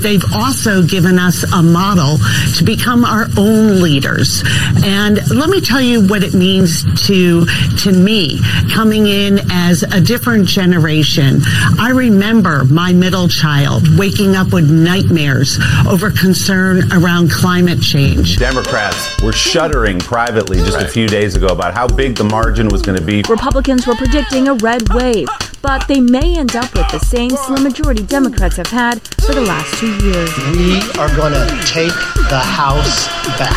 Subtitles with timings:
[0.00, 2.18] They've also given us a model
[2.56, 4.42] to become our own leaders.
[4.84, 7.46] And let me tell you what it means to,
[7.78, 8.40] to me
[8.72, 11.40] coming in as a different generation.
[11.78, 18.38] I remember my middle child waking up with nightmares over concern around climate change.
[18.38, 20.86] Democrats were shuddering privately just right.
[20.86, 23.22] a few days ago about how big the margin was going to be.
[23.28, 25.28] Republicans were predicting a red wave,
[25.62, 29.40] but they may end up with the same slim majority Democrats have had for the
[29.40, 30.30] last two years.
[30.56, 31.92] We are going to take
[32.28, 33.06] the House
[33.38, 33.56] back.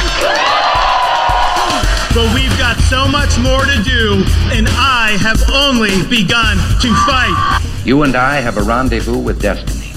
[2.13, 7.81] But we've got so much more to do, and I have only begun to fight.
[7.85, 9.91] You and I have a rendezvous with destiny.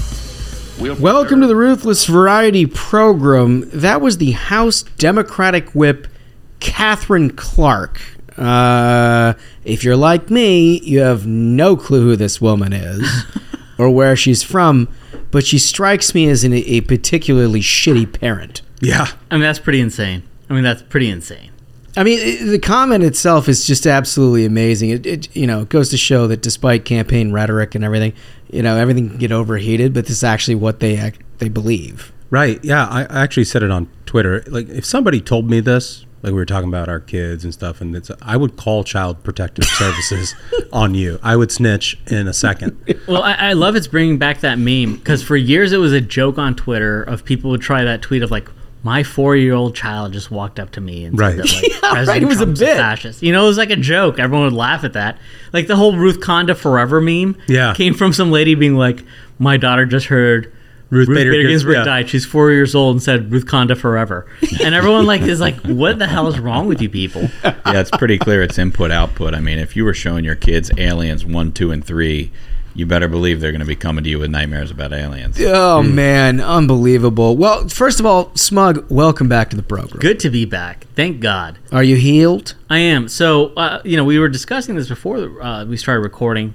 [0.79, 3.69] We'll Welcome to the Ruthless Variety Program.
[3.71, 6.07] That was the House Democratic Whip,
[6.59, 8.01] Katherine Clark.
[8.37, 9.33] Uh,
[9.63, 13.25] if you're like me, you have no clue who this woman is
[13.77, 14.87] or where she's from
[15.31, 18.63] but she strikes me as an, a particularly shitty parent.
[18.81, 19.07] Yeah.
[19.29, 20.23] I mean, that's pretty insane.
[20.49, 21.51] I mean, that's pretty insane.
[21.95, 24.89] I mean, it, the comment itself is just absolutely amazing.
[24.89, 28.13] It, it, you know, it goes to show that despite campaign rhetoric and everything,
[28.51, 32.11] you know, everything can get overheated, but this is actually what they act, they believe.
[32.31, 32.63] Right.
[32.63, 32.87] Yeah.
[32.87, 34.43] I actually said it on Twitter.
[34.47, 37.81] Like, if somebody told me this, like we were talking about our kids and stuff
[37.81, 40.35] and it's I would call child protective services
[40.73, 44.41] on you I would snitch in a second well I, I love it's bringing back
[44.41, 47.83] that meme because for years it was a joke on Twitter of people would try
[47.83, 48.49] that tweet of like
[48.83, 51.35] my four-year-old child just walked up to me and right.
[51.35, 52.23] said that like yeah, President right.
[52.23, 53.23] it was Trump's a bit fascist.
[53.23, 54.17] You know, it was like a joke.
[54.19, 55.17] Everyone would laugh at that.
[55.51, 57.73] Like the whole Ruth Conda Forever meme yeah.
[57.73, 59.03] came from some lady being like,
[59.39, 60.53] "My daughter just heard
[60.89, 61.83] Ruth, Ruth Bader, Bader Ginsburg yeah.
[61.83, 62.09] died.
[62.09, 64.27] She's four years old and said Ruth Conda forever.
[64.63, 67.29] And everyone like is like, what the hell is wrong with you people?
[67.43, 69.35] Yeah, it's pretty clear it's input output.
[69.35, 72.31] I mean, if you were showing your kids Aliens one, two, and three,
[72.77, 75.37] you better believe they're going to be coming to you with nightmares about aliens.
[75.39, 75.93] Oh mm.
[75.93, 77.35] man, unbelievable.
[77.35, 79.99] Well, first of all, Smug, welcome back to the program.
[79.99, 80.85] Good to be back.
[80.95, 81.57] Thank God.
[81.71, 82.55] Are you healed?
[82.69, 83.09] I am.
[83.09, 86.53] So, uh, you know, we were discussing this before uh, we started recording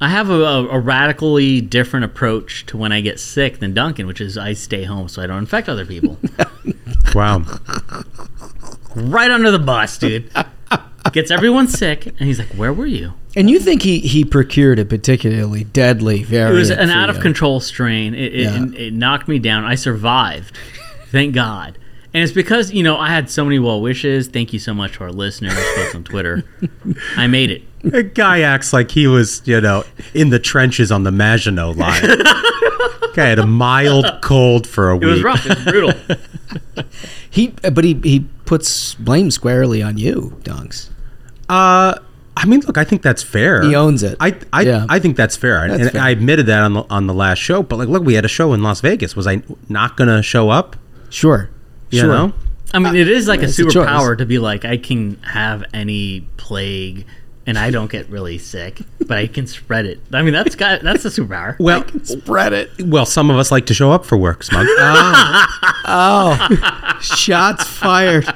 [0.00, 4.20] I have a, a, radically different approach to when I get sick than Duncan, which
[4.20, 6.16] is I stay home so I don't infect other people.
[7.14, 7.44] wow.
[8.94, 10.30] Right under the bus, dude.
[11.12, 14.78] Gets everyone sick, and he's like, "Where were you?" And you think he he procured
[14.78, 16.54] a particularly deadly variant?
[16.54, 18.14] It was an out of control strain.
[18.14, 18.64] It, yeah.
[18.64, 19.64] it, it knocked me down.
[19.64, 20.56] I survived,
[21.06, 21.78] thank God.
[22.12, 24.28] And it's because you know I had so many well wishes.
[24.28, 26.44] Thank you so much to our listeners, folks on Twitter.
[27.16, 27.62] I made it.
[27.92, 32.02] A guy acts like he was, you know, in the trenches on the Maginot Line.
[33.14, 35.04] guy had a mild cold for a week.
[35.04, 35.46] It was rough.
[35.46, 35.92] It was brutal.
[37.30, 40.90] he, but he he puts blame squarely on you, Dunks.
[41.48, 41.98] Uh.
[42.36, 43.60] I mean, look, I think that's fair.
[43.62, 44.16] He owns it.
[44.18, 44.86] I I, yeah.
[44.88, 46.00] I think that's fair, that's and fair.
[46.00, 47.62] I admitted that on the on the last show.
[47.62, 49.14] But like, look, we had a show in Las Vegas.
[49.14, 50.74] Was I not going to show up?
[51.10, 51.50] Sure.
[51.90, 52.08] You sure.
[52.08, 52.32] know?
[52.72, 57.04] I mean, it is like a superpower to be like, I can have any plague
[57.50, 59.98] and I don't get really sick, but I can spread it.
[60.12, 61.58] I mean, that's got that's a superpower.
[61.58, 62.70] Well, spread it.
[62.78, 64.66] Well, some of us like to show up for work, Smug.
[64.78, 65.76] oh.
[65.84, 68.32] oh, shots fired.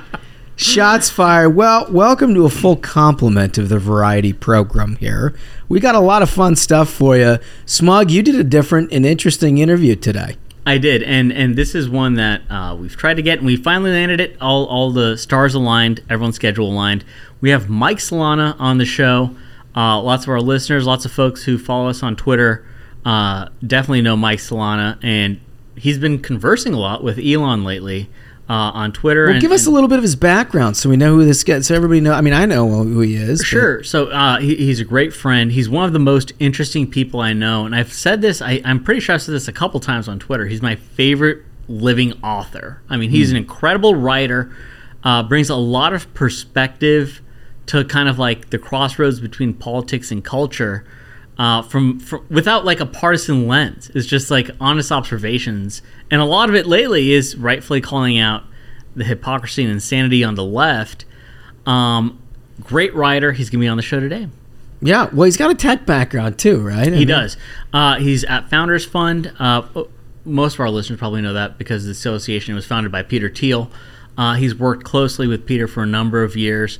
[0.56, 1.50] Shots fired.
[1.50, 5.32] Well, welcome to a full complement of the variety program here.
[5.68, 7.38] We got a lot of fun stuff for you.
[7.66, 10.34] Smug, you did a different and interesting interview today.
[10.66, 13.56] I did, and and this is one that uh, we've tried to get, and we
[13.56, 14.36] finally landed it.
[14.40, 17.04] All all the stars aligned, everyone's schedule aligned.
[17.40, 19.36] We have Mike Solana on the show.
[19.76, 22.64] Uh, lots of our listeners, lots of folks who follow us on Twitter,
[23.04, 25.40] uh, definitely know Mike Solana, and
[25.76, 28.08] he's been conversing a lot with Elon lately
[28.48, 29.24] uh, on Twitter.
[29.24, 31.42] Well, and, give us a little bit of his background so we know who this
[31.42, 31.60] guy.
[31.60, 32.12] So everybody know.
[32.12, 33.40] I mean, I know who he is.
[33.42, 33.78] Sure.
[33.78, 33.86] But.
[33.86, 35.52] So uh, he, he's a great friend.
[35.52, 38.42] He's one of the most interesting people I know, and I've said this.
[38.42, 40.46] I, am pretty sure I've said this a couple times on Twitter.
[40.46, 42.82] He's my favorite living author.
[42.90, 43.32] I mean, he's mm.
[43.32, 44.54] an incredible writer.
[45.02, 47.20] Uh, brings a lot of perspective
[47.66, 50.84] to kind of like the crossroads between politics and culture.
[51.36, 53.90] Uh, from, from without like a partisan lens.
[53.92, 58.44] It's just like honest observations and a lot of it lately is rightfully calling out
[58.94, 61.04] the hypocrisy and insanity on the left.
[61.66, 62.20] Um,
[62.60, 63.32] great writer.
[63.32, 64.28] He's going to be on the show today.
[64.80, 66.86] Yeah, well, he's got a tech background too, right?
[66.88, 67.36] I he mean, does.
[67.72, 69.32] Uh, he's at Founders Fund.
[69.38, 69.62] Uh,
[70.24, 73.70] most of our listeners probably know that because the association was founded by Peter Thiel.
[74.16, 76.78] Uh, he's worked closely with Peter for a number of years.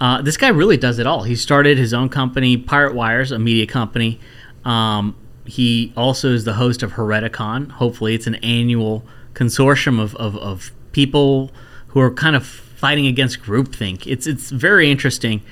[0.00, 1.22] Uh, this guy really does it all.
[1.22, 4.20] He started his own company, Pirate Wires, a media company.
[4.64, 7.70] Um, he also is the host of Hereticon.
[7.72, 9.04] Hopefully, it's an annual
[9.34, 11.52] consortium of, of, of people
[11.88, 14.06] who are kind of fighting against groupthink.
[14.06, 15.42] It's it's very interesting.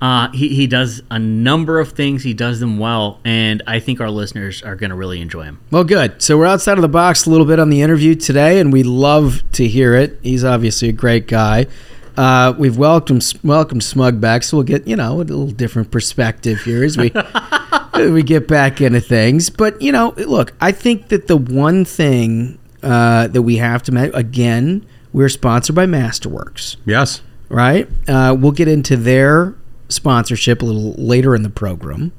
[0.00, 2.24] Uh, he, he does a number of things.
[2.24, 5.60] He does them well, and I think our listeners are going to really enjoy him.
[5.70, 6.20] Well, good.
[6.20, 8.82] So we're outside of the box a little bit on the interview today, and we
[8.82, 10.18] love to hear it.
[10.20, 11.68] He's obviously a great guy.
[12.16, 16.60] Uh, we've welcomed welcomed Smug back, so we'll get you know a little different perspective
[16.62, 17.12] here as we
[18.10, 19.50] we get back into things.
[19.50, 23.92] But you know, look, I think that the one thing uh, that we have to
[23.92, 27.22] make again, we're sponsored by Masterworks, Yes.
[27.48, 27.88] right?
[28.08, 29.54] Uh, we'll get into their
[29.88, 32.12] sponsorship a little later in the program.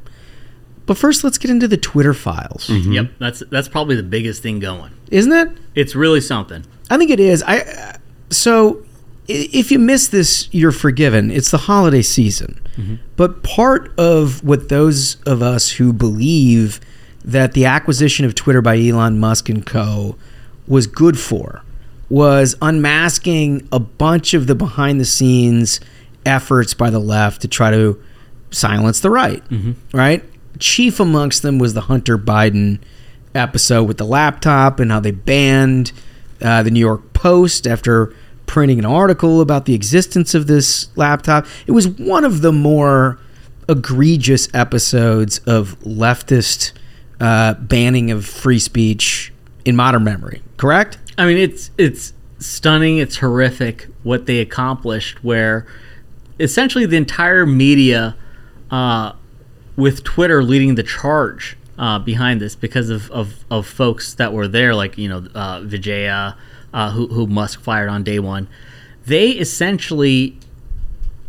[0.86, 4.60] But first, let's get into the Twitter files, Yep, that's that's probably the biggest thing
[4.60, 4.92] going.
[5.12, 5.50] isn't it?
[5.76, 6.66] It's really something.
[6.90, 7.42] I think it is.
[7.44, 7.94] I uh,
[8.30, 8.86] so i-
[9.28, 11.32] if you miss this, you're forgiven.
[11.32, 12.60] It's the holiday season.
[13.16, 16.80] But part of what those of us who believe
[17.24, 20.16] that the acquisition of Twitter by Elon Musk and co
[20.68, 21.62] was good for
[22.10, 25.80] was unmasking a bunch of the behind the scenes
[26.26, 28.02] efforts by the left to try to
[28.52, 29.44] silence the right.
[29.94, 30.24] Right?
[30.60, 32.80] Chief amongst them was the Hunter Biden
[33.36, 35.92] episode with the laptop and how they banned
[36.42, 38.14] uh, the New York Post after
[38.46, 41.46] printing an article about the existence of this laptop.
[41.66, 43.20] It was one of the more
[43.70, 46.74] egregious episodes of leftist
[47.20, 49.34] uh, banning of free speech
[49.66, 50.42] in modern memory.
[50.58, 50.98] Correct?
[51.18, 52.98] I mean, it's it's stunning.
[52.98, 55.24] It's horrific what they accomplished.
[55.24, 55.66] Where
[56.40, 58.16] essentially the entire media,
[58.72, 59.14] uh,
[59.76, 64.48] with Twitter leading the charge uh, behind this because of, of, of folks that were
[64.48, 66.36] there, like you know uh, Vijaya,
[66.74, 68.48] uh, who who Musk fired on day one.
[69.06, 70.38] They essentially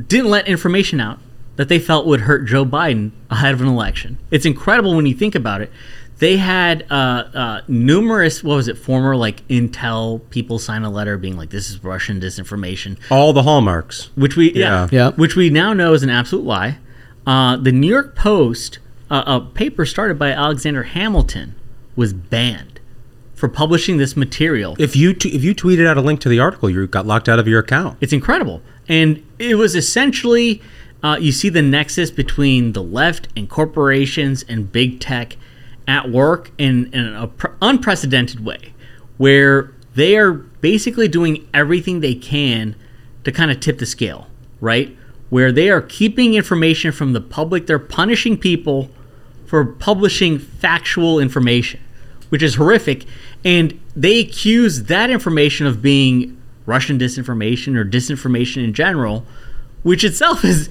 [0.06, 1.19] didn't let information out
[1.56, 4.19] that they felt would hurt Joe Biden ahead of an election.
[4.31, 5.70] It's incredible when you think about it.
[6.19, 6.94] They had uh,
[7.35, 11.69] uh, numerous, what was it, former like Intel people sign a letter being like, "This
[11.70, 14.11] is Russian disinformation," All the hallmarks.
[14.14, 15.11] which we yeah, Yeah.
[15.12, 16.79] which we now know is an absolute lie.
[17.26, 18.79] Uh, the New York Post,
[19.11, 21.55] uh, a paper started by Alexander Hamilton,
[21.97, 22.74] was banned
[23.44, 24.75] for publishing this material.
[24.79, 27.29] If you t- if you tweeted out a link to the article, you got locked
[27.29, 27.99] out of your account.
[28.00, 28.62] It's incredible.
[28.88, 30.62] And it was essentially,
[31.02, 35.37] uh, you see the nexus between the left and corporations and big tech
[35.87, 38.73] at work in, in an appre- unprecedented way,
[39.19, 42.75] where they are basically doing everything they can
[43.25, 44.26] to kind of tip the scale,
[44.62, 44.97] right?
[45.29, 48.88] Where they are keeping information from the public, they're punishing people
[49.44, 51.81] for publishing factual information,
[52.31, 53.05] which is horrific.
[53.44, 59.25] And they accuse that information of being Russian disinformation or disinformation in general,
[59.82, 60.70] which itself is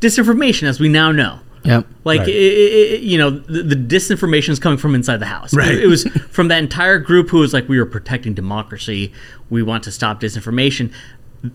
[0.00, 1.40] disinformation, as we now know.
[1.64, 1.86] Yep.
[2.04, 2.28] Like, Right.
[2.28, 5.54] i i i you know, the, the disinformation is coming from inside the house.
[5.54, 5.68] Right.
[5.72, 9.12] It, it was from that entire group who was like, we are protecting democracy.
[9.50, 10.92] We want to stop disinformation.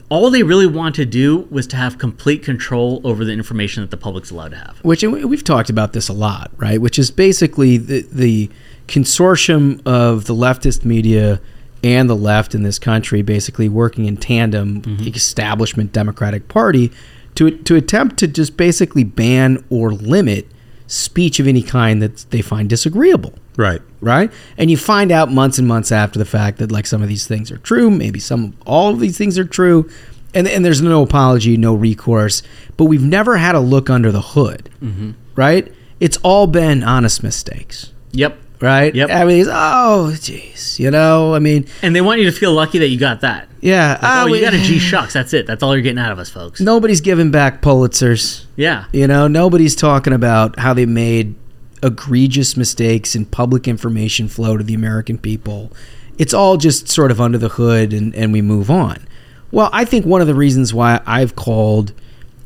[0.10, 3.92] All they really want to do was to have complete control over the information that
[3.92, 4.78] the public's allowed to have.
[4.84, 6.80] which and we- we've talked about this a lot, right?
[6.80, 8.50] Which is basically the, the
[8.88, 11.42] consortium of the leftist media
[11.84, 16.92] and the left in this country basically working in tandem, the establishment Democratic Party,
[17.36, 20.48] to to attempt to just basically ban or limit
[20.88, 23.82] speech of any kind that they find disagreeable Right.
[24.02, 24.32] right?
[24.58, 27.28] And you find out months and months after the fact that like some of these
[27.28, 29.90] things are true, maybe some all of these things are true,
[30.34, 32.44] and and there's no apology, no recourse.
[32.78, 35.12] But we've never had a look under the hood, mm-hmm.
[35.36, 35.72] right?
[36.00, 38.38] It's all been honest mistakes, Yep.
[38.64, 38.96] Right?
[38.96, 39.10] Yep.
[39.10, 42.54] I mean, it's, oh, jeez, you know, I mean, And they want you to feel
[42.54, 43.50] lucky that you got that.
[43.60, 44.00] yeah.
[44.02, 45.14] oh, we- you got a G shucks.
[45.14, 45.46] That's it.
[45.46, 46.62] That's all you're getting out of us, folks.
[46.62, 48.46] Nobody's giving back Pulitzers.
[48.56, 48.86] Yeah.
[48.94, 51.36] You know, nobody's talking about how they made
[51.84, 55.72] egregious mistakes in public information flow to the American people.
[56.18, 59.06] It's all just sort of under the hood and, and we move on.
[59.52, 61.92] Well, I think one of the reasons why I've called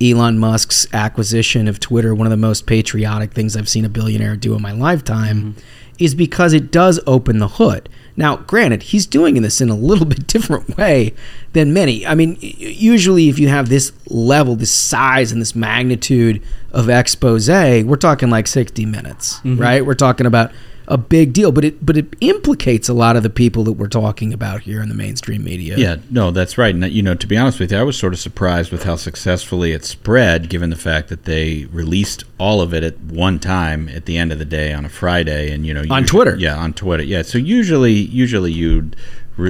[0.01, 4.35] Elon Musk's acquisition of Twitter one of the most patriotic things I've seen a billionaire
[4.35, 5.59] do in my lifetime mm-hmm.
[5.99, 7.89] Is because it does open the hood.
[8.15, 11.13] Now, granted, he's doing this in a little bit different way
[11.53, 12.05] than many.
[12.05, 17.49] I mean, usually if you have this level, this size, and this magnitude of expose,
[17.49, 19.57] we're talking like 60 minutes, mm-hmm.
[19.57, 19.85] right?
[19.85, 20.51] We're talking about
[20.89, 23.87] a big deal, but it but it implicates a lot of the people that we're
[23.87, 25.75] talking about here in the mainstream media.
[25.77, 26.73] Yeah, no, that's right.
[26.73, 28.95] And you know, to be honest with you, I was sort of surprised with how
[28.95, 33.89] successfully it spread, given the fact that they released all of it at one time
[33.89, 36.35] at the end of the day on a Friday, and you know, On usually- Twitter.
[36.37, 37.03] Yeah, on Twitter.
[37.03, 38.95] Yeah, so usually, usually you'd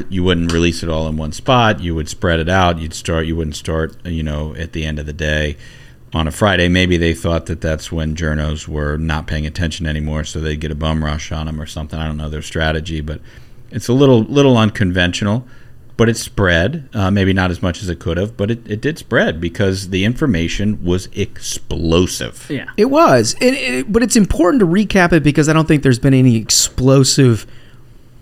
[0.10, 1.80] you wouldn't release it all in one spot.
[1.80, 2.78] You would spread it out.
[2.80, 3.26] You'd start.
[3.26, 3.96] You wouldn't start.
[4.06, 5.56] You know, at the end of the day.
[6.14, 10.24] On a Friday, maybe they thought that that's when journos were not paying attention anymore,
[10.24, 12.00] so they'd get a bum rush on them or something.
[12.00, 13.20] I don't know their strategy, but
[13.72, 15.46] it's a little little unconventional.
[15.98, 16.88] but it spread.
[16.94, 19.90] Uh, maybe not as much as it could have, but it, it did spread because
[19.90, 22.46] the information was explosive.
[22.50, 22.70] Yeah.
[22.78, 25.98] It was, it, it, but it's important to recap it because I don't think there's
[25.98, 27.48] been any explosive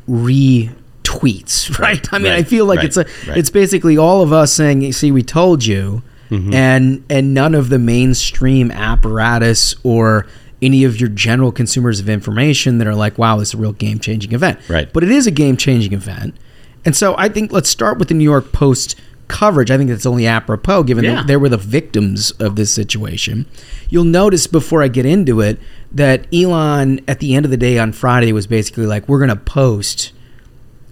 [0.08, 2.08] retweets, right?
[2.14, 3.38] I mean, I feel like right, it's a, right.
[3.38, 6.02] it's basically all of us saying, "See, we told you,"
[6.32, 6.54] Mm-hmm.
[6.54, 10.26] and and none of the mainstream apparatus or
[10.62, 13.74] any of your general consumers of information that are like, "Wow, this is a real
[13.74, 14.92] game changing event." Right.
[14.92, 16.36] But it is a game changing event,
[16.84, 18.96] and so I think let's start with the New York Post
[19.28, 19.70] coverage.
[19.72, 21.16] I think that's only apropos given Yeah.
[21.16, 23.46] that they were the victims of this situation.
[23.90, 25.60] You'll notice before I get into it
[25.92, 29.30] that Elon, at the end of the day on Friday, was basically like, "We're going
[29.30, 30.12] to post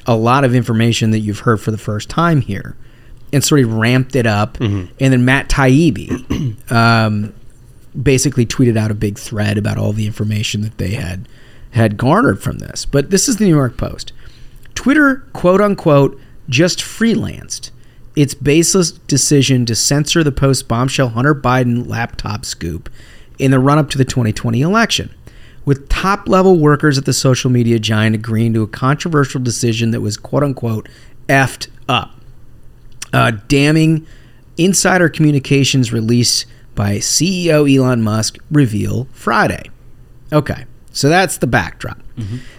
[0.06, 2.75] a lot of information that you've heard for the first time here,"
[3.34, 4.60] and sort of ramped it up.
[5.00, 7.34] And then Matt Taibbi um,
[8.02, 11.28] basically tweeted out a big thread about all the information that they had
[11.72, 12.86] had garnered from this.
[12.86, 14.13] But this is the New York Post.
[14.75, 17.72] Twitter, quote unquote, just freelanced
[18.16, 22.90] its baseless decision to censor the post bombshell Hunter Biden laptop scoop
[23.40, 25.13] in the run up to the 2020 election,
[25.66, 30.02] with top level workers at the social media giant agreeing to a controversial decision that
[30.02, 30.88] was, quote unquote,
[31.28, 32.12] effed up.
[33.13, 34.05] Uh, damning
[34.58, 39.70] insider communications release by CEO Elon Musk reveal Friday.
[40.32, 42.00] Okay, so that's the backdrop.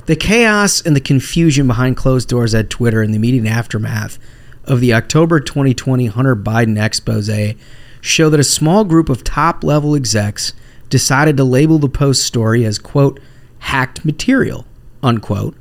[0.07, 4.19] The chaos and the confusion behind closed doors at Twitter in the immediate aftermath
[4.65, 7.31] of the October 2020 Hunter Biden expose
[8.01, 10.53] show that a small group of top level execs
[10.91, 13.19] decided to label the post story as, quote,
[13.61, 14.67] hacked material,
[15.03, 15.57] unquote,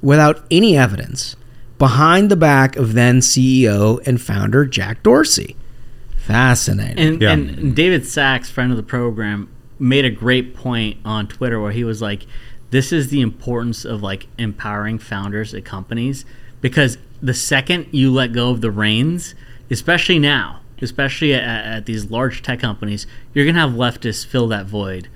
[0.00, 1.36] without any evidence
[1.78, 5.56] behind the back of then CEO and founder Jack Dorsey.
[6.16, 6.98] Fascinating.
[6.98, 7.32] And, Yeah.
[7.32, 11.84] and David Sacks, friend of the program, made a great point on Twitter where he
[11.84, 12.26] was like,
[12.70, 16.24] "This is the importance of like empowering founders at companies
[16.60, 19.34] because the second you let go of the reins,
[19.70, 24.66] especially now, especially at, at these large tech companies, you're gonna have leftists fill that
[24.66, 25.08] void."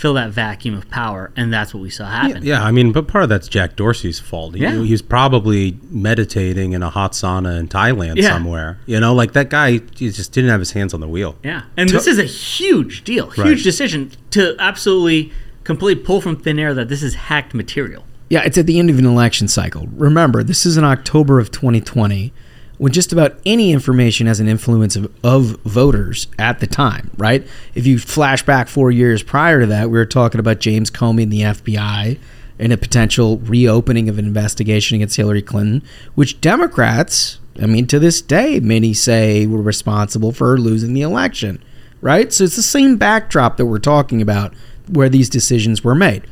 [0.00, 2.42] Fill that vacuum of power, and that's what we saw happen.
[2.42, 4.54] Yeah, I mean, but part of that's Jack Dorsey's fault.
[4.54, 4.82] He, Yeah.
[4.82, 8.30] He's probably meditating in a hot sauna in Thailand Yeah.
[8.30, 8.78] somewhere.
[8.86, 11.36] You know, like that guy he just didn't have his hands on the wheel.
[11.44, 13.62] Yeah, and this is a huge deal, huge Right.
[13.62, 15.32] decision to absolutely
[15.64, 18.06] completely pull from thin air that this is hacked material.
[18.30, 19.86] Yeah, it's at the end of an election cycle.
[19.94, 22.32] Remember, this is in October of 2020
[22.80, 27.46] when just about any information has an influence of, of voters at the time, right?
[27.74, 31.24] If you flash back four years prior to that, we were talking about James Comey
[31.24, 32.18] and the FBI
[32.58, 35.82] and a potential reopening of an investigation against Hillary Clinton,
[36.14, 41.62] which Democrats, I mean, to this day, many say were responsible for losing the election,
[42.00, 42.32] right?
[42.32, 44.54] So it's the same backdrop that we're talking about
[44.88, 46.26] where these decisions were made.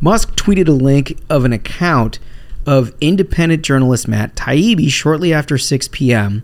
[0.00, 2.18] Musk tweeted a link of an account
[2.66, 6.42] of independent journalist Matt Taibbi shortly after 6 p.m.,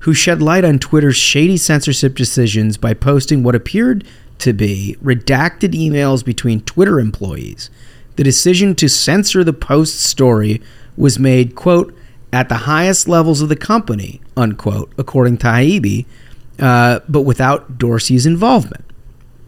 [0.00, 4.04] who shed light on Twitter's shady censorship decisions by posting what appeared
[4.38, 7.70] to be redacted emails between Twitter employees.
[8.16, 10.62] The decision to censor the post story
[10.96, 11.94] was made, quote,
[12.32, 16.06] at the highest levels of the company, unquote, according to Taibbi,
[16.58, 18.84] uh, but without Dorsey's involvement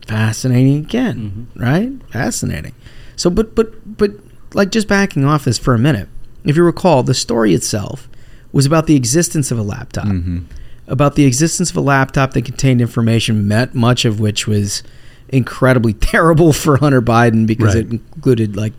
[0.07, 1.91] fascinating again, right?
[2.11, 2.75] Fascinating.
[3.17, 4.11] So, but but but
[4.55, 6.09] like just backing off this for a minute.
[6.45, 8.09] If you recall, the story itself
[8.53, 10.09] was about the existence of a laptop,
[10.87, 14.83] about the existence of a laptop that contained information, met much of which was
[15.29, 17.85] incredibly terrible for Hunter Biden because Right.
[17.87, 18.73] it included like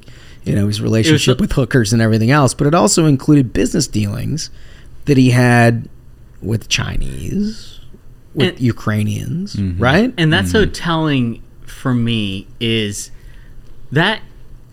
[0.43, 4.49] you know his relationship with hookers and everything else, but it also included business dealings
[5.05, 5.87] that he had
[6.41, 7.79] with Chinese,
[8.33, 10.13] with And- Ukrainians, right?
[10.17, 13.09] And that's so telling for me is
[13.91, 14.21] that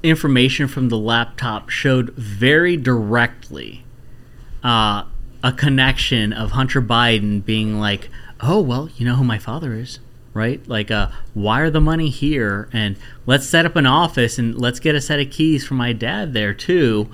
[0.03, 3.85] information from the laptop showed very directly
[4.63, 5.05] uh,
[5.43, 8.09] a connection of Hunter Biden being like,
[8.41, 9.99] oh, well, you know who my father is,
[10.33, 10.67] right?
[10.69, 14.95] Like, uh, wire the money here and let's set up an office and let's get
[14.95, 17.09] a set of keys for my dad there too.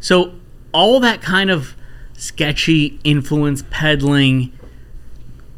[0.00, 0.34] So,
[0.72, 1.76] all that kind of
[2.14, 4.52] sketchy influence peddling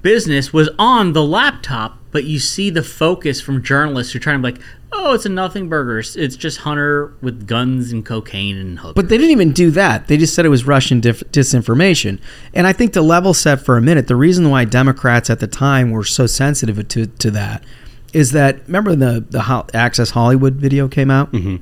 [0.03, 4.43] business was on the laptop, but you see the focus from journalists who are trying
[4.43, 4.63] to be like,
[4.97, 5.99] oh, it's a nothing burger.
[5.99, 8.95] It's- It's just Hunter with guns and cocaine and hookers.
[8.95, 10.07] But they didn't even do that.
[10.09, 12.19] They just said it was Russian dif- disinformation.
[12.55, 15.47] And I think to level set for a minute, the reason why Democrats at the
[15.47, 17.65] time were so sensitive to, to that
[18.13, 21.57] is that remember the the Ho- Access Hollywood video came out, mm-hmm.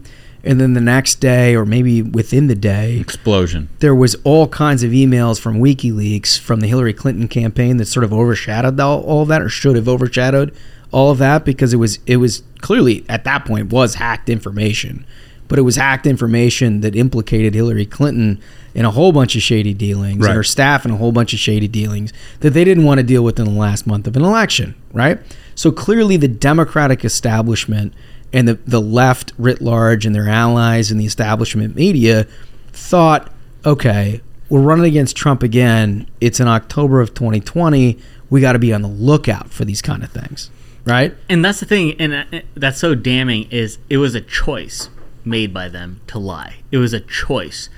[0.44, 3.70] and then the next day or maybe within the day, Explosion.
[3.78, 8.04] there was all kinds of emails from WikiLeaks from the Hillary Clinton campaign that sort
[8.04, 10.54] of overshadowed all, all that, or should have overshadowed
[10.92, 15.04] all of that because it was it was clearly at that point was hacked information,
[15.48, 18.40] but it was hacked information that implicated Hillary Clinton
[18.74, 20.28] in a whole bunch of shady dealings Right.
[20.28, 23.02] and her staff in a whole bunch of shady dealings that they didn't want to
[23.04, 25.18] deal with in the last month of an election, right?
[25.54, 27.92] So clearly the Democratic establishment
[28.32, 32.26] and the, the left writ large and their allies and the establishment media
[32.72, 33.30] thought,
[33.66, 36.06] okay, we're running against Trump again.
[36.20, 37.98] It's in October of 2020.
[38.30, 40.50] We got to be on the lookout for these kind of things,
[40.84, 41.14] right?
[41.28, 44.88] And that's the thing, and uh, that's so damning is it was a choice
[45.24, 46.56] made by them to lie.
[46.70, 47.68] It was a choice,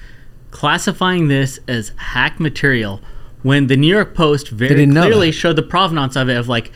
[0.50, 3.00] classifying this as hack material
[3.42, 6.72] when the New York Post very clearly showed the provenance of it of like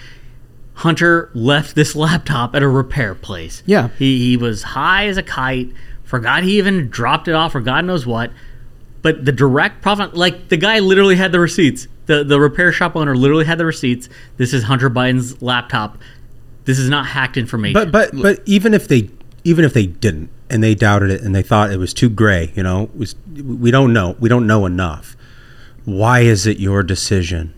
[0.75, 3.63] Hunter left this laptop at a repair place.
[3.67, 3.89] Yeah.
[3.99, 5.73] he he was high as a kite,
[6.05, 8.31] forgot he even dropped it off or God knows what.
[9.01, 11.89] But the direct provenance, like the guy literally had the receipts.
[12.07, 14.09] The the repair shop owner literally had the receipts.
[14.37, 15.99] This is Hunter Biden's laptop.
[16.69, 17.73] This is not hacked information.
[17.73, 19.09] But but but even if they
[19.43, 22.53] even if they didn't and they doubted it and they thought it was too gray,
[22.55, 25.17] you know, was we don't know we don't know enough.
[25.87, 27.55] Why is it your decision?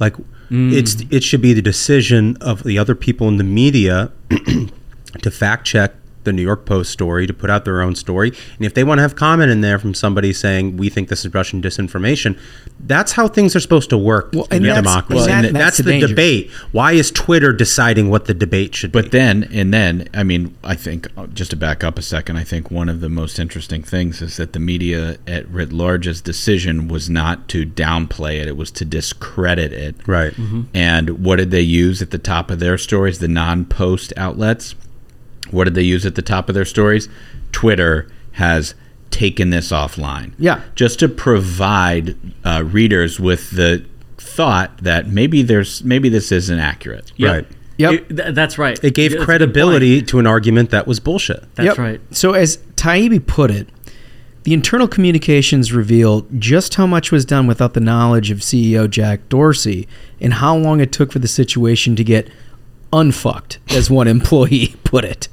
[0.00, 0.14] Like
[0.48, 0.72] mm.
[0.72, 5.66] it's it should be the decision of the other people in the media to fact
[5.66, 5.92] check
[6.24, 8.32] the New York Post story, to put out their own story.
[8.56, 11.24] And if they want to have comment in there from somebody saying we think this
[11.24, 12.38] is Russian disinformation,
[12.80, 15.16] that's how things are supposed to work Well, in and a that's- democracy.
[15.16, 16.06] well, and And that's that's, the the danger.
[16.08, 16.50] debate.
[16.72, 19.02] Why is Twitter deciding what the debate should be?
[19.02, 22.36] But then, and then, I mean, I think uh, just to back up a second,
[22.36, 26.20] I think one of the most interesting things is that the media at writ large's
[26.20, 29.94] decision was not to downplay it; it was to discredit it.
[30.06, 30.32] Right.
[30.72, 33.18] And what did they use at the top of their stories?
[33.18, 34.74] The non-post outlets.
[35.50, 37.08] What did they use at the top of their stories?
[37.52, 38.74] Twitter has
[39.10, 40.32] taken this offline.
[40.38, 40.62] Yeah.
[40.74, 43.84] Just to provide uh, readers with the
[44.18, 47.12] thought that maybe there's maybe this isn't accurate.
[47.16, 47.32] Yep.
[47.32, 47.46] Right.
[47.76, 47.92] Yep.
[47.92, 48.82] It- th- that's right.
[48.82, 51.44] It gave That's credibility to an argument that was bullshit.
[51.54, 51.78] That's Yep.
[51.78, 52.00] right.
[52.10, 53.68] So, as Taibbi put it,
[54.44, 59.28] the internal communications revealed just how much was done without the knowledge of CEO Jack
[59.28, 59.86] Dorsey
[60.20, 62.28] and how long it took for the situation to get
[62.92, 65.28] unfucked, as one employee put it,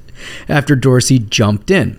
[0.48, 1.98] after Dorsey jumped in.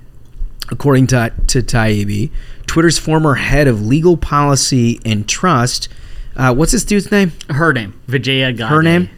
[0.70, 2.32] According to, to Taibbi,
[2.68, 5.90] Twitter's former head of legal policy and trust,
[6.36, 7.34] uh, what's this dude's name?
[7.50, 8.70] Her name, Vijaya Gadde.
[8.70, 9.10] Her name?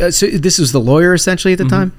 [0.00, 1.92] Uh, so this was the lawyer essentially at the time.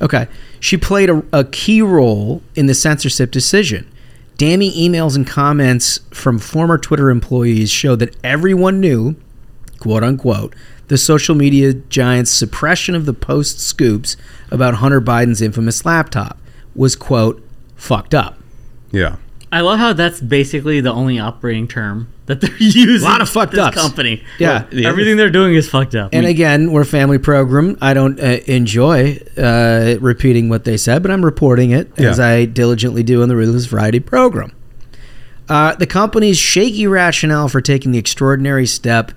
[0.00, 0.26] Okay,
[0.60, 3.90] she played a, a key role in the censorship decision.
[4.36, 9.14] Damning emails and comments from former Twitter employees showed that everyone knew,
[9.78, 10.54] quote unquote,
[10.88, 14.16] the social media giant's suppression of the post scoops
[14.50, 16.38] about Hunter Biden's infamous laptop
[16.74, 17.42] was quote
[17.76, 18.38] fucked up.
[18.90, 19.16] Yeah.
[19.50, 23.06] I love how that's basically the only operating term that they're using.
[23.06, 24.24] A lot of fucked up company.
[24.38, 24.66] Yeah.
[24.70, 26.10] the everything they're doing is fucked up.
[26.12, 27.78] And again, we're a family program.
[27.80, 32.46] I don't uh, enjoy uh, repeating what they said, but I'm reporting it as I
[32.46, 34.52] diligently do on the Ruthless Variety program.
[35.48, 39.12] Uh, the company's shaky rationale for taking the extraordinary step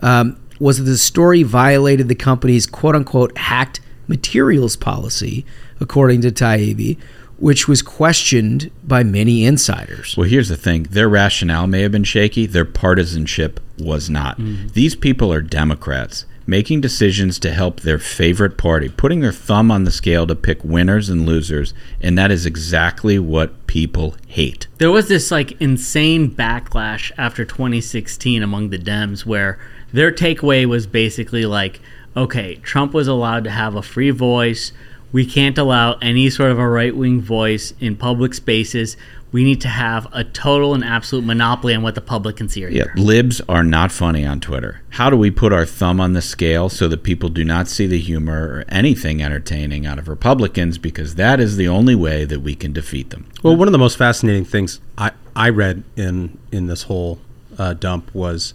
[0.00, 5.44] um, was that the story violated the company's quote unquote hacked materials policy,
[5.80, 6.96] according to Taibbi,
[7.36, 10.16] which was questioned by many insiders.
[10.16, 14.38] Well, here's the thing their rationale may have been shaky, their partisanship was not.
[14.38, 14.68] Mm-hmm.
[14.68, 19.84] These people are Democrats making decisions to help their favorite party, putting their thumb on
[19.84, 24.66] the scale to pick winners and losers, and that is exactly what people hate.
[24.78, 29.58] there was this like insane backlash after 2016 among the Dems where
[29.92, 31.80] their takeaway was basically like,
[32.16, 34.72] okay, Trump was allowed to have a free voice.
[35.12, 38.96] We can't allow any sort of a right wing voice in public spaces.
[39.30, 42.64] We need to have a total and absolute monopoly on what the public can see
[42.66, 44.82] or Yeah, libs are not funny on Twitter.
[44.90, 47.86] How do we put our thumb on the scale so that people do not see
[47.86, 52.40] the humor or anything entertaining out of Republicans because that is the only way that
[52.40, 53.26] we can defeat them?
[53.42, 57.18] Well, one of the most fascinating things I, I read in in this whole
[57.58, 58.52] uh, dump was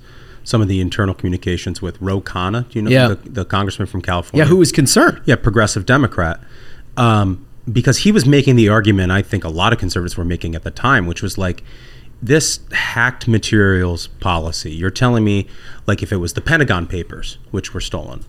[0.47, 2.69] some of the internal communications with Ro Khanna.
[2.69, 3.07] Do you know Yeah.
[3.09, 4.45] the, the congressman from California?
[4.45, 5.19] Yeah, who was concerned?
[5.25, 6.39] yeah, progressive Democrat.
[6.95, 10.55] Um, because he was making the argument I think a lot of conservatives were making
[10.55, 11.63] at the time, which was like
[12.23, 14.71] this hacked materials policy.
[14.71, 15.47] You're telling me,
[15.85, 18.23] like, if it was the Pentagon Papers which were stolen,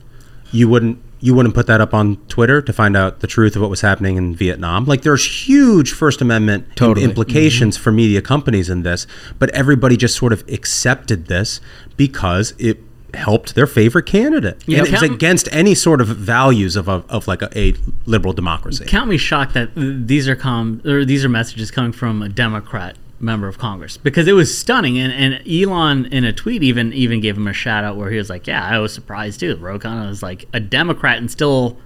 [0.53, 3.63] you wouldn't you wouldn't put that up on Twitter to find out the truth of
[3.63, 4.85] what was happening in Vietnam.
[4.85, 7.03] Like, there's huge First Amendment Totally.
[7.03, 7.11] Mm-hmm.
[7.11, 9.07] implications for media companies in this,
[9.39, 11.61] but everybody just sort of accepted this
[11.97, 12.81] because it
[13.15, 14.63] helped their favorite candidate.
[14.67, 17.75] Yeah, and it was against any sort of values of a, of like a, a
[18.07, 18.85] liberal democracy.
[18.87, 22.97] Count me shocked that these are com or these are messages coming from a Democrat
[23.21, 27.21] member of Congress because it was stunning and, and Elon in a tweet even even
[27.21, 29.57] gave him a shout out where he was like, Yeah, I was surprised too.
[29.57, 31.77] Ro Khanna was like a Democrat and still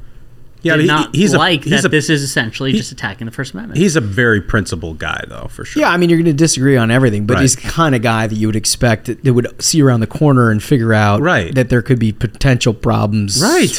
[0.63, 2.93] Yeah, did he- not he's a- like he's that a- this is essentially he- just
[2.93, 3.79] attacking the First Amendment.
[3.79, 5.81] He's a very principled guy, though, for sure.
[5.81, 7.41] Yeah, I mean, you're going to disagree on everything, but Right.
[7.43, 10.07] he's the kind of guy that you would expect that, that would see around the
[10.07, 11.55] corner and figure out Right.
[11.55, 13.71] that there could be potential problems Right.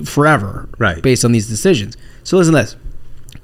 [0.00, 1.00] f- forever Right.
[1.00, 1.96] based on these decisions.
[2.24, 2.76] So listen to this.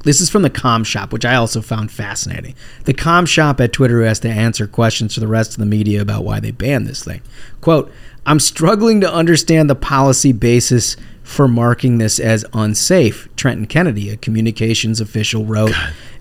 [0.04, 2.54] This is from the Com Shop, which I also found fascinating.
[2.84, 5.66] The Com Shop at Twitter who has to answer questions to the rest of the
[5.66, 7.22] media about why they banned this thing.
[7.60, 7.90] Quote,
[8.26, 14.16] I'm struggling to understand the policy basis for marking this as unsafe, Trenton Kennedy, a
[14.18, 15.72] communications official, wrote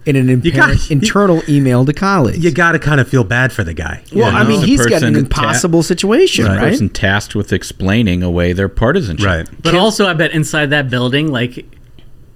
[0.06, 2.40] in an got- imper- internal email to colleagues.
[2.44, 4.02] You got to kind of feel bad for the guy.
[4.16, 6.60] Well, Yeah, I mean, he's got an person impossible situation, the right?
[6.72, 9.26] person tasked with explaining away their partisanship.
[9.26, 9.48] Right.
[9.62, 11.66] but also, I bet inside that building, like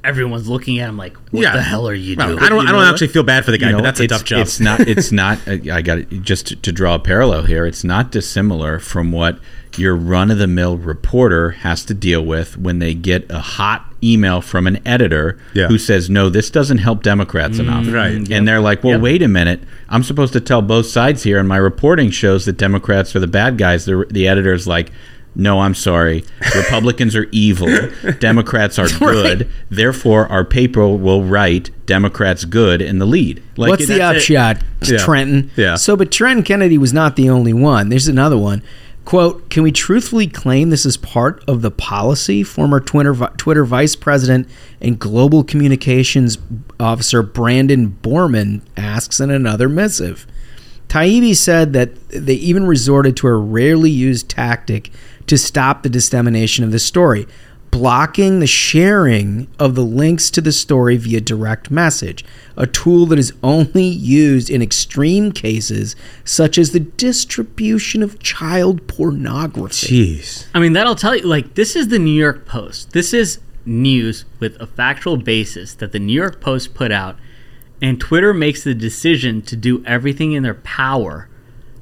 [0.08, 1.54] everyone's looking at him like, "What Yeah.
[1.54, 2.63] the hell are you Well, doing?" I don't.
[2.63, 2.89] You I don't know?
[2.91, 4.39] actually feel bad for the guy, You know, but that's a tough job.
[4.41, 4.80] It's not.
[4.88, 5.39] It's not.
[5.48, 6.22] uh, I got it.
[6.24, 9.39] Just to, to draw a parallel here, it's not dissimilar from what
[9.78, 14.80] your run-of-the-mill reporter has to deal with when they get a hot email from an
[14.86, 15.67] editor Yeah.
[15.67, 18.28] who says, "No, this doesn't help Democrats enough." Right.
[18.32, 19.62] And they're like, "Well, wait a minute.
[19.89, 23.28] I'm supposed to tell both sides here, and my reporting shows that Democrats are the
[23.28, 24.91] bad guys." The the editor's like.
[25.39, 26.23] No, I'm sorry.
[26.56, 27.67] Republicans are evil.
[28.19, 29.47] Democrats are good.
[29.69, 33.43] Therefore, our paper will write Democrats good in the lead.
[33.56, 34.97] Like What's the upshot, Yeah.
[34.97, 35.52] Trenton?
[35.56, 35.76] Yeah.
[35.76, 37.89] So, but Trenton Kennedy was not the only one.
[37.89, 38.63] There's another one.
[39.06, 42.41] Quote, can we truthfully claim this is part of the policy?
[42.43, 44.50] Former Twitter, Twitter vice president
[44.82, 46.39] and global communications
[46.80, 50.26] officer Brandon Borrman asks in another missive.
[50.89, 54.89] Taibbi said that they even resorted to a rarely used tactic
[55.28, 57.28] to stop the dissemination of the story,
[57.70, 62.24] blocking the sharing of the links to the story via direct message,
[62.56, 68.88] a tool that is only used in extreme cases such as the distribution of child
[68.88, 70.18] pornography.
[70.18, 70.48] Jeez.
[70.54, 71.24] I mean, that'll tell you.
[71.24, 72.92] Like, this is the New York Post.
[72.92, 77.18] This is news with a factual basis that the New York Post put out,
[77.82, 81.28] and Twitter makes the decision to do everything in their power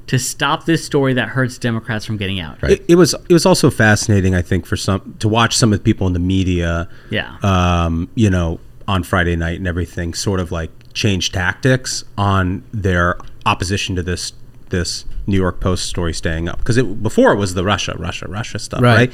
[0.08, 2.62] to stop this story that hurts Democrats from getting out.
[2.62, 3.14] It, it was.
[3.28, 6.12] It was also fascinating, I think, for some to watch some of the people in
[6.12, 6.88] the media.
[7.10, 7.36] Yeah.
[7.42, 13.18] Um, you know, on Friday night and everything, sort of like change tactics on their
[13.44, 14.32] opposition to this
[14.68, 18.26] this New York Post story staying up because it before it was the Russia, Russia,
[18.28, 18.96] Russia stuff, Right.
[18.96, 19.12] right?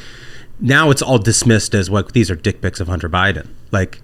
[0.61, 4.00] Now it's all dismissed as what these are dick pics of Hunter Biden, like.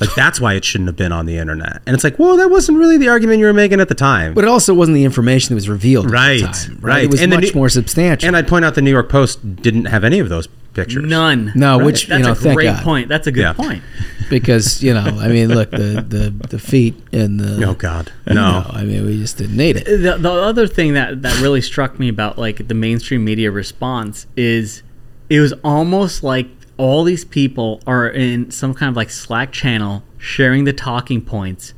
[0.00, 2.50] Like that's why it shouldn't have been on the internet, and it's like, well, that
[2.50, 4.34] wasn't really the argument you were making at the time.
[4.34, 6.78] But it also wasn't the information that was revealed at Right, the time.
[6.80, 7.04] right.
[7.04, 8.26] It was And much New- more substantial.
[8.28, 11.04] And I'd point out the New York Post didn't have any of those pictures.
[11.04, 11.50] None.
[11.56, 12.84] no, which, That's you know, a thank great God.
[12.84, 13.08] point.
[13.08, 13.52] That's a good Yeah.
[13.54, 13.82] point.
[14.30, 17.64] Because, you know, I mean, look, the, the, the feet and the.
[17.66, 18.60] Oh God, you no.
[18.60, 19.86] know, I mean, we just didn't need it.
[19.86, 24.26] The, the other thing that, that really struck me about like the mainstream media response
[24.36, 24.82] is
[25.30, 26.46] it was almost like
[26.78, 31.74] all these people are in some kind of like Slack channel sharing the talking points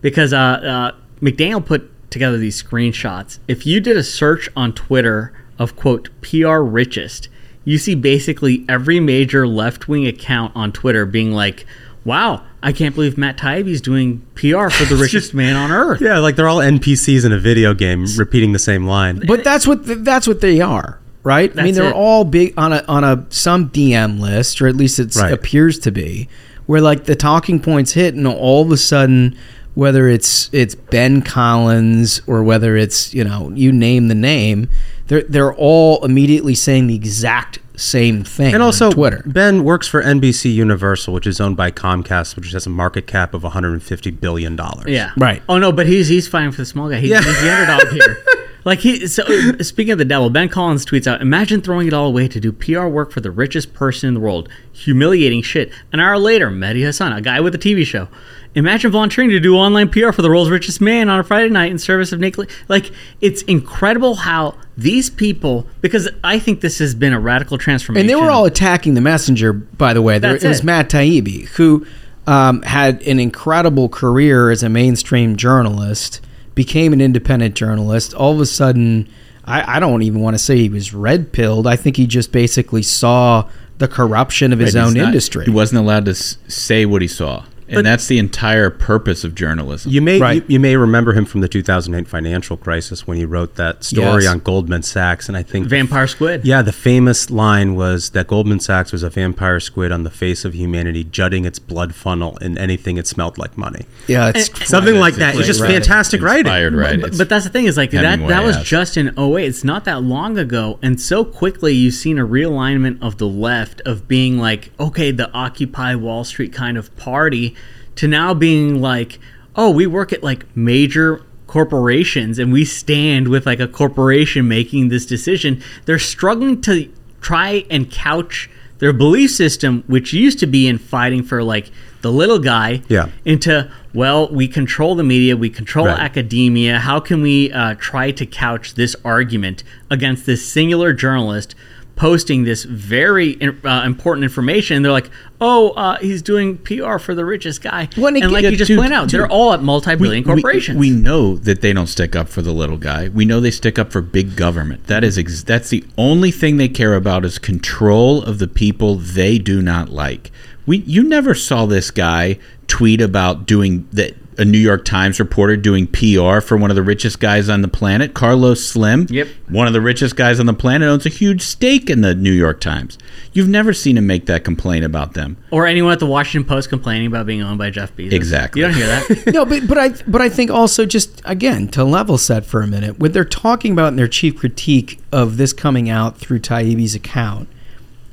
[0.00, 3.40] because uh, uh, McDaniel put together these screenshots.
[3.48, 7.28] If you did a search on Twitter of quote PR richest,
[7.64, 11.64] you see basically every major left wing account on Twitter being like,
[12.04, 16.18] "Wow, I can't believe Matt Taibbi's doing PR for the richest man on earth." Yeah,
[16.18, 19.22] like they're all NPCs in a video game repeating the same line.
[19.26, 21.52] But that's what that's what they are, right?
[21.58, 21.94] I mean, they're it.
[21.94, 25.32] all big on a on a some DM list, or at least it Right.
[25.32, 26.28] appears to be,
[26.66, 29.36] where like the talking points hit, and all of a sudden,
[29.74, 34.68] whether it's it's Ben Collins or whether it's you know you name the name,
[35.08, 38.52] they're they're all immediately saying the exact same thing.
[38.52, 39.22] And also, on Twitter.
[39.24, 43.32] Ben works for NBC Universal, which is owned by Comcast, which has a market cap
[43.32, 44.88] of 150 billion dollars.
[44.88, 45.12] Yeah.
[45.16, 45.42] Right.
[45.48, 46.96] Oh no, but he's he's fighting for the small guy.
[47.00, 47.22] He's, Yeah.
[47.22, 48.18] he's the underdog here.
[48.64, 49.06] Like he.
[49.06, 52.28] So uh, speaking of the devil, Ben Collins tweets out: Imagine throwing it all away
[52.28, 54.48] to do PR work for the richest person in the world.
[54.72, 55.72] Humiliating shit.
[55.92, 58.08] An hour later, Mehdi Hasan, a guy with a TV show.
[58.54, 61.70] Imagine volunteering to do online PR for the world's richest man on a Friday night
[61.70, 62.50] in service of naked.
[62.68, 68.02] Like it's incredible how these people, because I think this has been a radical transformation.
[68.02, 70.18] And they were all attacking the messenger, by the way.
[70.18, 70.62] There, That's it was.
[70.62, 71.86] Matt Taibbi, who
[72.26, 76.20] um, had an incredible career as a mainstream journalist,
[76.54, 78.14] became an independent journalist.
[78.14, 79.08] All of a sudden,
[79.44, 81.66] I, I don't even want to say he was red pilled.
[81.66, 85.44] I think he just basically saw the corruption of his Right, own not- industry.
[85.46, 87.44] He wasn't allowed to say what he saw.
[87.68, 89.90] And that's the entire purpose of journalism.
[89.92, 90.36] You may Right.
[90.36, 94.24] you, you may remember him from the 2008 financial crisis when he wrote that story
[94.24, 94.32] Yes.
[94.32, 96.42] on Goldman Sachs, and I think Vampire Squid.
[96.44, 100.44] Yeah, the famous line was that Goldman Sachs was a vampire squid on the face
[100.44, 103.86] of humanity, jutting its blood funnel in anything it smelled like money.
[104.08, 105.34] Yeah, it's Something like that.
[105.36, 105.70] It's just Right.
[105.72, 106.46] fantastic writing.
[106.46, 107.00] Inspired, right?
[107.00, 108.64] But, but that's the thing is like that Hemingway that was has.
[108.66, 109.46] just in 08.
[109.46, 110.78] It's not that long ago.
[110.82, 115.30] And so quickly you've seen a realignment of the left of being like, okay, the
[115.32, 117.54] Occupy Wall Street kind of party
[117.96, 119.18] to now being like,
[119.56, 124.88] oh, we work at like major corporations and we stand with like a corporation making
[124.88, 125.62] this decision.
[125.84, 131.22] They're struggling to try and couch their belief system, which used to be in fighting
[131.22, 133.10] for like the little guy, Yeah.
[133.24, 136.00] into well, we control the media, we control Right.
[136.00, 136.78] academia.
[136.80, 141.54] How can we uh, try to couch this argument against this singular journalist
[141.96, 144.76] posting this very uh, important information?
[144.76, 148.44] And they're like, "Oh, uh, he's doing PR for the richest guy." When and like
[148.44, 150.78] you just dude, pointed out, dude, they're all at multi-billion we- corporations.
[150.78, 153.08] We, know that they don't stick up for the little guy.
[153.08, 154.86] We know they stick up for big government.
[154.86, 158.96] That is ex- that's the only thing they care about is control of the people
[158.96, 160.30] they do not like.
[160.66, 165.56] We you never saw this guy tweet about doing that a New York Times reporter
[165.56, 169.06] doing PR for one of the richest guys on the planet, Carlos Slim.
[169.10, 169.28] Yep.
[169.48, 172.32] One of the richest guys on the planet owns a huge stake in the New
[172.32, 172.98] York Times.
[173.32, 175.36] You've never seen him make that complaint about them.
[175.50, 178.12] or anyone at the Washington Post complaining about being owned by Jeff Bezos.
[178.12, 178.60] Exactly.
[178.60, 179.26] You don't hear that.
[179.34, 182.66] no, but but I but I think also just again to level set for a
[182.66, 186.94] minute, what they're talking about in their chief critique of this coming out through Taibbi's
[186.94, 187.48] account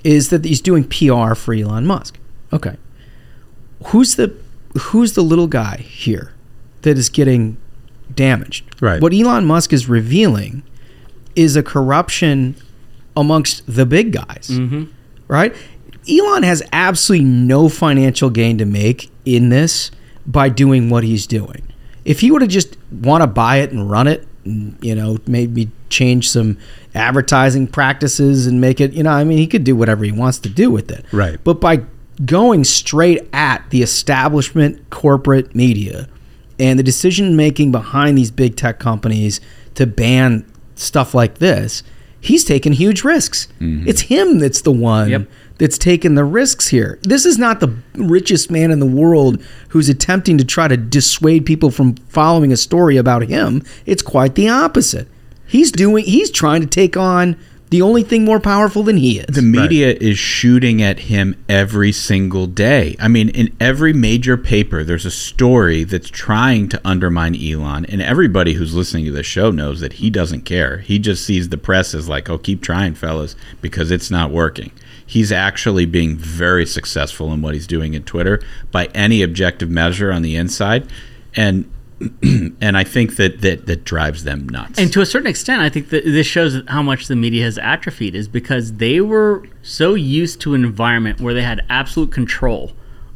[0.03, 2.17] is that he's doing PR for Elon Musk.
[2.51, 2.75] Okay,
[3.87, 4.33] who's the
[4.79, 6.33] who's the little guy here
[6.81, 7.57] that is getting
[8.13, 8.81] damaged?
[8.81, 9.01] Right.
[9.01, 10.63] What Elon Musk is revealing
[11.35, 12.55] is a corruption
[13.15, 14.49] amongst the big guys.
[14.51, 14.85] Mm-hmm.
[15.27, 15.55] Right?
[16.09, 19.91] Elon has absolutely no financial gain to make in this
[20.25, 21.63] by doing what he's doing.
[22.05, 25.17] If he would have just want to buy it and run it, and, you know,
[25.27, 26.57] maybe change some
[26.95, 30.39] advertising practices and make it, you know, I mean, he could do whatever he wants
[30.39, 31.05] to do with it.
[31.11, 31.37] Right.
[31.43, 31.83] But by
[32.25, 36.07] going straight at the establishment corporate media
[36.59, 39.39] and the decision making behind these big tech companies
[39.75, 41.83] to ban stuff like this,
[42.19, 43.47] he's taking huge risks.
[43.61, 43.87] Mm-hmm.
[43.87, 45.27] It's him that's the one Yep.
[45.57, 46.99] that's taking the risks here.
[47.03, 51.45] This is not the richest man in the world who's attempting to try to dissuade
[51.45, 53.63] people from following a story about him.
[53.85, 55.07] It's quite the opposite.
[55.45, 57.37] He's doing he's trying to take on
[57.69, 59.35] the only thing more powerful than he is.
[59.35, 62.95] The media is shooting at him every single day.
[62.99, 68.01] I mean, in every major paper, there's a story that's trying to undermine Elon, and
[68.01, 70.79] everybody who's listening to the show knows that he doesn't care.
[70.79, 74.71] He just sees the press as like, "Oh, keep trying, fellas, because it's not working."
[75.05, 80.11] He's actually being very successful in what he's doing in Twitter by any objective measure
[80.11, 80.85] on the inside,
[81.35, 81.65] and
[82.61, 84.79] and I think that that that drives them nuts.
[84.79, 87.57] And to a certain extent, I think that this shows how much the media has
[87.57, 92.73] atrophied is because they were so used to an environment where they had absolute control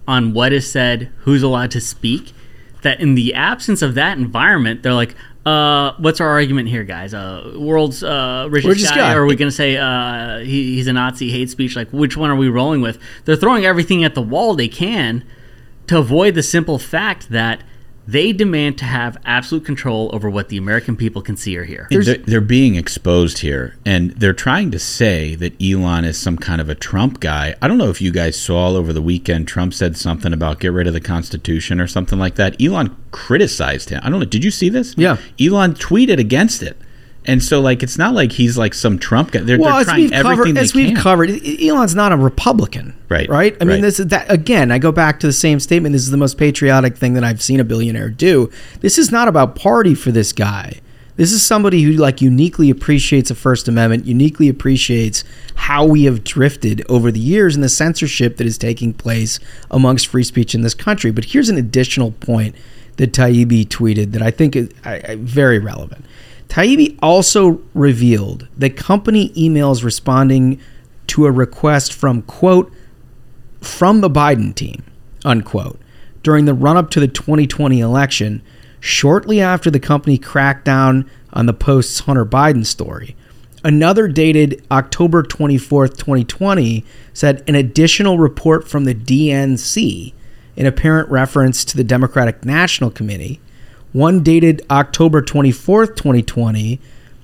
[0.08, 2.34] on what is said, who's allowed to speak,
[2.82, 5.16] that in the absence of that environment, they're like,
[5.46, 7.14] uh, what's our argument here, guys?
[7.14, 9.14] Uh, world's uh, richest, Richest guy, guy.
[9.14, 11.76] or are we going to say uh, he, he's a Nazi, hate speech?
[11.76, 12.98] Like, which one are we rolling with?
[13.26, 15.24] They're throwing everything at the wall they can
[15.88, 17.62] to avoid the simple fact that
[18.08, 21.88] they demand to have absolute control over what the American people can see or hear.
[21.90, 26.60] they're, they're being exposed here, and they're trying to say that Elon is some kind
[26.60, 27.56] of a Trump guy.
[27.62, 29.48] I don't know if you guys saw over the weekend.
[29.48, 32.62] Trump said something about get rid of the Constitution or something like that.
[32.62, 34.02] Elon criticized him.
[34.04, 34.26] I don't know.
[34.26, 34.96] Did you see this?
[34.98, 35.18] Yeah.
[35.40, 36.78] Elon tweeted against it,
[37.26, 39.42] and so like it's not like he's like some Trump guy.
[39.42, 40.96] They're, well, they're trying everything covered, they as we've can.
[40.98, 41.30] covered,
[41.62, 43.56] Elon's not a Republican, Right, Right.
[43.62, 43.82] I mean, right.
[43.82, 44.72] this is that again.
[44.72, 45.94] I go back to the same statement.
[45.94, 48.50] This is the most patriotic thing that I've seen a billionaire do.
[48.82, 50.80] This is not about party for this guy.
[51.16, 55.24] This is somebody who like uniquely appreciates the First Amendment, uniquely appreciates
[55.56, 60.08] how we have drifted over the years and the censorship that is taking place amongst
[60.08, 61.12] free speech in this country.
[61.12, 62.56] But here's an additional point
[62.98, 66.06] that Taibbi tweeted that I think is I, I, very relevant.
[66.48, 70.60] Taibbi also revealed that company emails responding
[71.08, 72.72] to a request from quote
[73.62, 74.84] from the Biden team
[75.26, 75.80] unquote
[76.22, 78.42] during the run up to the 2020 election
[78.80, 83.16] shortly after the company cracked down on the Post's Hunter Biden story.
[83.64, 90.14] Another dated October 24th, 2020 said an additional report from the DNC
[90.56, 93.40] in apparent reference to the Democratic National Committee.
[93.94, 96.80] One dated October 24th, 2020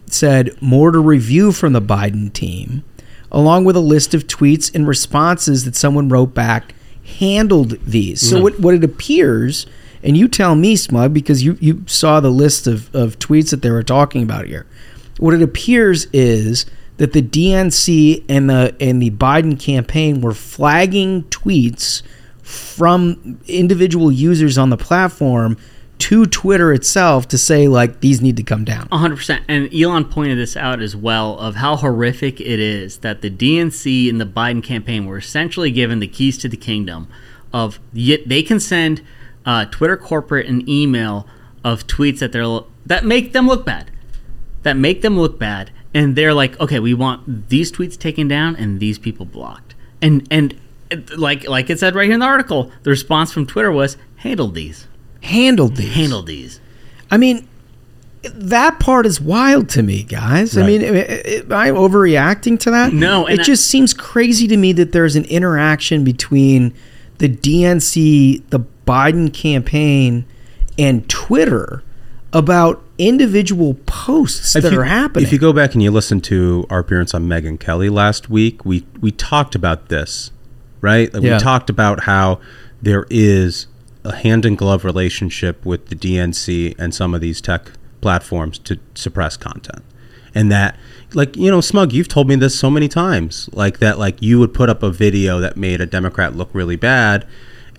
[0.06, 2.84] said more to review from the Biden team,
[3.32, 6.74] along with a list of tweets and responses that someone wrote back
[7.20, 8.22] handled these.
[8.22, 8.44] So No.
[8.44, 9.66] what what it appears,
[10.04, 13.62] and you tell me, Smug, because you you saw the list of of tweets that
[13.62, 14.66] they were talking about here.
[15.18, 16.66] What it appears is
[16.98, 22.02] that the DNC and the and the Biden campaign were flagging tweets
[22.42, 25.58] from individual users on the platform
[26.00, 28.88] to Twitter itself to say like these need to come down.
[28.90, 29.42] 100%.
[29.48, 34.10] And Elon pointed this out as well of how horrific it is that the DNC
[34.10, 37.08] and the Biden campaign were essentially given the keys to the kingdom
[37.52, 39.02] of yet they can send
[39.46, 41.28] uh, Twitter corporate an email
[41.64, 43.92] of tweets that they're that make them look bad.
[44.64, 48.56] That make them look bad and they're like, "Okay, we want these tweets taken down
[48.56, 50.56] and these people blocked." And and
[51.18, 54.56] like like it said right here in the article, the response from Twitter was, "Handled
[54.56, 54.88] these."
[55.22, 55.94] Handled these.
[55.94, 56.60] Handled these.
[57.12, 57.48] I mean,
[58.24, 60.58] that part is wild to me, guys.
[60.58, 60.68] I Right.
[60.68, 62.94] mean, am I overreacting to that?
[62.94, 66.74] No, and it I- just seems crazy to me that there's an interaction between
[67.20, 70.26] the DNC, the Biden campaign,
[70.78, 71.84] and Twitter
[72.32, 75.26] about individual posts that you- are happening.
[75.26, 78.66] If you go back and you listen to our appearance on Megyn Kelly last week,
[78.66, 80.32] we we talked about this,
[80.82, 81.14] right?
[81.14, 81.36] Like Yeah.
[81.36, 82.40] We talked about how
[82.82, 83.68] there is
[84.10, 88.80] a hand in glove relationship with the DNC and some of these tech platforms to
[88.96, 89.84] suppress content,
[90.36, 90.78] and that.
[91.16, 93.50] Like you know, Smug, you've told me this so many times.
[93.52, 96.76] Like that, like you would put up a video that made a Democrat look really
[96.76, 97.26] bad,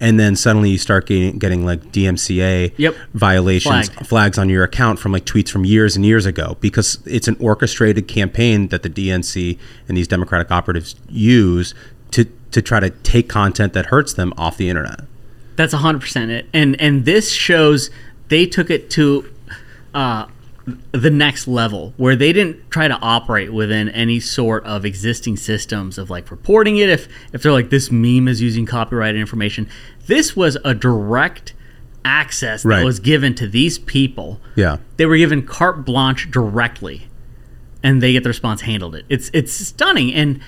[0.01, 2.97] and then suddenly you start getting, getting like DMCA Yep.
[3.15, 4.05] violations Flag.
[4.07, 7.37] flags on your account from like tweets from years and years ago because it's an
[7.39, 11.73] orchestrated campaign that the DNC and these Democratic operatives use
[12.11, 15.03] to to try to take content that hurts them off the internet.
[15.61, 17.91] That's hundred percent it, and and this shows
[18.29, 19.31] they took it to
[19.93, 20.25] uh,
[20.93, 25.99] the next level where they didn't try to operate within any sort of existing systems
[25.99, 26.89] of like reporting it.
[26.89, 29.69] If if they're like this meme is using copyrighted information,
[30.07, 31.53] this was a direct
[32.07, 32.85] access that Right.
[32.85, 34.41] was given to these people.
[34.57, 34.79] Yeah.
[34.97, 37.09] They were given carte blanche directly,
[37.83, 39.05] and they get the response handled it.
[39.11, 40.41] It's it's stunning, and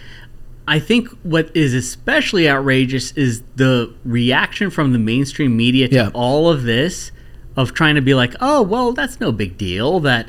[0.66, 6.11] I think what is especially outrageous is the reaction from the mainstream media to Yeah.
[6.14, 7.11] all of this,
[7.57, 10.29] of trying to be like, oh well, that's no big deal that.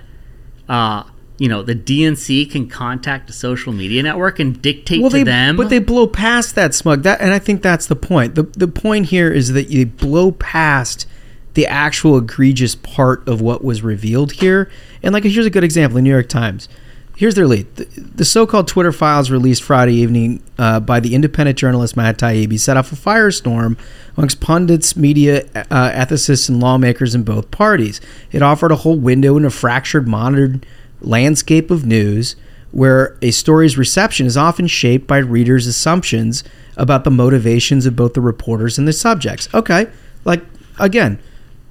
[0.69, 1.03] Uh,
[1.39, 5.57] you know the DNC can contact a social media network and dictate to they, them.
[5.57, 7.03] But they blow past that smug.
[7.03, 8.35] That, and I think that's the point.
[8.35, 11.07] The the point here is that you blow past
[11.55, 14.69] the actual egregious part of what was revealed here.
[15.01, 16.69] And like, here's a good example: the New York Times.
[17.15, 17.75] Here's their lead.
[17.75, 22.59] The, the so-called Twitter files released Friday evening uh, by the independent journalist Matt Taibbi
[22.59, 23.77] set off a firestorm
[24.17, 28.01] amongst pundits, media uh, ethicists, and lawmakers in both parties.
[28.31, 30.65] It offered a whole window in a fractured, monitored
[31.01, 32.35] landscape of news
[32.71, 36.43] where a story's reception is often shaped by readers' assumptions
[36.75, 39.47] about the motivations of both the reporters and the subjects.
[39.53, 39.87] Okay,
[40.25, 40.43] like
[40.79, 41.19] again,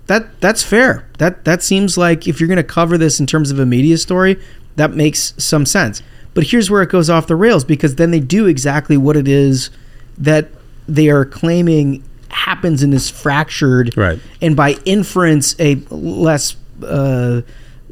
[0.07, 1.09] that that's fair.
[1.19, 3.99] That that seems like if you're going to cover this in terms of a media
[3.99, 4.41] story,
[4.77, 6.03] that makes some sense.
[6.35, 9.29] But here's where it goes off the rails because then they do exactly what it
[9.29, 9.71] is
[10.19, 10.49] that
[10.89, 14.19] they are claiming happens in this fractured Right.
[14.41, 17.43] and by inference a less uh,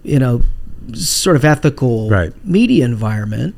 [0.03, 0.41] you know
[0.95, 2.33] sort of ethical Right.
[2.45, 3.55] media environment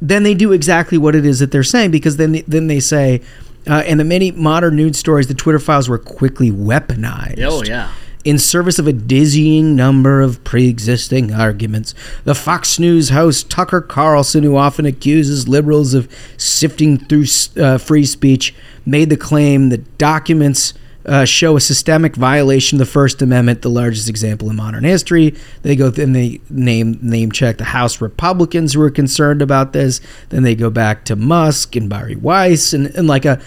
[0.00, 2.80] then they do exactly what it is that they're saying because then they, then they
[2.80, 3.22] say
[3.70, 7.88] uh, in the many modern news stories the twitter files were quickly weaponized oh yeah.
[8.24, 11.92] In service of a dizzying number of pre-existing arguments.
[12.24, 17.24] The Fox News host Tucker Carlson, who often accuses liberals of sifting through
[17.60, 18.54] uh, free speech,
[18.86, 23.70] made the claim that documents uh, show a systemic violation of the First Amendment, the
[23.70, 25.34] largest example in modern history.
[25.62, 30.00] They go and they name name check the House Republicans who are concerned about this.
[30.28, 33.40] Then they go back to Musk and Bari Weiss and, and like a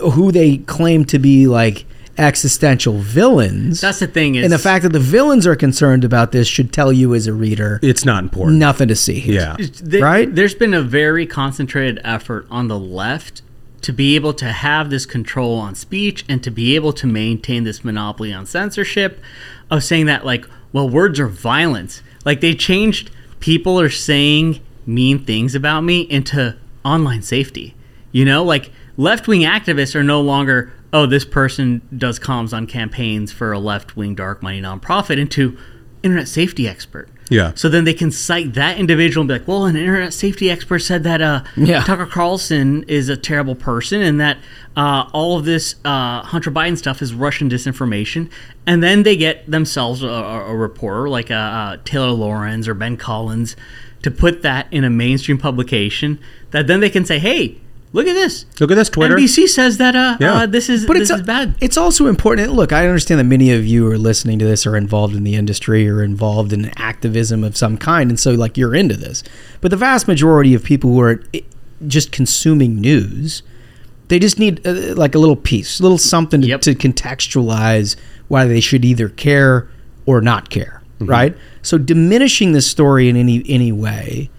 [0.00, 1.84] who they claim to be like
[2.18, 3.80] existential villains.
[3.80, 6.72] That's the thing is and the fact that the villains are concerned about this should
[6.72, 8.58] tell you as a reader It's not important.
[8.58, 9.34] nothing to see here.
[9.40, 9.56] Yeah.
[9.56, 10.34] Th- Right?
[10.34, 13.42] There's been a very concentrated effort on the left
[13.82, 17.64] to be able to have this control on speech and to be able to maintain
[17.64, 19.20] this monopoly on censorship
[19.70, 25.18] of saying that like well words are violence like they changed people are saying mean
[25.24, 27.74] things about me into online safety
[28.10, 33.30] you know like left-wing activists are no longer oh this person does comms on campaigns
[33.32, 35.56] for a left-wing dark money nonprofit into
[36.02, 37.52] internet safety expert Yeah.
[37.54, 40.78] so then they can cite that individual and be like, well, an internet safety expert
[40.80, 41.80] said that uh, Yeah.
[41.82, 44.36] Tucker Carlson is a terrible person and that
[44.76, 48.30] uh, all of this uh, Hunter Biden stuff is Russian disinformation.
[48.66, 52.74] And then they get themselves a, a a reporter like uh, uh, Taylor Lorenz or
[52.74, 53.56] Ben Collins
[54.02, 56.20] to put that in a mainstream publication
[56.52, 57.58] that then they can say, hey,
[57.96, 58.44] Look at this.
[58.60, 59.16] Look at this Twitter.
[59.16, 60.34] NBC says that uh, Yeah.
[60.34, 61.54] uh this is But this it's is bad.
[61.60, 62.52] It's also important.
[62.52, 65.34] Look, I understand that many of you are listening to this are involved in the
[65.34, 69.24] industry or involved in activism of some kind, and so like you're into this.
[69.62, 71.22] But the vast majority of people who are
[71.86, 73.42] just consuming news,
[74.08, 76.60] they just need uh, like a little piece, a little something to, Yep.
[76.62, 77.96] to contextualize
[78.28, 79.68] why they should either care
[80.04, 81.10] or not care, Mm-hmm.
[81.10, 81.36] right?
[81.62, 84.30] So diminishing the story in any any way.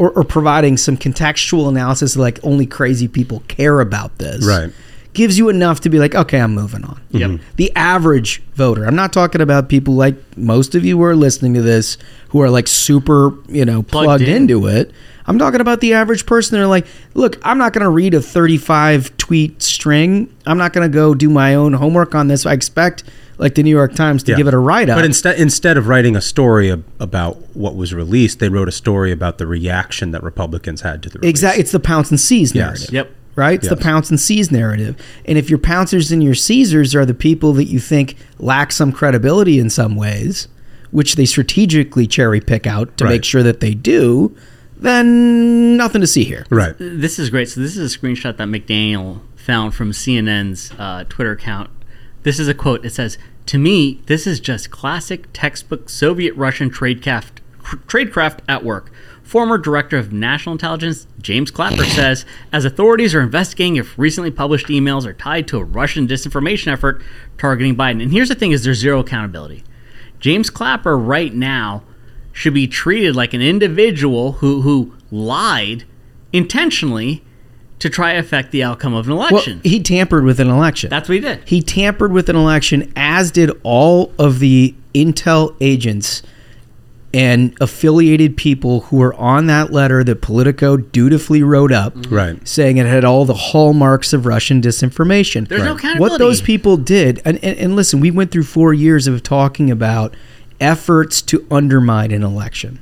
[0.00, 4.72] Or, or providing some contextual analysis like only crazy people care about this Right.
[5.12, 6.98] gives you enough to be like, okay, I'm moving on.
[7.10, 7.30] Yep.
[7.30, 7.44] Mm-hmm.
[7.56, 8.86] The average voter.
[8.86, 11.98] I'm not talking about people like most of you who are listening to this
[12.30, 14.36] who are like super, you know, plugged, Plugged in.
[14.36, 14.90] into it.
[15.26, 16.56] I'm talking about the average person.
[16.58, 20.34] They're like, look, I'm not going to read a 35 tweet string.
[20.46, 22.46] I'm not going to go do my own homework on this.
[22.46, 23.04] I expect
[23.40, 24.36] like the New York Times to Yeah.
[24.36, 24.98] give it a write up.
[24.98, 28.72] But instead, instead of writing a story ab- about what was released, they wrote a
[28.72, 31.30] story about the reaction that Republicans had to the release.
[31.30, 31.60] Exactly.
[31.62, 32.64] It's the pounce and seize Yes.
[32.66, 32.92] narrative.
[32.94, 33.10] Yep.
[33.36, 33.54] Right?
[33.58, 34.96] It's the pounce and seize narrative.
[35.24, 38.92] And if your pouncers and your seizers are the people that you think lack some
[38.92, 40.46] credibility in some ways,
[40.90, 43.10] which they strategically cherry pick out to Right.
[43.12, 44.32] make sure that they do,
[44.78, 46.44] then nothing to see here.
[46.50, 46.74] Right.
[46.78, 47.48] This is great.
[47.48, 51.70] So this is a screenshot that McDaniel found from CNN's uh, Twitter account.
[52.22, 52.84] This is a quote.
[52.84, 53.16] It says,
[53.46, 57.40] "To me, this is just classic textbook Soviet Russian tradecraft
[57.86, 63.76] tradecraft at work." Former director of national intelligence James Clapper says, as authorities are investigating
[63.76, 67.00] if recently published emails are tied to a Russian disinformation effort
[67.38, 68.02] targeting Biden.
[68.02, 69.62] And here's the thing: is there's zero accountability.
[70.18, 71.84] James Clapper right now
[72.32, 75.84] should be treated like an individual who who lied
[76.32, 77.22] intentionally
[77.80, 79.60] to try to affect the outcome of an Well, election.
[79.64, 80.90] he tampered with an election.
[80.90, 81.40] That's what he did.
[81.46, 86.22] He tampered with an election, as did all of the intel agents
[87.12, 92.14] and affiliated people who were on that letter that Politico dutifully wrote up, mm-hmm.
[92.14, 92.48] Right.
[92.48, 95.48] saying it had all the hallmarks of Russian disinformation.
[95.48, 96.12] There's no accountability.
[96.12, 99.70] What those people did, and, and, and listen, we went through four years of talking
[99.72, 100.14] about
[100.60, 102.78] efforts to undermine an election.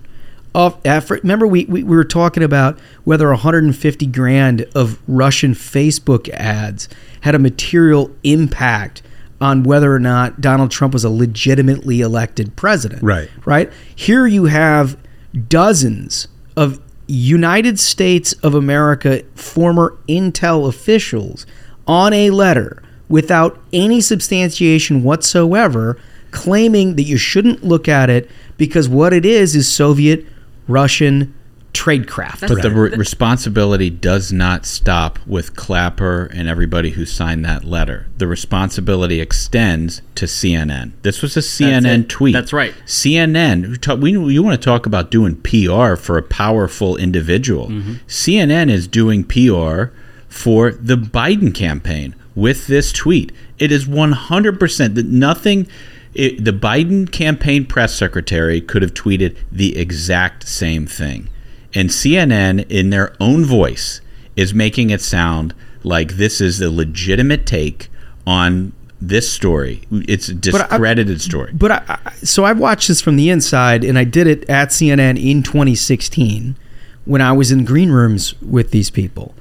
[0.54, 6.28] Of effort, remember we, we, we were talking about whether 150 grand of Russian Facebook
[6.30, 6.88] ads
[7.20, 9.02] had a material impact
[9.40, 13.02] on whether or not Donald Trump was a legitimately elected president.
[13.02, 13.30] Right.
[13.44, 13.70] Right?
[13.94, 14.96] Here you have
[15.48, 21.46] dozens of United States of America former intel officials
[21.86, 25.98] on a letter without any substantiation whatsoever
[26.30, 30.26] claiming that you shouldn't look at it because what it is is Soviet
[30.68, 31.34] Russian
[31.72, 32.48] tradecraft.
[32.48, 38.06] But the re- responsibility does not stop with Clapper and everybody who signed that letter.
[38.16, 40.92] The responsibility extends to CNN.
[41.02, 42.08] This was a CNN it.
[42.08, 42.32] tweet.
[42.32, 42.74] That's right.
[42.84, 44.00] CNN.
[44.00, 47.68] We you want to talk about doing PR for a powerful individual?
[47.68, 47.92] Mm-hmm.
[48.06, 49.92] CNN is doing PR
[50.28, 53.32] for the Biden campaign with this tweet.
[53.58, 55.68] It is one hundred percent that nothing.
[56.18, 61.30] It, the Biden campaign press secretary could have tweeted the exact same thing.
[61.74, 64.00] And CNN, in their own voice,
[64.34, 65.54] is making it sound
[65.84, 67.88] like this is a legitimate take
[68.26, 69.82] on this story.
[69.92, 71.52] It's a discredited story.
[71.52, 74.70] But I, I, so I've watched this from the inside, and I did it at
[74.70, 76.56] CNN in 2016
[77.04, 79.34] when I was in green rooms with these people.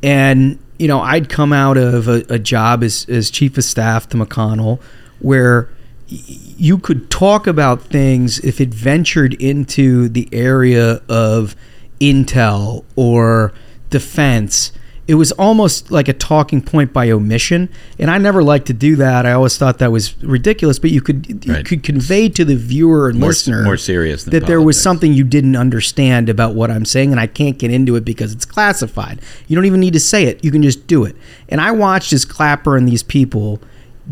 [0.00, 4.08] And, you know, I'd come out of a, a job as, as chief of staff
[4.10, 4.80] to McConnell
[5.18, 5.68] where
[6.10, 11.54] you could talk about things if it ventured into the area of
[12.00, 13.52] intel or
[13.90, 14.72] defense.
[15.06, 18.94] It was almost like a talking point by omission and i never liked to do
[18.96, 19.26] that.
[19.26, 21.64] I always thought that was ridiculous but you could you Right.
[21.66, 25.24] could convey to the viewer and More- listener more serious that there was something you
[25.24, 29.20] didn't understand about what i'm saying and i can't get into it because it's classified.
[29.48, 30.44] You don't even need to say it.
[30.44, 31.16] You can just do it.
[31.48, 33.60] And i watched as clapper and these people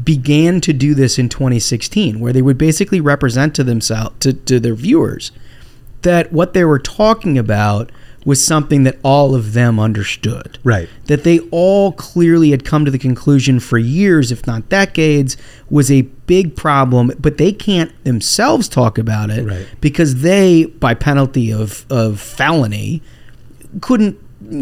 [0.04, 4.60] began to do this in 2016 where they would basically represent to themselves to, to
[4.60, 5.32] their viewers
[6.02, 7.90] that what they were talking about
[8.24, 10.58] was something that all of them understood.
[10.62, 10.88] Right.
[11.06, 15.36] That they all clearly had come to the conclusion for years, if not decades,
[15.70, 19.66] was a big problem, but they can't themselves talk about it Right.
[19.80, 23.02] because they, by penalty of, of felony,
[23.80, 24.18] couldn't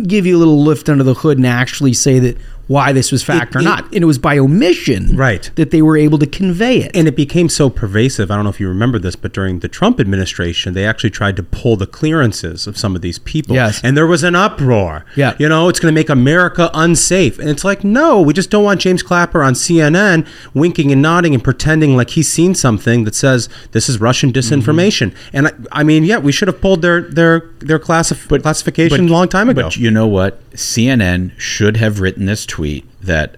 [0.07, 2.37] give you a little lift under the hood and actually say that
[2.67, 3.85] why this was fact It- or it- not.
[3.93, 5.51] And it was by omission Right.
[5.55, 6.91] that they were able to convey it.
[6.95, 8.31] And it became so pervasive.
[8.31, 11.37] I don't know if you remember this, but during the Trump administration, they actually tried
[11.37, 13.55] to pull the clearances of some of these people.
[13.55, 13.81] Yes.
[13.85, 15.05] And there was an uproar.
[15.15, 15.35] Yeah.
[15.39, 17.39] You know, it's going to make America unsafe.
[17.39, 21.35] And it's like, no, we just don't want James Clapper on CNN winking and nodding
[21.35, 25.11] and pretending like he's seen something that says this is Russian disinformation.
[25.11, 25.37] Mm-hmm.
[25.37, 29.13] And I, I mean, yeah, we should have pulled their their their classif- classification a
[29.13, 29.63] long time ago.
[29.63, 30.41] But you know what?
[30.53, 33.37] CNN should have written this tweet that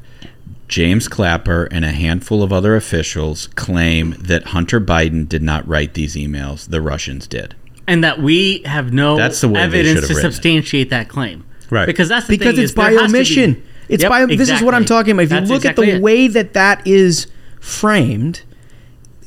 [0.69, 5.95] James Clapper and a handful of other officials claim that Hunter Biden did not write
[5.95, 6.69] these emails.
[6.69, 7.57] The Russians did.
[7.89, 10.21] and that we have no That's the evidence to written it.
[10.21, 11.45] substantiate that claim.
[11.69, 11.87] Right.
[11.87, 13.63] Because that's the because thing it's is by has to be- omission.
[13.89, 15.23] It's Yep, by this is what I'm talking about.
[15.25, 16.03] If That's you look exactly at the it.
[16.03, 17.27] way that that is
[17.59, 18.43] framed,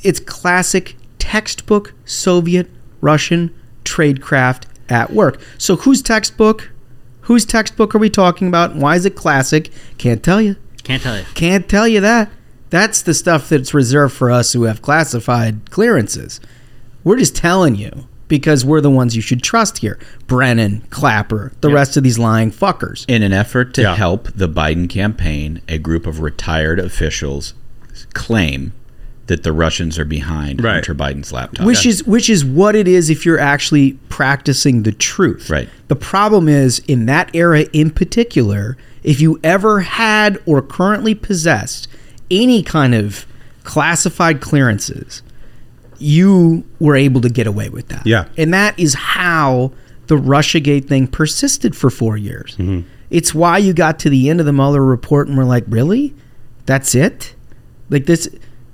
[0.04, 2.70] it's classic textbook Soviet
[3.02, 5.42] Russian tradecraft at work.
[5.58, 6.70] So whose textbook?
[7.32, 8.76] Whose textbook are we talking about?
[8.76, 9.72] Why is it classic?
[9.98, 10.58] Can't tell you.
[10.84, 11.24] Can't tell you.
[11.34, 12.30] Can't tell you that.
[12.70, 16.42] That's the stuff that's reserved for us who have classified clearances.
[17.06, 19.98] We're just telling you because we're the ones you should trust here.
[20.28, 23.06] Brennan, Clapper, the rest of these lying fuckers.
[23.08, 23.96] In an effort to Yeah.
[23.96, 27.54] help the Biden campaign, a group of retired officials
[28.14, 28.74] claim
[29.32, 30.74] that the Russians are behind Right.
[30.86, 31.66] Hunter Biden's laptop.
[31.66, 35.50] which is which is what it is if you're actually practicing the truth.
[35.50, 35.70] Right.
[35.88, 41.88] The problem is in that era in particular, if you ever had or currently possessed
[42.30, 43.26] any kind of
[43.64, 45.24] classified clearances,
[45.98, 48.06] you were able to get away with that.
[48.06, 48.26] Yeah.
[48.38, 49.72] And that is how
[50.08, 52.58] the Russiagate thing persisted for four years.
[52.58, 52.82] Mm-hmm.
[53.10, 56.14] It's why you got to the end of the Mueller report and we're like, really?
[56.66, 57.34] That's it?
[57.90, 58.28] Like this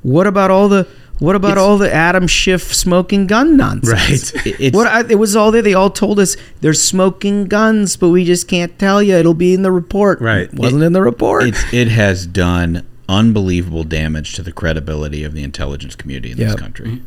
[0.04, 0.88] what about all the
[1.20, 4.34] what about It's- all the Adam Schiff smoking gun nonsense?
[4.36, 4.46] Right.
[4.60, 5.62] It- what I, it was all there.
[5.64, 9.16] They all told us they're smoking guns, but we just can't tell you.
[9.16, 10.22] It'll be in the report.
[10.22, 10.44] Right.
[10.44, 11.44] It wasn't in the report.
[11.46, 16.48] It's, it has done unbelievable damage to the credibility of the intelligence community in Yep.
[16.52, 16.88] this country.
[16.88, 17.04] Mm-hmm.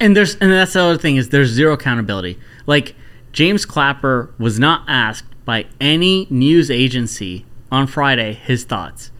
[0.00, 2.38] And there's and that's the other thing is there's zero accountability.
[2.66, 2.94] Like
[3.32, 9.10] James Clapper was not asked by any news agency on Friday his thoughts.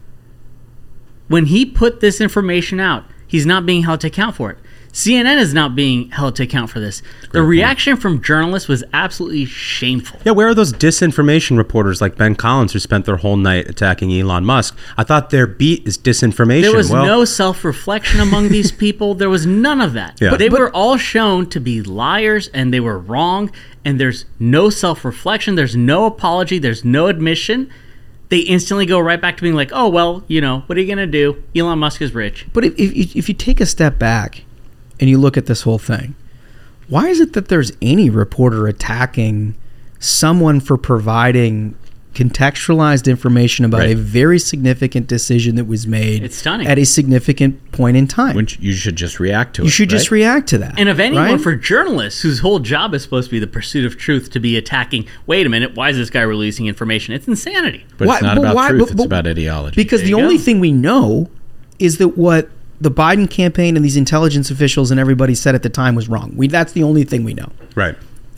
[1.31, 4.57] When he put this information out, he's not being held to account for it.
[4.91, 7.01] CNN is not being held to account for this.
[7.31, 10.19] the reaction from journalists was absolutely shameful.
[10.25, 14.11] Yeah, where are those disinformation reporters like Ben Collins who spent their whole night attacking
[14.11, 14.77] Elon Musk?
[14.97, 16.63] I thought their beat is disinformation.
[16.63, 19.13] There was well, no self reflection among these people.
[19.13, 20.19] There was none of that.
[20.19, 20.31] Yeah.
[20.31, 23.49] But they But- were all shown to be liars and they were wrong.
[23.85, 25.55] And there's no self reflection.
[25.55, 26.59] There's no apology.
[26.59, 27.69] There's no admission.
[28.31, 30.87] They instantly go right back to being like, oh, well, you know, what are you
[30.87, 31.43] going to do?
[31.53, 32.47] Elon Musk is rich.
[32.53, 34.45] But if, if, if you take a step back
[35.01, 36.15] and you look at this whole thing,
[36.87, 39.55] why is it that there's any reporter attacking
[39.99, 41.75] someone for providing
[42.13, 43.91] contextualized information about Right.
[43.91, 46.67] a very significant decision that was made It's stunning.
[46.67, 48.35] at a significant point in time?
[48.35, 49.71] Which you should just react to you it.
[49.71, 50.75] should just react to that.
[50.77, 51.41] And of anyone right?
[51.41, 54.57] for journalists whose whole job is supposed to be the pursuit of truth to be
[54.57, 57.13] attacking, wait a minute, why is this guy releasing information?
[57.13, 57.85] It's insanity.
[57.97, 59.75] But Why- it's not but about why- truth, but- it's about ideology.
[59.75, 60.43] Because There the only go.
[60.43, 61.29] thing we know
[61.79, 62.49] is that what
[62.81, 66.33] the Biden campaign and these intelligence officials and everybody said at the time was wrong.
[66.35, 67.51] We that's the only thing we know.
[67.75, 67.95] right.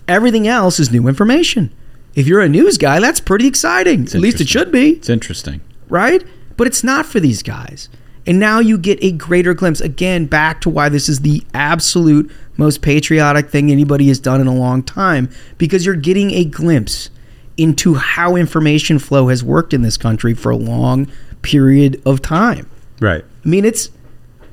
[0.08, 1.70] Everything else is new information.
[2.16, 4.04] If you're a news guy, that's pretty exciting.
[4.04, 5.62] At least it should be, it's interesting.
[5.90, 6.24] right?
[6.58, 7.90] But it's not for these guys.
[8.26, 12.32] And now you get a greater glimpse again back to why this is the absolute
[12.56, 17.10] most patriotic thing anybody has done in a long time because you're getting a glimpse
[17.58, 21.08] into how information flow has worked in this country for a long
[21.42, 22.70] period of time.
[23.02, 23.26] Right.
[23.44, 23.90] I mean, it's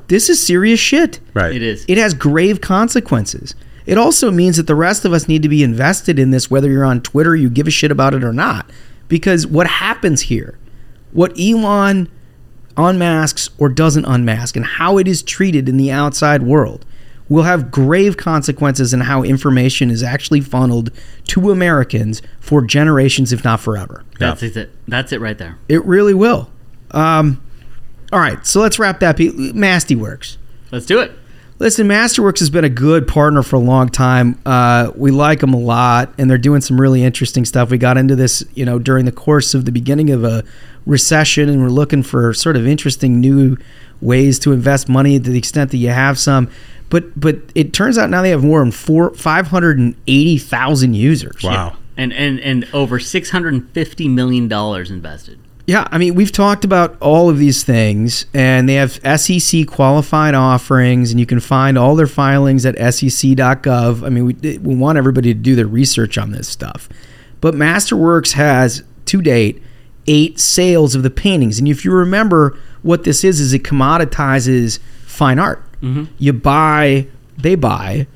[0.09, 1.21] this is serious shit.
[1.35, 1.55] Right.
[1.55, 1.85] It is.
[1.87, 3.55] It has grave consequences.
[3.91, 6.71] It also means that the rest of us need to be invested in this, whether
[6.71, 8.71] you're on Twitter, you give a shit about it or not.
[9.09, 10.57] Because what happens here,
[11.11, 12.09] what Elon
[12.77, 16.87] unmasks or doesn't unmask, and how it is treated in the outside world,
[17.29, 20.93] will have grave consequences in how information is actually funneled
[21.25, 24.05] to Americans for generations, if not forever.
[24.21, 24.71] That's it.
[24.87, 25.59] That's it right there.
[25.69, 26.49] It really will.
[26.93, 27.43] Um,
[28.13, 29.17] all right, so let's wrap that.
[29.17, 30.39] Pe- Masty Works.
[30.71, 31.11] Let's do it.
[31.61, 34.41] Listen, Masterworks has been a good partner for a long time.
[34.47, 37.69] Uh, we like them a lot, and they're doing some really interesting stuff.
[37.69, 40.43] We got into this, you know, during the course of the beginning of a
[40.87, 43.59] recession, and we're looking for sort of interesting new
[44.01, 46.51] ways to invest money to the extent that you have some.
[46.89, 50.39] But but it turns out now they have more than four five hundred and eighty
[50.39, 51.43] thousand users.
[51.43, 51.77] Wow.
[51.99, 55.39] And and and over six hundred and fifty million dollars invested.
[55.71, 60.35] Yeah, I mean, we've talked about all of these things, and they have SEC qualified
[60.35, 64.05] offerings, and you can find all their filings at sec.gov.
[64.05, 66.89] I mean, we, we want everybody to do their research on this stuff.
[67.41, 69.63] But Masterworks has, to date,
[70.09, 71.61] eight sales of the paintings.
[71.61, 75.63] And if you remember what this is, is it commoditizes fine art.
[75.83, 76.13] Mm-hmm.
[76.19, 77.07] You buy,
[77.39, 78.09] they buy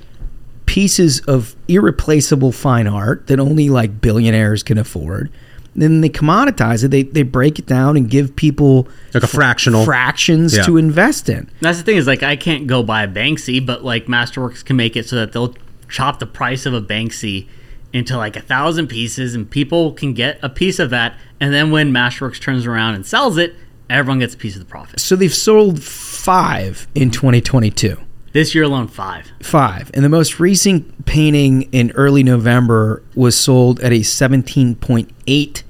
[0.66, 5.30] pieces of irreplaceable fine art that only like billionaires can afford.
[5.76, 6.88] Then they commoditize it.
[6.92, 9.84] They, they break it down and give people Like a fractional.
[9.84, 10.62] fractions Yeah.
[10.64, 11.48] to invest in.
[11.60, 14.76] That's the thing is like I can't go buy a Banksy, but like Masterworks can
[14.76, 15.54] make it so that they'll
[15.88, 17.46] chop the price of a Banksy
[17.92, 21.14] into like a thousand pieces, and people can get a piece of that.
[21.40, 23.54] And then when Masterworks turns around and sells it,
[23.90, 24.98] everyone gets a piece of the profit.
[25.00, 27.96] So they've sold five in 2022.
[28.32, 29.30] This year alone, five.
[29.42, 29.92] Five.
[29.94, 35.62] And the most recent painting in early November was sold at a 17.8%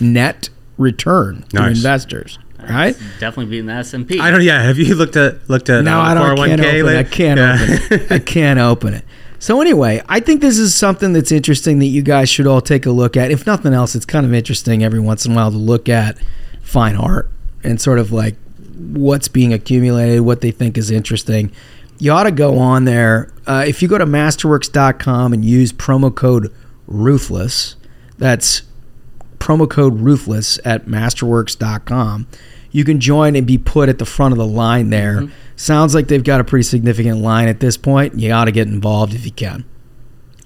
[0.00, 0.48] net
[0.78, 1.76] return to Nice.
[1.76, 2.38] investors.
[2.68, 2.94] Right?
[3.18, 4.20] Definitely beating the S and P.
[4.20, 4.42] I don't.
[4.42, 4.62] Yeah.
[4.62, 6.38] Have you looked at looked at No, uh, I don't.
[6.38, 6.98] I can't open it.
[6.98, 7.54] I can't Yeah.
[7.54, 8.12] open it.
[8.12, 9.04] I can't open it.
[9.38, 12.84] So anyway, I think this is something that's interesting that you guys should all take
[12.84, 13.30] a look at.
[13.30, 16.18] If nothing else, it's kind of interesting every once in a while to look at
[16.60, 17.30] fine art
[17.64, 18.36] and sort of like
[18.76, 21.50] what's being accumulated, what they think is interesting.
[21.98, 23.32] You ought to go on there.
[23.46, 26.52] Uh, if you go to masterworks.com and use promo code
[26.86, 27.76] ruthless,
[28.18, 28.62] that's
[29.40, 32.26] promo code ruthless at masterworks.com
[32.72, 35.28] you can join and be put at the front of the line there.
[35.56, 38.18] Sounds like they've got a pretty significant line at this point.
[38.18, 39.64] You ought to get involved if you can.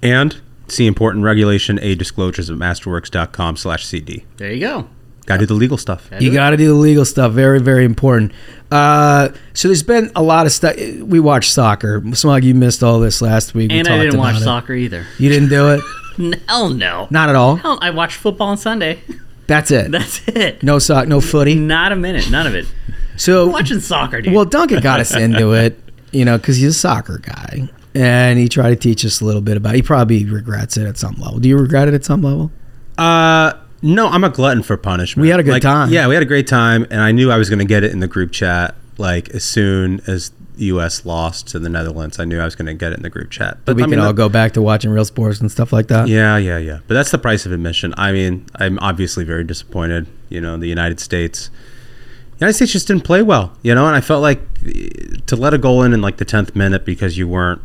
[0.01, 4.25] And see important regulation A disclosures at masterworks.com slash CD.
[4.37, 4.89] There you go.
[5.27, 6.07] Got to do the legal stuff.
[6.19, 7.31] you got to do the legal stuff.
[7.31, 8.31] Very very important.
[8.71, 10.75] Uh, so there's been a lot of stuff.
[10.77, 12.03] We watched soccer.
[12.13, 13.71] Smug you missed all this last week.
[13.71, 14.41] We And I didn't watch it.
[14.41, 15.07] soccer either.
[15.17, 15.81] you didn't do it
[16.47, 17.07] Hell no.
[17.09, 18.99] not at all Hell, I watched football on Sunday.
[19.47, 20.63] that's it That's it.
[20.63, 22.29] no sock no footy Not a minute.
[22.31, 22.65] None of it.
[23.17, 24.33] so Watching soccer, dude.
[24.33, 25.79] Well, Duncan got us into it,
[26.11, 29.41] you know, because he's a soccer guy, and he tried to teach us a little
[29.41, 29.73] bit about.
[29.73, 29.77] It.
[29.77, 31.39] He probably regrets it at some level.
[31.39, 32.51] Do you regret it at some level?
[32.97, 35.21] Uh, no, I'm a glutton for punishment.
[35.21, 35.89] We had a good Like, time.
[35.91, 37.91] Yeah, we had a great time, and I knew I was going to get it
[37.91, 38.75] in the group chat.
[38.97, 41.05] Like as soon as the U.S.
[41.05, 43.29] lost to the Netherlands, I knew I was going to get it in the group
[43.29, 43.57] chat.
[43.65, 45.71] But we I can mean, all that- go back to watching real sports and stuff
[45.73, 46.07] like that.
[46.07, 46.79] Yeah, yeah, yeah.
[46.87, 47.93] But that's the price of admission.
[47.97, 50.07] I mean, I'm obviously very disappointed.
[50.29, 51.49] You know, the United States.
[52.37, 54.89] The United States just didn't play well, you know, and I felt like eh,
[55.27, 57.61] to let a goal in in like the tenth minute because you weren't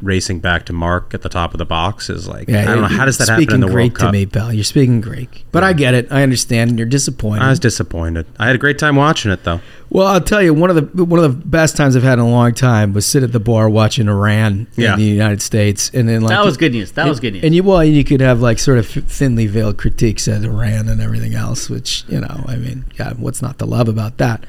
[0.00, 2.86] racing back to mark at the top of the box is like I don't know
[2.88, 4.08] how does that happen in the Greek World Cup.
[4.08, 4.52] to me, pal.
[4.52, 6.06] You're speaking Greek, but I get it.
[6.10, 6.70] I understand.
[6.70, 7.42] and You're disappointed.
[7.42, 8.26] I was disappointed.
[8.38, 9.60] I had a great time watching it though.
[9.90, 12.24] well, I'll tell you one of the one of the best times I've had in
[12.24, 14.92] a long time was sit at the bar watching Iran Yeah.
[14.92, 16.92] in the United States, and then like that was good news.
[16.92, 17.44] That was good news.
[17.44, 21.00] And you well, you could have like sort of thinly veiled critiques at Iran and
[21.00, 24.44] everything else, which you know, I mean, yeah, what's not to love about that?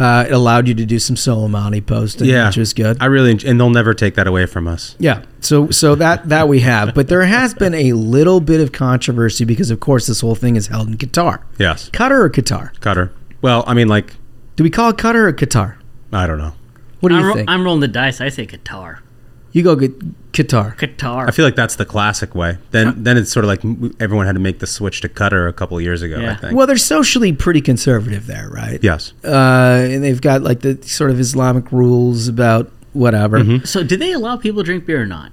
[0.00, 2.96] Uh, it allowed you to do some Soleimani posting, Yeah, which was good.
[3.00, 4.96] I really and they'll never take that away from us.
[4.98, 8.72] yeah, so so that that we have, but there has been a little bit of
[8.72, 11.42] controversy because, of course, this whole thing is held in Qatar.
[11.58, 12.74] Yes, Qatar or Qatar?
[12.78, 13.10] Qatar.
[13.42, 14.16] Well, I mean, like
[14.56, 15.76] Do we call it Qatar or Qatar?
[16.12, 16.52] I don't know.
[17.00, 17.48] What do you I'm, ro- think?
[17.50, 18.20] I'm rolling the dice.
[18.20, 18.98] I say Qatar.
[19.52, 19.98] You go get
[20.32, 20.76] Qatar.
[20.78, 21.26] Qatar.
[21.28, 22.58] I feel like that's the classic way.
[22.70, 23.62] Then then it's sort of like
[24.00, 26.18] everyone had to make the switch to Cutter a couple of years ago.
[26.18, 26.36] I Yeah.
[26.36, 26.56] think.
[26.56, 28.78] Well, they're socially pretty conservative there, right?
[28.82, 29.12] yes.
[29.24, 33.38] Uh, and they've got like the sort of Islamic rules about whatever.
[33.40, 33.64] Mm-hmm.
[33.64, 35.32] so, do they allow people to drink beer or not?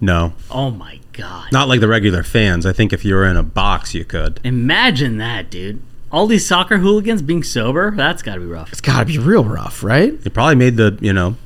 [0.00, 0.32] No.
[0.50, 1.52] Oh my god!
[1.52, 2.64] Not like the regular fans.
[2.64, 4.40] I think if you were in a box, you could.
[4.44, 5.82] Imagine that, dude.
[6.10, 7.90] All these soccer hooligans being sober.
[7.94, 8.72] That's got to be rough.
[8.72, 10.14] It's got to be real rough, right?
[10.24, 11.36] It probably made the you know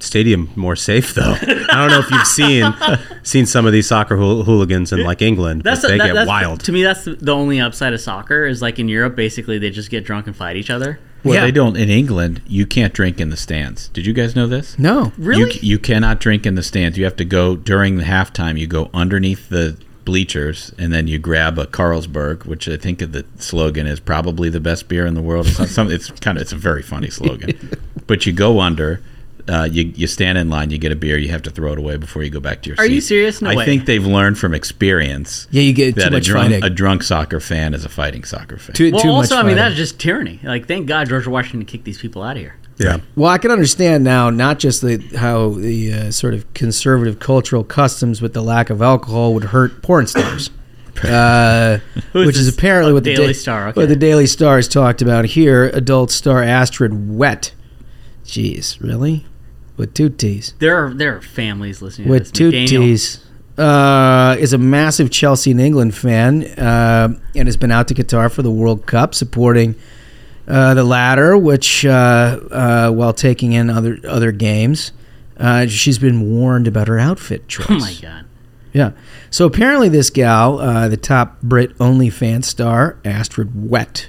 [0.00, 1.34] stadium more safe though.
[1.40, 2.72] I don't know if you've seen
[3.22, 5.62] seen some of these soccer hool- hooligans in like England.
[5.62, 6.60] That's but they that- get that's- wild.
[6.64, 9.16] To me, that's the, the only upside of soccer is like in Europe.
[9.16, 10.98] Basically, they just get drunk and fight each other.
[11.22, 11.42] Well, Yeah.
[11.42, 12.40] they don't in England.
[12.46, 13.88] You can't drink in the stands.
[13.88, 14.78] Did you guys know this?
[14.78, 15.12] No.
[15.18, 15.52] Really?
[15.54, 16.96] You, you cannot drink in the stands.
[16.96, 18.58] You have to go during the halftime.
[18.58, 19.76] You go underneath the
[20.06, 24.60] bleachers and then you grab a Carlsberg, which I think the slogan is probably the
[24.60, 25.46] best beer in the world.
[25.46, 29.02] It's, some, it's kind of it's a very funny slogan, but you go under.
[29.50, 31.78] Uh, you, you stand in line, you get a beer, you have to throw it
[31.78, 32.92] away before you go back to your Are seat.
[32.94, 33.42] you serious?
[33.42, 33.64] No I way.
[33.64, 36.64] think they've learned from experience Yeah, you get too that a much drunk, fighting.
[36.64, 38.74] a drunk soccer fan is a fighting soccer fan.
[38.74, 40.38] Too, well, too also, much I mean, that's just tyranny.
[40.44, 42.56] Like, thank God George Washington kicked these people out of here.
[42.78, 42.98] yeah.
[43.16, 47.64] Well, I can understand now not just the how the uh, sort of conservative cultural
[47.64, 50.50] customs with the lack of alcohol would hurt porn stars.
[51.02, 51.78] Uh,
[52.12, 55.00] which is apparently Oh, what the Daily Da- Star, what the Daily Star has talked
[55.00, 55.70] about here.
[55.72, 57.52] Adult star Astrid Wett.
[58.26, 59.24] Jeez, really?
[59.80, 60.54] With two T's.
[60.58, 62.30] There are there are families listening to With this.
[62.30, 62.68] two McDaniel.
[62.68, 63.26] T's.
[63.58, 68.32] Uh, is a massive Chelsea and England fan uh, and has been out to Qatar
[68.32, 69.74] for the World Cup supporting
[70.48, 71.90] uh, the latter, which uh,
[72.50, 74.92] uh, while taking in other other games,
[75.36, 77.66] uh, she's been warned about her outfit choice.
[77.68, 78.24] Oh my god!
[78.72, 78.92] Yeah.
[79.30, 84.08] So apparently, this gal, uh, the top Brit OnlyFans star, Astrid Wett,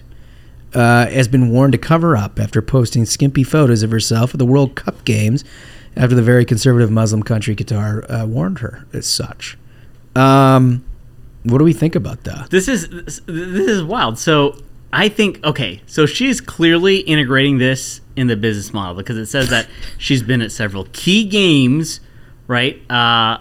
[0.74, 4.46] uh, has been warned to cover up after posting skimpy photos of herself at the
[4.46, 5.44] World Cup games
[5.96, 9.58] after the very conservative Muslim country Qatar uh, warned her as such.
[10.16, 10.84] Um,
[11.44, 12.50] what do we think about that?
[12.50, 14.18] This is this is wild.
[14.18, 14.58] So
[14.94, 15.82] I think okay.
[15.88, 19.68] So she's clearly integrating this in the business model because it says that
[19.98, 22.00] she's been at several key games,
[22.48, 22.80] right?
[22.90, 23.40] Uh,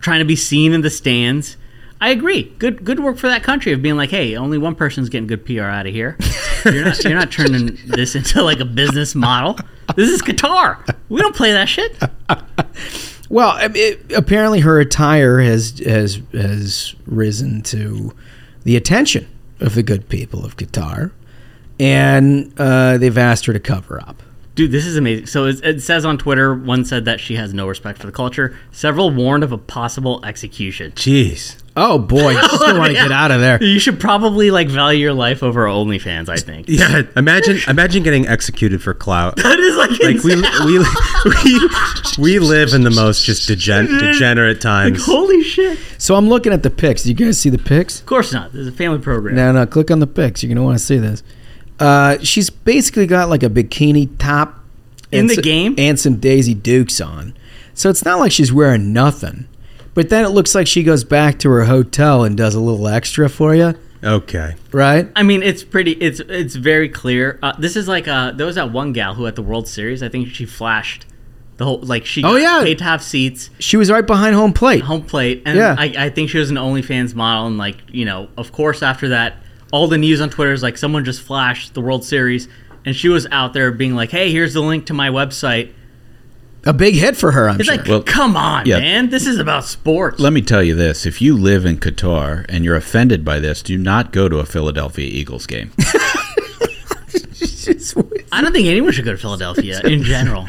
[0.00, 1.56] trying to be seen in the stands.
[2.00, 2.54] I agree.
[2.58, 5.44] Good good work for that country of being like, hey, only one person's getting good
[5.44, 6.16] PR out of here.
[6.64, 9.58] You're not you're not turning this into like a business model.
[9.96, 10.94] This is Qatar.
[11.08, 11.96] We don't play that shit.
[13.30, 18.14] Well, it, apparently her attire has has has risen to
[18.64, 19.28] the attention
[19.60, 21.12] of the good people of Qatar,
[21.78, 24.22] and uh, they've asked her to cover up.
[24.58, 25.26] Dude, this is amazing.
[25.26, 28.12] So it, it says on Twitter, one said that she has no respect for the
[28.12, 28.56] culture.
[28.72, 30.90] Several warned of a possible execution.
[30.92, 31.54] Jeez.
[31.76, 33.62] Oh boy, you just want to get out of there.
[33.62, 36.28] You should probably like value your life over OnlyFans.
[36.28, 36.66] I think.
[36.68, 39.36] Yeah, imagine imagine getting executed for clout.
[39.44, 40.34] That is like, Like we
[40.66, 40.78] we
[42.18, 45.06] we we live in the most just degen- degenerate Like, times.
[45.06, 45.78] holy shit!
[45.98, 47.06] So I'm looking at the pics.
[47.06, 48.00] You guys see the pics?
[48.00, 48.50] Of course not.
[48.52, 49.36] This is a family program.
[49.36, 49.64] No, no.
[49.64, 50.42] Click on the pics.
[50.42, 51.22] You're gonna want to see this.
[51.80, 54.58] Uh, she's basically got like a bikini top
[55.12, 55.74] In the so- game?
[55.78, 57.34] and some Daisy Dukes on.
[57.74, 59.46] So it's not like she's wearing nothing.
[59.94, 62.86] But then it looks like she goes back to her hotel and does a little
[62.86, 63.74] extra for you,
[64.04, 64.54] Okay.
[64.70, 65.08] right?
[65.16, 65.92] I mean, it's pretty.
[65.92, 67.38] It's it's very clear.
[67.42, 70.02] Uh, this is like uh, there was that one gal who at the World Series,
[70.02, 71.04] I think she flashed
[71.56, 72.60] the whole like she Oh, yeah.
[72.62, 74.82] paid to have seats, She was right behind home plate.
[74.84, 75.74] home plate, and Yeah.
[75.76, 79.08] I, I think she was an OnlyFans model, and like you know, of course, after
[79.08, 79.38] that,
[79.72, 82.48] all the news on Twitter is like someone just flashed the World Series,
[82.84, 85.72] and she was out there being like, "Hey, here's the link to my website."
[86.64, 87.76] A big hit for her, I'm It's sure.
[87.76, 88.80] like, Well, come on, yeah.
[88.80, 90.18] man, this is about sports.
[90.18, 93.62] Let me tell you this: if you live in Qatar and you're offended by this,
[93.62, 95.70] do not go to a Philadelphia Eagles game.
[98.32, 100.46] I don't think anyone should go to Philadelphia in general.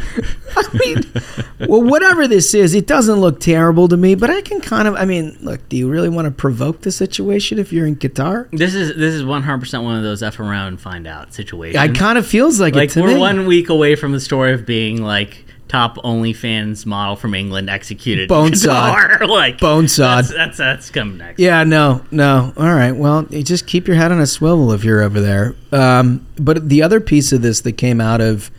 [0.55, 4.15] I mean, well, whatever this is, it doesn't look terrible to me.
[4.15, 6.91] But I can kind of, I mean, look, do you really want to provoke the
[6.91, 8.49] situation if you're in Qatar?
[8.51, 11.33] This is this is one hundred percent one of those f around and find out
[11.33, 11.77] situations.
[11.77, 13.19] I kind of feels like, like it to we're me.
[13.19, 18.23] one week away from the story of being like top OnlyFans model from England executed.
[18.23, 19.21] in Bone sod.
[19.29, 20.25] Like Bone sod.
[20.25, 21.39] That's, that's that's coming next.
[21.39, 22.51] Yeah, no, no.
[22.57, 22.91] All right.
[22.91, 25.55] Well, you just keep your head on a swivel if you're over there.
[25.71, 28.51] Um, but the other piece of this that came out of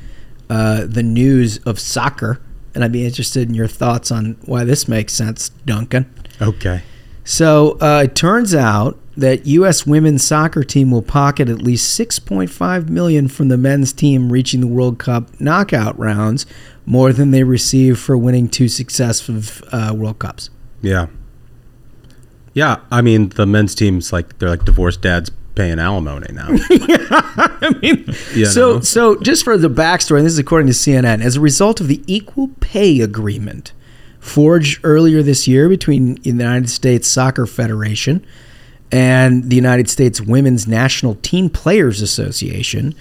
[0.48, 2.40] uh, the news of soccer,
[2.74, 6.12] and I'd be interested in your thoughts on why this makes sense, Duncan.
[6.40, 6.82] Okay.
[7.24, 9.86] So uh, it turns out that U.S.
[9.86, 14.66] women's soccer team will pocket at least 6.5 million from the men's team reaching the
[14.66, 16.46] World Cup knockout rounds,
[16.91, 20.51] more than they receive for winning two successive uh, World Cups.
[20.82, 21.07] Yeah.
[22.53, 26.49] Yeah, I mean the men's team's like they're like divorced dads paying alimony now.
[26.51, 28.80] I mean, You so know?
[28.80, 31.86] so just for the backstory, and this is according to CNN, as a result of
[31.86, 33.72] the equal pay agreement
[34.18, 38.26] forged earlier this year between the United States Soccer Federation
[38.91, 42.97] and the United States Women's National Team Players Association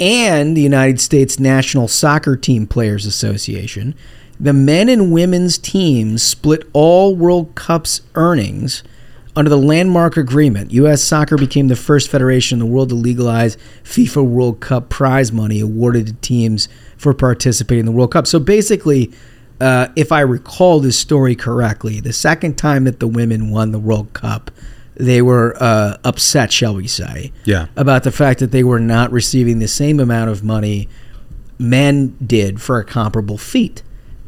[0.00, 3.94] and the United States National Soccer Team Players Association,
[4.40, 8.82] the men and women's teams split all World Cup's earnings
[9.36, 11.02] under the landmark agreement, U.S.
[11.02, 15.60] Soccer became the first federation in the world to legalize FIFA World Cup prize money
[15.60, 18.26] awarded to teams for participating in the World Cup.
[18.26, 19.12] So basically,
[19.60, 23.78] uh, if I recall this story correctly, the second time that the women won the
[23.78, 24.50] World Cup,
[25.00, 27.66] they were uh, upset, shall we say, Yeah.
[27.76, 30.88] about the fact that they were not receiving the same amount of money
[31.58, 33.82] men did for a comparable feat.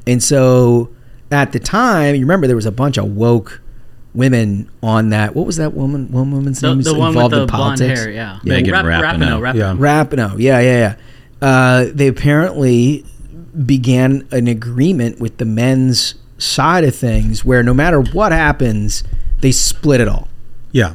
[0.07, 0.91] And so
[1.31, 3.61] at the time, you remember there was a bunch of woke
[4.15, 5.35] women on that.
[5.35, 6.11] What was that woman?
[6.13, 8.01] One woman's The, name the one with involved the in blonde politics.
[8.01, 8.39] hair, yeah.
[8.45, 9.41] Megan Rap- Rapinoe.
[9.41, 9.75] Rapinoe, Yeah.
[9.75, 11.47] Rapinoe, yeah, yeah, yeah.
[11.49, 13.05] Uh, they apparently
[13.67, 19.03] began an agreement with the men's side of things, where no matter what happens,
[19.41, 20.29] they split it all.
[20.73, 20.95] Yeah.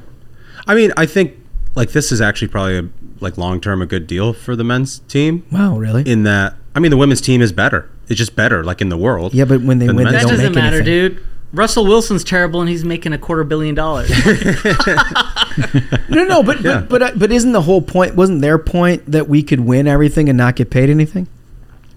[0.67, 1.33] I mean, I think
[1.75, 4.99] like this is actually probably a, like long term a good deal for the men's
[4.99, 6.03] team Wow, really?
[6.09, 7.89] in that I mean the women's team is better.
[8.09, 9.33] It's just better like in the world.
[9.33, 11.15] yeah, but when they than the win, they men's That don't doesn't make matter, anything.
[11.15, 11.23] dude.
[11.53, 14.11] Russell Wilson's terrible, and he's making a quarter billion dollars.
[16.09, 16.81] No, no, but Yeah.
[16.81, 18.15] but but, uh, but isn't the whole point?
[18.15, 21.27] Wasn't their point that we could win everything and not get paid anything?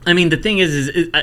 [0.07, 1.23] I mean, the thing is, is, is uh,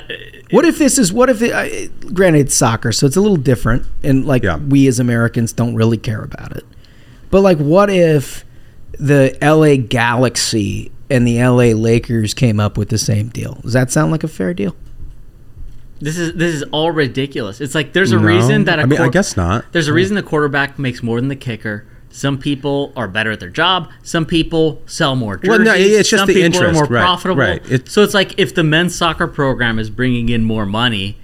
[0.51, 1.51] What if this is what if it?
[1.51, 4.57] Uh, granted, it's soccer, so it's a little different, and like Yeah.
[4.57, 6.63] we as Americans don't really care about it.
[7.31, 8.45] But like, what if
[8.99, 9.77] the L.A.
[9.77, 11.73] Galaxy and the L.A.
[11.73, 13.55] Lakers came up with the same deal?
[13.63, 14.75] Does that sound like a fair deal?
[15.99, 17.59] This is this is all ridiculous.
[17.59, 18.23] It's like there's a No.
[18.23, 19.65] reason that a I mean, I guess not.
[19.71, 21.85] There's a reason the quarterback makes more than the kicker.
[22.17, 23.91] Some people are better at their job.
[24.01, 25.49] Some people sell more jerseys.
[25.49, 27.39] Well, no, it's just Some the people are more right, profitable.
[27.41, 27.63] right.
[27.71, 31.17] It's- so it's like if the men's soccer program is bringing in more money,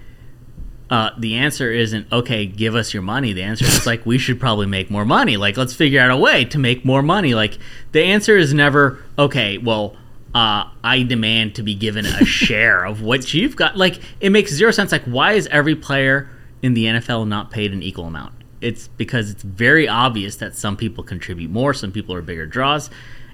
[0.91, 2.45] uh, the answer isn't okay.
[2.45, 3.33] Give us your money.
[3.33, 5.35] The answer is like we should probably make more money.
[5.35, 7.33] Like let's figure out a way to make more money.
[7.33, 7.57] Like
[7.91, 9.57] the answer is never okay.
[9.57, 9.95] Well,
[10.35, 13.75] uh, I demand to be given a share of what you've got.
[13.77, 14.91] Like it makes zero sense.
[14.91, 16.29] Like why is every player
[16.61, 18.33] in the NFL not paid an equal amount?
[18.63, 22.89] It's because it's very obvious that some people contribute more, some people are bigger draws,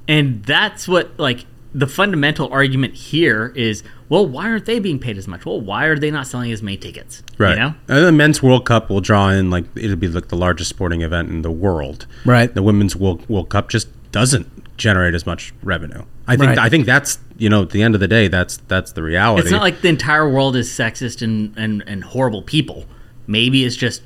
[0.07, 3.83] and that's what like the fundamental argument here is.
[4.09, 5.45] Well, why aren't they being paid as much?
[5.45, 7.21] Well, why are they not selling as many tickets?
[7.37, 7.51] Right.
[7.51, 7.75] You know.
[7.87, 11.01] And the men's World Cup will draw in like it'll be like the largest sporting
[11.01, 12.07] event in the world.
[12.25, 12.53] Right.
[12.53, 16.03] The women's World, World Cup just doesn't generate as much revenue.
[16.27, 16.57] I think Right.
[16.57, 19.43] I think that's you know at the end of the day that's that's the reality.
[19.43, 22.85] It's not like the entire world is sexist and, and, and horrible people.
[23.27, 24.01] Maybe it's just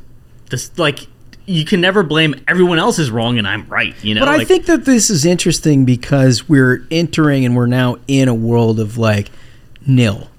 [0.49, 1.07] this like
[1.45, 3.93] you can never blame everyone else is wrong and I'm right.
[4.03, 7.65] You know, But I Like, think that this is interesting because we're entering and we're
[7.67, 9.29] now in a world of like
[9.85, 10.29] NIL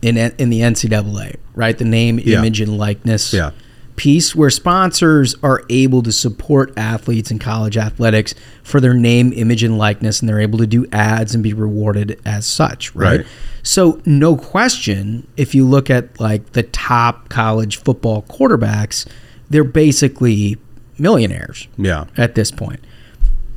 [0.00, 1.76] in in the NCAA, right?
[1.76, 2.38] The name, Yeah.
[2.38, 3.50] image, and likeness Yeah.
[3.96, 8.32] piece where sponsors are able to support athletes in college athletics
[8.62, 12.18] for their name, image, and likeness, and they're able to do ads and be rewarded
[12.24, 13.18] as such, right?
[13.18, 13.26] Right.
[13.64, 19.04] So, no question, if you look at like the top college football quarterbacks,
[19.50, 20.56] they're basically
[20.98, 22.06] millionaires yeah.
[22.16, 22.80] at this point.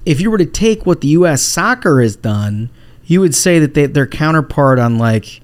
[0.06, 1.42] If you were to take what the U.S.
[1.42, 2.70] soccer has done,
[3.06, 5.42] you would say that they, their counterpart on like,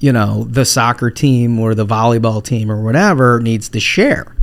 [0.00, 4.34] you know, the soccer team or the volleyball team or whatever needs to share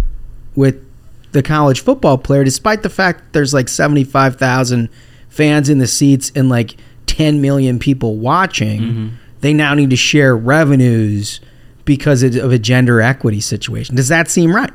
[0.56, 0.86] with
[1.32, 4.90] the college football player, despite the fact that there's like 75,000
[5.30, 6.76] fans in the seats and like
[7.08, 8.82] 10 million people watching.
[8.82, 9.08] Mm-hmm.
[9.42, 11.40] They now need to share revenues
[11.84, 13.96] because of of a gender equity situation.
[13.96, 14.72] Does that seem right?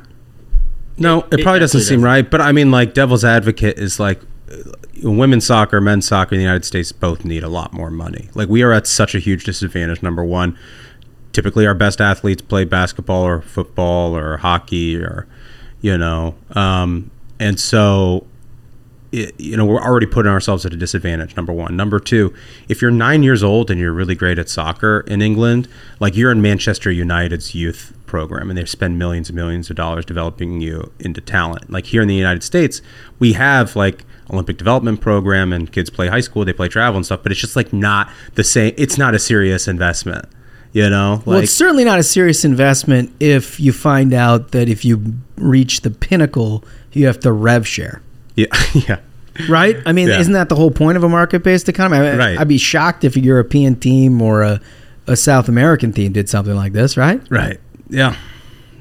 [0.97, 2.03] No, it, It probably doesn't seem doesn't.
[2.03, 2.29] right.
[2.29, 4.19] But I mean, like devil's advocate is like
[4.51, 4.55] uh,
[5.03, 8.29] women's soccer, men's soccer in the United States both need a lot more money.
[8.33, 10.01] Like we are at such a huge disadvantage.
[10.01, 10.57] Number one,
[11.33, 15.27] typically our best athletes play basketball or football or hockey or
[15.81, 18.25] you know, um, and so
[19.11, 22.33] it, you know we're already putting ourselves at a disadvantage number one number two
[22.67, 25.67] if you're nine years old and you're really great at soccer in england
[26.01, 30.05] like you're in manchester united's youth program and they spend millions and millions of dollars
[30.05, 32.81] developing you into talent like here in the united states
[33.19, 37.05] we have like olympic development program and kids play high school they play travel and
[37.05, 40.25] stuff but it's just like not the same it's not a serious investment
[40.73, 44.83] you know well, it's certainly not a serious investment if you find out that if
[44.83, 48.01] you reach the pinnacle, you have to rev share.
[48.35, 48.99] yeah yeah
[49.47, 49.77] Right?
[49.85, 50.19] I mean, Yeah.
[50.19, 51.97] isn't that the whole point of a market based economy?
[52.07, 52.39] I Right.
[52.39, 54.59] I'd be shocked if a European team or a,
[55.05, 57.21] a South American team did something like this, right?
[57.29, 57.59] right
[57.89, 58.15] yeah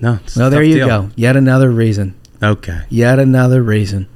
[0.00, 0.86] no it's Well, there you deal.
[0.86, 1.10] go.
[1.16, 2.14] Yet another reason.
[2.42, 4.08] okay Yet another reason.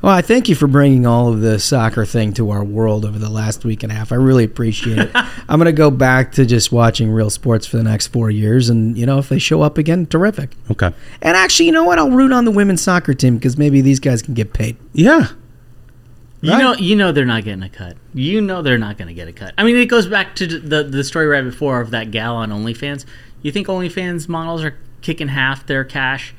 [0.00, 3.20] Well, I thank you for bringing all of the soccer thing to our world over
[3.20, 4.10] the last week and a half.
[4.10, 5.10] I really appreciate it.
[5.14, 8.68] I'm going to go back to just watching real sports for the next four years.
[8.68, 10.56] And, you know, if they show up again, terrific.
[10.72, 12.00] okay And actually, you know what?
[12.00, 14.76] I'll root on the women's soccer team because maybe these guys can get paid.
[14.92, 15.28] yeah
[16.40, 16.58] you Right.
[16.58, 17.96] know, you know they're not getting a cut.
[18.12, 19.54] You know they're not going to get a cut.
[19.56, 22.50] I mean, it goes back to the the story right before of that gal on
[22.50, 23.04] OnlyFans.
[23.42, 26.34] You think OnlyFans models are kicking half their cash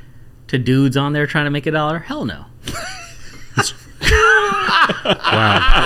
[0.47, 1.99] to dudes on there trying to make a dollar?
[1.99, 2.45] Hell no.
[5.13, 5.83] wow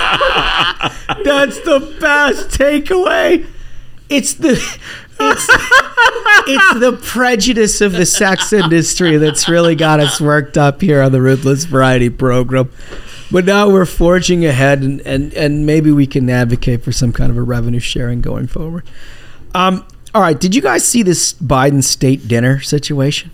[1.23, 3.45] That's the best takeaway.
[4.09, 4.51] It's the
[5.19, 5.47] it's
[6.47, 11.11] it's the prejudice of the sex industry that's really got us worked up here on
[11.11, 12.71] the Ruthless Variety program.
[13.29, 17.29] But now we're forging ahead, and, and, and maybe we can advocate for some kind
[17.29, 18.87] of a revenue sharing going forward.
[19.53, 19.85] Um,
[20.17, 23.29] all right, did you guys see this Biden state dinner situation?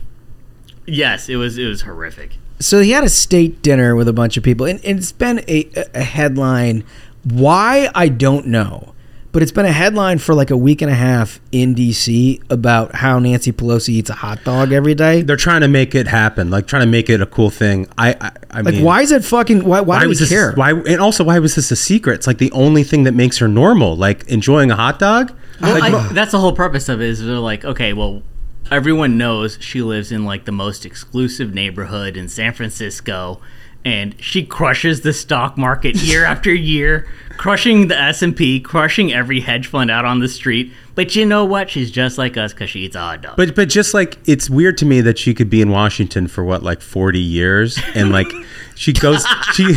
[0.85, 2.35] Yes, it was it was horrific.
[2.59, 5.39] so he had a state dinner with a bunch of people, and, and it's been
[5.47, 6.83] a, a headline.
[7.23, 8.92] Why I don't know,
[9.33, 12.39] but it's been a headline for like a week and a half in D.C.
[12.49, 15.23] about how Nancy Pelosi eats a hot dog every day.
[15.23, 17.87] they're trying to make it happen, like trying to make it a cool thing.
[17.97, 19.65] I, I, I Like, mean, why is it fucking?
[19.65, 19.81] Why?
[19.81, 20.29] Why, do we this?
[20.29, 20.53] care?
[20.53, 22.13] Why and also why was this a secret?
[22.15, 25.33] It's like the only thing that makes her normal, like enjoying a hot dog.
[25.59, 27.09] Well, Like, I, that's the whole purpose of it.
[27.09, 28.21] Is they're like, okay, well,
[28.71, 33.41] everyone knows she lives in like the most exclusive neighborhood in San Francisco,
[33.83, 37.07] and she crushes the stock market year after year,
[37.37, 40.71] crushing the S and P, crushing every hedge fund out on the street.
[40.95, 41.71] But you know what?
[41.71, 43.35] She's just like us because she eats a hot dog.
[43.35, 46.43] But but just like it's weird to me that she could be in Washington for
[46.43, 48.27] what like forty years and like
[48.75, 49.75] she goes she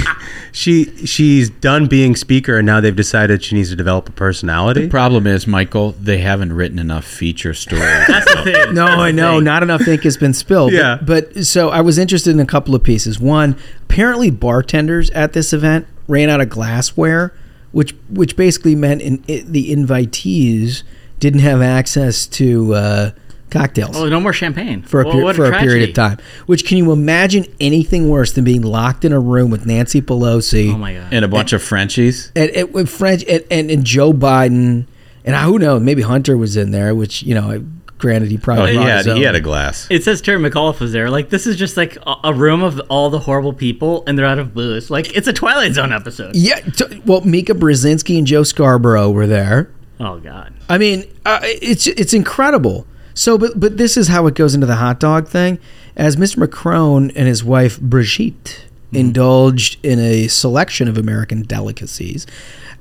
[0.52, 4.82] she she's done being speaker and now they've decided she needs to develop a personality.
[4.82, 7.82] The problem is, Michael, they haven't written enough feature stories.
[8.08, 8.74] That's the thing.
[8.74, 9.36] No, That's I know.
[9.36, 9.44] thing.
[9.44, 10.72] Not enough ink has been spilled.
[10.72, 10.98] But- Yeah.
[11.02, 13.18] But, so I was interested in a couple of pieces.
[13.18, 17.32] One, apparently bartenders at this event ran out of glassware,
[17.72, 20.82] which which basically meant in, it, the invitees
[21.18, 23.10] didn't have access to uh,
[23.50, 23.96] cocktails.
[23.96, 26.18] Oh, no more champagne for a, Well, per- what for a period of time.
[26.46, 30.72] Which can you imagine anything worse than being locked in a room with Nancy Pelosi
[30.74, 31.12] Oh my god.
[31.12, 32.32] and a bunch of Frenchies.
[32.36, 34.86] and, and with French and, and, and Joe Biden
[35.24, 37.64] and I, who knows maybe Hunter was in there, which you know,
[37.98, 39.86] granted he Oh, probably he had he had a glass.
[39.90, 41.10] It says Terry McAuliffe was there.
[41.10, 44.26] Like this is just like a, a room of all the horrible people, and they're
[44.26, 44.90] out of booze.
[44.90, 46.36] Like it's a Twilight Zone episode.
[46.36, 49.70] Yeah, t- well, Mika Brzezinski and Joe Scarborough were there.
[49.98, 50.52] Oh god.
[50.68, 52.86] I mean, uh, it's it's incredible.
[53.14, 55.58] So, but but this is how it goes into the hot dog thing.
[55.96, 56.36] As Mr.
[56.36, 62.26] Macron and his wife Brigitte indulged in a selection of American delicacies,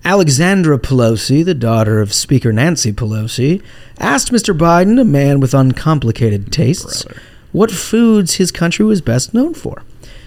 [0.06, 3.64] Alexandra Pelosi, the daughter of Speaker Nancy Pelosi,
[3.98, 4.56] asked Mr.
[4.56, 7.08] Biden, a man with uncomplicated tastes,
[7.52, 9.82] what foods his country was best known for.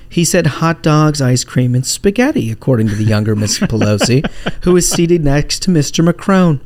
[0.08, 4.28] He said hot dogs, ice cream, and spaghetti, according to the younger Miss Pelosi,
[4.64, 6.04] who is seated next to Mr.
[6.04, 6.60] Macron.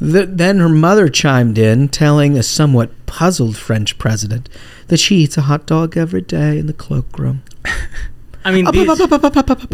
[0.00, 4.48] The, then her mother chimed in, telling a somewhat puzzled French president
[4.88, 7.42] that she eats a hot dog every day in the cloakroom.
[8.44, 8.86] I mean, these,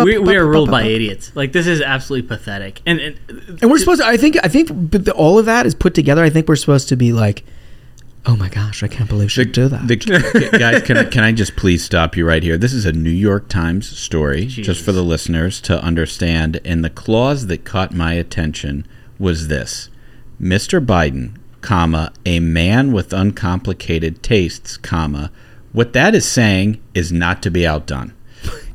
[0.04, 1.32] we, we are ruled by idiots.
[1.34, 2.82] Like this is absolutely pathetic.
[2.86, 3.18] And, and
[3.62, 6.22] And we're supposed to, I think, I think the, all of that is put together.
[6.22, 7.44] I think we're supposed to be like,
[8.26, 9.88] oh my gosh, I can't believe she do that.
[9.88, 9.96] The,
[10.58, 12.58] guys, can I, can I just please stop you right here?
[12.58, 16.60] This is a New York Times story, just for the listeners to understand.
[16.64, 18.86] And the clause that caught my attention
[19.18, 19.88] was this:
[20.40, 20.84] Mr.
[20.84, 25.30] Biden, comma, a man with uncomplicated tastes, comma.
[25.72, 28.14] What that is saying is not to be outdone.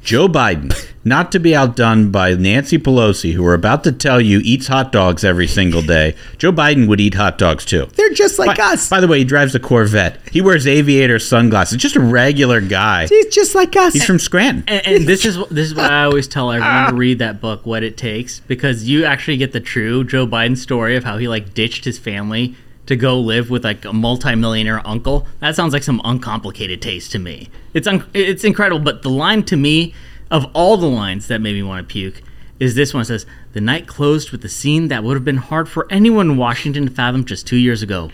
[0.03, 0.73] Joe Biden,
[1.05, 4.91] not to be outdone by Nancy Pelosi, who we're about to tell you eats hot
[4.91, 6.13] dogs every single day.
[6.37, 7.87] Joe Biden would eat hot dogs too.
[7.95, 8.89] They're just like by, us.
[8.89, 10.19] By the way, he drives a Corvette.
[10.29, 11.77] He wears aviator sunglasses.
[11.77, 13.07] Just a regular guy.
[13.07, 13.93] He's just like us.
[13.93, 14.65] He's from Scranton.
[14.67, 17.65] and, and this is this is what I always tell everyone to read that book,
[17.65, 21.29] What It Takes, because you actually get the true Joe Biden story of how he
[21.29, 25.25] like ditched his family to go live with like a multimillionaire uncle.
[25.39, 27.49] That sounds like some uncomplicated taste to me.
[27.73, 29.93] It's un- it's incredible, but the line to me
[30.29, 32.21] of all the lines that made me want to puke
[32.59, 35.37] is this one It says the night closed with a scene that would have been
[35.37, 38.09] hard for anyone in Washington to fathom just two years ago.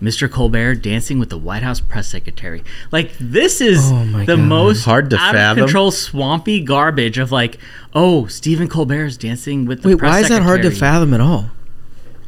[0.00, 0.30] Mr.
[0.30, 2.62] Colbert dancing with the White House press secretary.
[2.92, 4.38] Like this is Oh the God.
[4.38, 5.64] most Hard to out fathom.
[5.64, 7.58] of control, swampy garbage of like,
[7.94, 11.12] oh, Stephen Colbert is dancing with the Wait, press why is that hard to fathom
[11.14, 11.50] at all?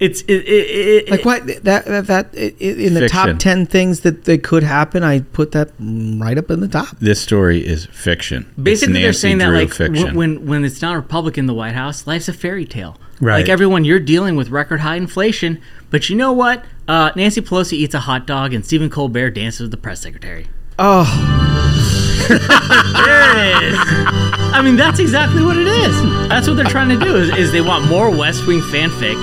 [0.01, 3.09] It's it, it, it, Like why that that, that i- i- in the Fiction.
[3.09, 6.89] top ten things that, that could happen, I put that right up in the top.
[7.01, 8.51] This story is fiction.
[8.61, 9.95] Basically, they're Nancy saying that like fiction.
[10.07, 12.97] w- when when it's not a Republican in the White House, life's a fairy tale.
[13.21, 13.41] Right.
[13.41, 16.65] Like everyone, you're dealing with record high inflation, but you know what?
[16.89, 20.47] Uh, Nancy Pelosi eats a hot dog, and Stephen Colbert dances with the press secretary.
[20.79, 21.05] Oh,
[22.29, 23.79] There it is.
[24.53, 26.03] I mean, that's exactly what it is.
[26.29, 27.17] That's what they're trying to do.
[27.17, 29.15] Is, is they want more West Wing fanfic.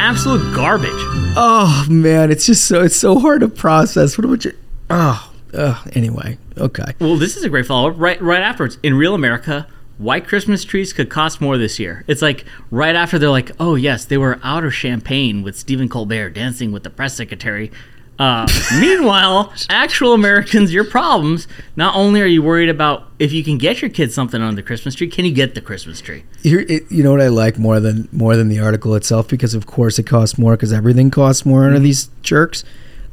[0.00, 0.90] Absolute garbage.
[0.94, 4.16] oh man, it's just so it's so hard to process.
[4.16, 4.52] What about you?
[4.90, 6.92] Oh, uh, anyway, okay.
[7.00, 7.96] Well, this is a great follow up.
[7.98, 9.66] Right, right afterwards, in real America,
[9.98, 12.04] white Christmas trees could cost more this year.
[12.06, 15.88] It's like right after they're like, oh yes, they were out of champagne with Stephen
[15.88, 17.70] Colbert dancing with the press secretary.
[18.18, 18.48] Uh,
[18.80, 21.46] meanwhile, actual Americans, your problems.
[21.76, 24.62] Not only are you worried about if you can get your kids something on the
[24.62, 26.24] Christmas tree, can you get the Christmas tree?
[26.42, 29.54] Here, it, you know what I like more than more than the article itself because
[29.54, 31.68] of course it costs more because everything costs more Mm-hmm.
[31.68, 32.64] under these jerks.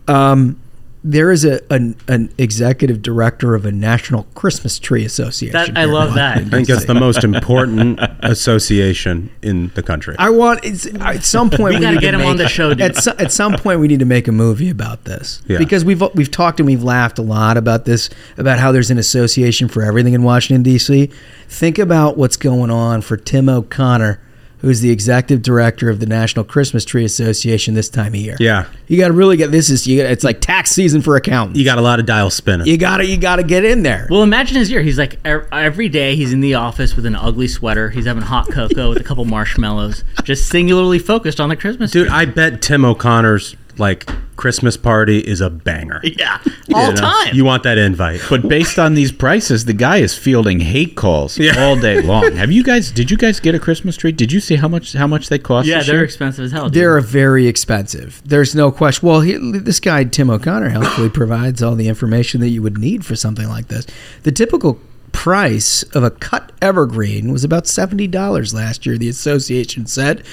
[0.08, 0.60] Um,
[1.08, 5.54] there is a an, an executive director of a national Christmas tree association.
[5.54, 6.38] That I love that.
[6.40, 10.16] I think it's the most important association in the country.
[10.18, 12.46] I want it's, at some point We we, gotta need get to him on make-
[12.46, 12.82] the show, dude.
[12.82, 15.60] At, so, at some point we need to make a movie about this Yeah.
[15.60, 18.98] because we've we've talked and we've laughed a lot about this about how there's an
[18.98, 21.12] association for everything in Washington D.C.
[21.48, 24.20] Think about what's going on for Tim O'Connor,
[24.66, 28.36] who's the executive director of the National Christmas Tree Association this time of year.
[28.40, 30.02] yeah, you got to really get this is you.
[30.02, 31.60] got It's like tax season for accountants.
[31.60, 32.66] you got a lot of dial spinning.
[32.66, 34.08] you gotta you gotta get in there.
[34.10, 34.82] Well, imagine his year.
[34.82, 37.92] He's like er- every day he's in the office with an ugly sweater.
[37.92, 42.08] He's having hot cocoa with a couple marshmallows, just singularly focused on the Christmas Dude,
[42.08, 42.16] tree.
[42.18, 46.02] I bet Tim O'Connor's like Christmas party is a banger.
[46.18, 46.40] Yeah,
[46.74, 46.96] all You know?
[46.96, 47.36] time.
[47.36, 48.22] You want that invite.
[48.30, 51.54] But based on these prices, the guy is fielding hate calls Yeah.
[51.64, 52.32] all day long.
[52.34, 52.92] Have you guys?
[52.92, 54.12] Did you guys get a Christmas tree?
[54.12, 55.68] Did you see how much how much they cost?
[55.68, 56.04] yeah, this they're year?
[56.06, 56.66] expensive as hell.
[56.66, 56.74] Dude.
[56.74, 58.22] They're very expensive.
[58.26, 59.08] There's no question.
[59.08, 63.06] Well, he, this guy Tim O'Connor helpfully provides all the information that you would need
[63.06, 63.86] for something like this.
[64.24, 64.80] The typical
[65.16, 68.98] price of a cut evergreen was about seventy dollars last year.
[68.98, 70.24] The association said,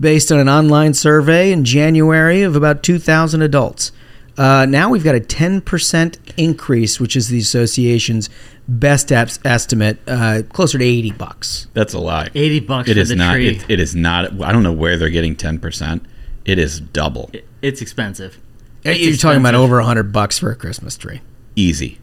[0.00, 3.92] based on an online survey in January of about two thousand adults.
[4.36, 8.28] Uh, now we've got a ten percent increase, which is the association's
[8.66, 11.68] best eps- estimate, uh, closer to eighty bucks.
[11.74, 12.28] That's a lie.
[12.34, 13.34] eighty bucks It for is the not.
[13.34, 13.48] tree.
[13.56, 14.42] It, it is not.
[14.42, 16.04] I don't know where they're getting ten percent.
[16.44, 17.30] It is double.
[17.32, 18.40] It- it's expensive.
[18.84, 21.20] You're It's talking about over a hundred bucks for a Christmas tree.
[21.54, 21.98] Easy.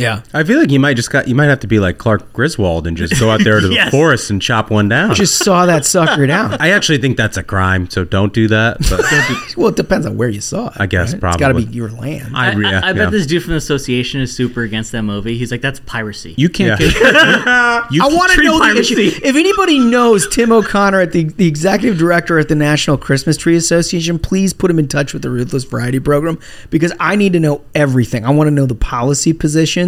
[0.00, 0.22] Yeah.
[0.34, 2.86] I feel like you might just got you might have to be like Clark Griswold
[2.86, 3.90] and just go out there to the Yes.
[3.90, 5.14] forest and chop one down.
[5.14, 6.54] Just saw that sucker down.
[6.60, 8.78] I actually think that's a crime, so don't do that.
[8.90, 9.00] But
[9.56, 10.74] Well, it depends on where you saw it.
[10.78, 12.36] I guess probably It's got to be your land.
[12.36, 12.92] I, I, re- I, I yeah.
[12.94, 15.36] bet this dude from the association is super against that movie.
[15.38, 16.34] He's like, that's piracy.
[16.36, 16.88] You can't Yeah.
[16.88, 17.92] get.
[17.92, 19.08] You I want to tree know the piracy.
[19.08, 19.20] issue.
[19.24, 23.56] If anybody knows Tim O'Connor at the, the executive director at the National Christmas Tree
[23.56, 26.38] Association, please put him in touch with the Ruthless Variety Program
[26.70, 28.24] because I need to know everything.
[28.24, 29.32] I want to know the policy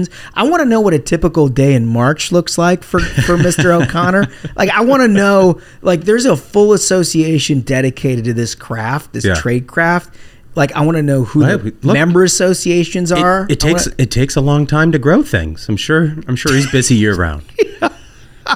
[0.06, 0.30] positions.
[0.34, 3.70] I want to know what a typical day in March looks like for, for Mr.
[3.82, 4.26] O'Connor.
[4.56, 9.24] Like, I want to know, like, there's a full association dedicated to this craft, this
[9.24, 9.34] Yeah.
[9.34, 10.14] trade craft.
[10.54, 13.46] Like, I want to know who Right, the look, member associations are.
[13.48, 15.66] it I takes wanna- it takes a long time to grow things.
[15.68, 16.14] I'm sure.
[16.28, 17.42] I'm sure he's busy year round.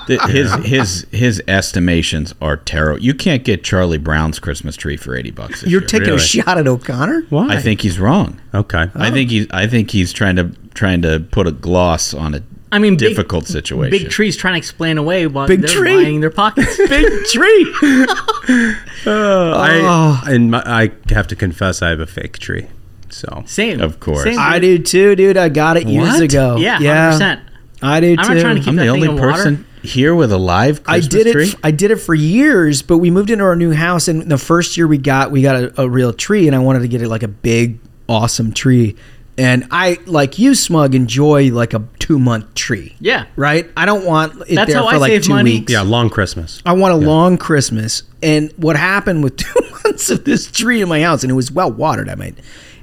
[0.07, 3.01] the- his his his estimations are terrible.
[3.03, 5.61] You can't get Charlie Brown's Christmas tree for eighty bucks.
[5.62, 5.89] this You're year.
[5.89, 7.26] taking a shot at O'Connor?
[7.30, 7.49] Why?
[7.55, 8.41] I think he's wrong.
[8.55, 8.87] Okay.
[8.95, 9.47] I think he's.
[9.51, 13.11] I think he's trying to trying to put a gloss on a I mean, big-
[13.11, 13.91] difficult situation.
[14.03, 15.95] Big trees trying to explain away while Big they're tree.
[15.97, 16.76] lining their pockets.
[16.89, 17.74] Big tree.
[19.07, 20.20] Uh, I oh.
[20.32, 22.66] and my, I have to confess, I have a fake tree.
[23.09, 24.24] So Same, Of course.
[24.24, 25.37] Same, I do too, dude.
[25.37, 26.22] I got it years What?
[26.22, 26.57] ago.
[26.57, 27.41] Yeah, yeah, 100%.
[27.82, 28.22] I do too.
[28.22, 29.59] I'm not trying to keep I'm that the only in water.
[29.87, 31.32] Person here with a live I Christmas did it.
[31.32, 31.49] tree.
[31.49, 34.39] f- I did it for years, but we moved into our new house, and the
[34.39, 37.03] first year we got we got a, a real tree, and I wanted to get
[37.03, 37.78] it like a big,
[38.09, 38.97] awesome tree.
[39.39, 42.97] And I, like you, Smug, enjoy like a two month tree.
[43.01, 43.26] Yeah.
[43.37, 43.70] Right.
[43.76, 45.59] I don't want it That's there how for I like save two money.
[45.59, 45.70] weeks.
[45.70, 46.62] yeah, long Christmas.
[46.64, 48.03] I want a long Christmas.
[48.22, 51.53] And what happened with two months of this tree in my house, and it was
[51.53, 52.34] well watered, I mean.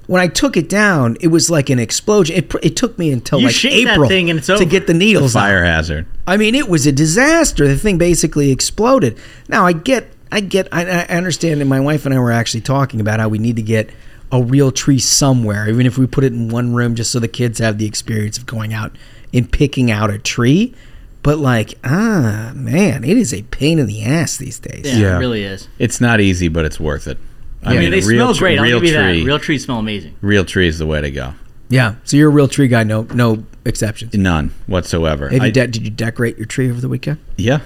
[0.07, 2.35] When I took it down, it was like an explosion.
[2.35, 5.35] It, it took me until You like April thing and it's to get the needles
[5.35, 5.41] out.
[5.41, 6.05] Fire hazard.
[6.27, 7.67] I mean, it was a disaster.
[7.67, 9.17] The thing basically exploded.
[9.47, 11.61] Now I get, I get, I, I understand.
[11.61, 13.89] And my wife and I were actually talking about how we need to get
[14.31, 17.27] a real tree somewhere, even if we put it in one room, just so the
[17.27, 18.91] kids have the experience of going out
[19.33, 20.73] and picking out a tree.
[21.21, 24.85] But like, ah, man, it is a pain in the ass these days.
[24.85, 25.15] Yeah, Yeah.
[25.15, 25.69] it really is.
[25.79, 27.17] It's not easy, but it's worth it.
[27.65, 28.57] I mean, they real smell tr- great.
[28.59, 29.19] I'll Real give you tree.
[29.21, 29.25] that.
[29.25, 30.15] Real trees smell amazing.
[30.21, 31.33] real tree is the way to go.
[31.69, 31.95] Yeah.
[32.03, 32.83] So you're a real tree guy.
[32.83, 34.13] No, no exceptions.
[34.13, 35.29] None whatsoever.
[35.29, 37.19] Have you I- de- did you decorate your tree over the weekend?
[37.37, 37.59] Yeah.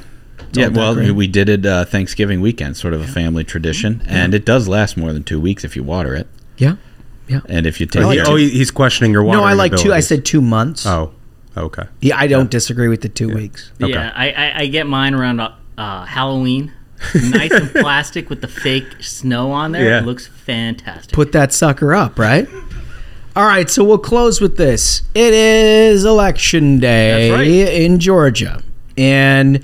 [0.54, 1.16] Yeah, well, decorated.
[1.16, 4.96] we did it uh, Thanksgiving weekend, sort of a family tradition, and it does last
[4.96, 6.28] more than two weeks if you water it,
[6.58, 6.76] Yeah.
[7.28, 7.42] Yeah.
[7.50, 9.40] And if you take Oh, oh, he's questioning your water.
[9.40, 9.92] No, I like two.
[9.92, 10.86] I said two months.
[10.86, 11.12] Oh,
[11.58, 11.84] okay.
[12.00, 13.72] Yeah, I don't disagree with the two weeks.
[13.82, 13.92] Okay.
[13.92, 16.72] Yeah, I, I, I get mine around uh, Halloween.
[17.32, 19.86] Nice and plastic with the fake snow on there.
[19.86, 20.00] Yeah.
[20.00, 21.14] It looks fantastic.
[21.14, 22.48] put that sucker up, right?
[23.36, 25.04] All right, so we'll close with this.
[25.14, 27.48] It is election day right.
[27.48, 28.64] in Georgia.
[28.98, 29.64] And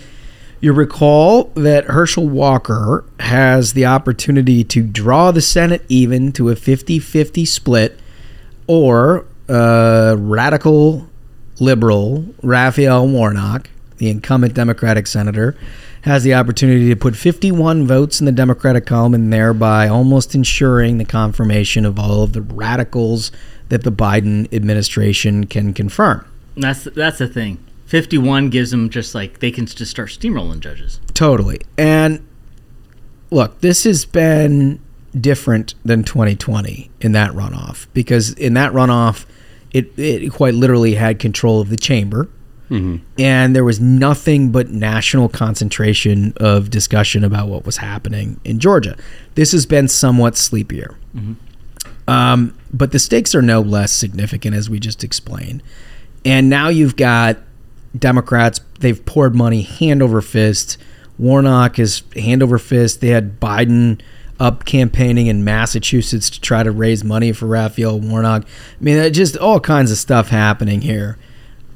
[0.62, 6.56] you recall that Herschel Walker has the opportunity to draw the Senate even to a
[6.56, 8.00] 50 50 split,
[8.68, 11.10] or uh, radical
[11.60, 15.58] liberal Raphael Warnock, the incumbent Democratic senator,
[16.04, 20.98] has the opportunity to put 51 votes in the Democratic column and thereby almost ensuring
[20.98, 23.32] the confirmation of all of the radicals
[23.70, 26.26] that the Biden administration can confirm.
[26.56, 27.58] That's that's the thing.
[27.86, 31.00] Fifty-one gives them just like they can just start steamrolling judges.
[31.14, 31.62] Totally.
[31.78, 32.26] And
[33.32, 34.80] look, this has been
[35.20, 39.26] different than 2020 in that runoff because in that runoff,
[39.72, 42.30] it, it quite literally had control of the chamber.
[43.20, 48.96] And there was nothing but national concentration of discussion about what was happening in Georgia.
[49.36, 50.96] This has been somewhat sleepier.
[52.08, 55.62] Um, but the stakes are no less significant, as we just explained.
[56.26, 57.38] And now you've got
[57.98, 60.78] Democrats, they've poured money hand over fist.
[61.20, 63.02] Warnock is hand over fist.
[63.02, 64.02] They had Biden
[64.40, 68.46] up campaigning in Massachusetts to try to raise money for Raphael Warnock.
[68.46, 71.18] I mean, just all kinds of stuff happening here.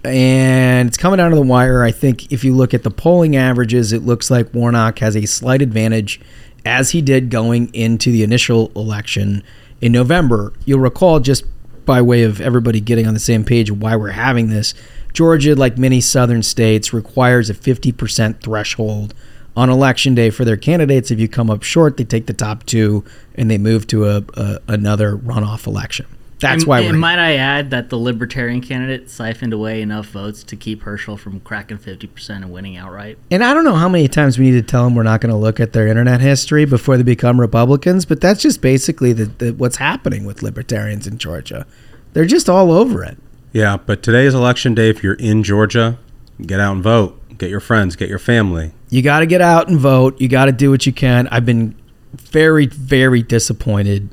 [0.03, 1.83] And it's coming down to the wire.
[1.83, 5.25] I think if you look at the polling averages, it looks like Warnock has a
[5.25, 6.21] slight advantage,
[6.65, 9.43] as he did going into the initial election.
[9.79, 10.53] in November.
[10.65, 11.45] You'll recall just
[11.85, 14.73] by way of everybody getting on the same page why we're having this.
[15.13, 19.13] Georgia, like many southern states, requires a 50% threshold
[19.55, 21.09] on election day for their candidates.
[21.09, 23.03] If you come up short, they take the top two
[23.35, 26.05] and they move to a, a another runoff election.
[26.39, 26.79] That's and, why.
[26.81, 30.83] And we're might I add that the Libertarian candidate siphoned away enough votes to keep
[30.83, 33.17] Herschel from cracking fifty percent and winning outright.
[33.31, 35.31] And I don't know how many times we need to tell them we're not going
[35.31, 39.25] to look at their internet history before they become Republicans, but that's just basically the,
[39.25, 41.65] the, what's happening with libertarians in Georgia.
[42.13, 43.17] They're just all over it.
[43.51, 44.89] Yeah, but today is election day.
[44.89, 45.97] If you're in Georgia,
[46.41, 47.19] get out and vote.
[47.37, 48.73] Get your friends, get your family.
[48.89, 50.19] You got to get out and vote.
[50.19, 51.27] You got to do what you can.
[51.29, 51.75] I've been
[52.13, 54.09] very, very disappointed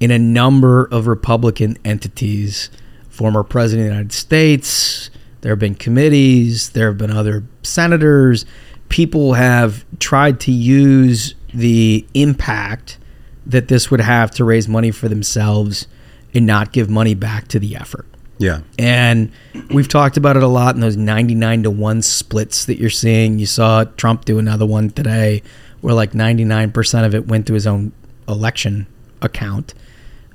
[0.00, 2.70] in a number of Republican entities.
[3.08, 5.10] Former President of the United States,
[5.40, 8.44] there have been committees, there have been other senators.
[8.88, 12.98] People have tried to use the impact
[13.46, 15.86] that this would have to raise money for themselves
[16.32, 18.06] and not give money back to the effort.
[18.38, 18.62] Yeah.
[18.78, 19.30] And
[19.70, 23.38] we've talked about it a lot in those 99 to 1 splits that you're seeing.
[23.38, 25.42] You saw Trump do another one today
[25.80, 27.92] where like 99% of it went to his own
[28.26, 28.86] election
[29.22, 29.74] account.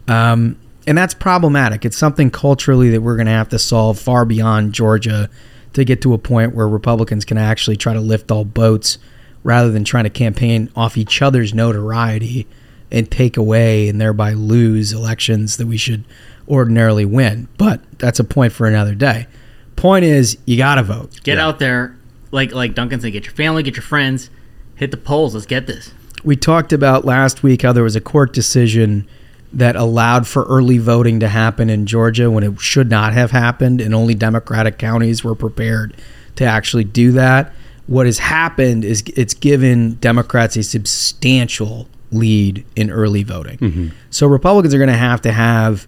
[0.10, 0.58] Um,
[0.88, 1.86] and that's problematic.
[1.86, 5.30] It's something culturally that we're going to have to solve far beyond Georgia
[5.74, 8.98] to get to a point where Republicans can actually try to lift all boats
[9.44, 12.48] rather than trying to campaign off each other's notoriety
[12.92, 16.04] and take away and thereby lose elections that we should
[16.48, 17.48] ordinarily win.
[17.58, 19.28] But that's a point for another day.
[19.76, 21.22] Point is, you got to vote.
[21.24, 21.96] Get out there,
[22.32, 24.30] like like Duncan said, get your family, get your friends,
[24.76, 25.36] hit the polls.
[25.36, 25.94] Let's get this.
[26.24, 29.08] We talked about last week how there was a court decision
[29.54, 33.82] that allowed for early voting to happen in Georgia when it should not have happened,
[33.82, 35.96] and only Democratic counties were prepared
[36.36, 37.52] to actually do that.
[37.88, 43.92] What has happened is it's given Democrats a substantial lead in early voting.
[44.12, 45.88] So Republicans are going to have to have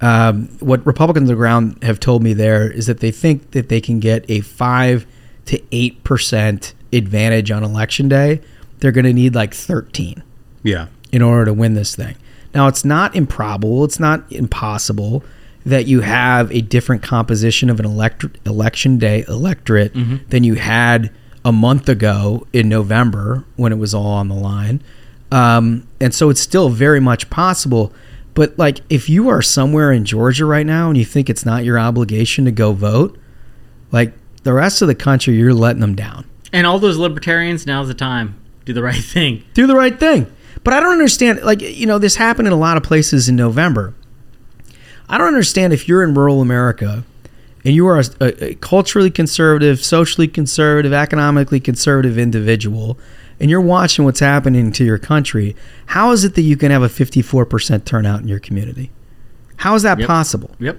[0.00, 3.68] um, what Republicans on the ground have told me there is that they think that
[3.68, 5.06] they can get a five
[5.46, 8.40] to eight percent advantage on election day.
[8.78, 10.22] They're going to need like thirteen
[10.62, 10.88] Yeah.
[11.12, 12.16] in order to win this thing.
[12.54, 15.24] Now, it's not improbable, it's not impossible
[15.64, 19.92] that you have a different composition of an elect- election day electorate
[20.28, 21.10] than you had
[21.44, 24.82] a month ago in November when it was all on the line.
[25.30, 27.92] Um, and so it's still very much possible.
[28.34, 31.64] But, like, if you are somewhere in Georgia right now and you think it's not
[31.64, 33.18] your obligation to go vote,
[33.92, 34.12] like,
[34.42, 36.24] the rest of the country, you're letting them down.
[36.52, 38.34] And all those libertarians, now's the time.
[38.64, 39.44] Do the right thing.
[39.54, 40.26] do the right thing.
[40.64, 41.42] But I don't understand.
[41.42, 43.94] Like you know, this happened in a lot of places in November.
[45.08, 47.04] I don't understand if you're in rural America
[47.64, 52.98] and you are a, a, culturally conservative, socially conservative, economically conservative individual,
[53.38, 55.54] and you're watching what's happening to your country.
[55.86, 58.90] How is it that you can have a 54% turnout in your community?
[59.56, 60.06] How is that Yep.
[60.06, 60.50] possible?
[60.58, 60.78] Yep.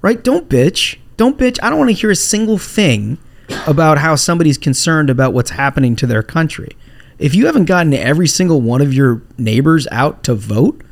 [0.00, 0.22] right?
[0.22, 0.96] Don't bitch.
[1.16, 1.58] Don't bitch.
[1.62, 3.18] I don't want to hear a single thing
[3.66, 6.76] about how somebody's concerned about what's happening to their country.
[7.22, 10.82] If you haven't gotten every single one of your neighbors out to vote,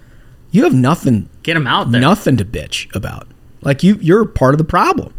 [0.50, 2.00] you have nothing Get them out there.
[2.00, 3.26] nothing to bitch about.
[3.62, 5.12] Like you you're part of the problem,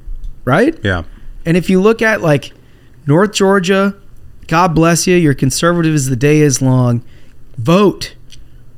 [0.46, 0.78] right?
[0.84, 1.04] Yeah.
[1.46, 2.54] And if you look at like
[3.06, 3.96] North Georgia,
[4.48, 7.04] God bless you, you're conservative as the day is long.
[7.58, 8.16] Vote.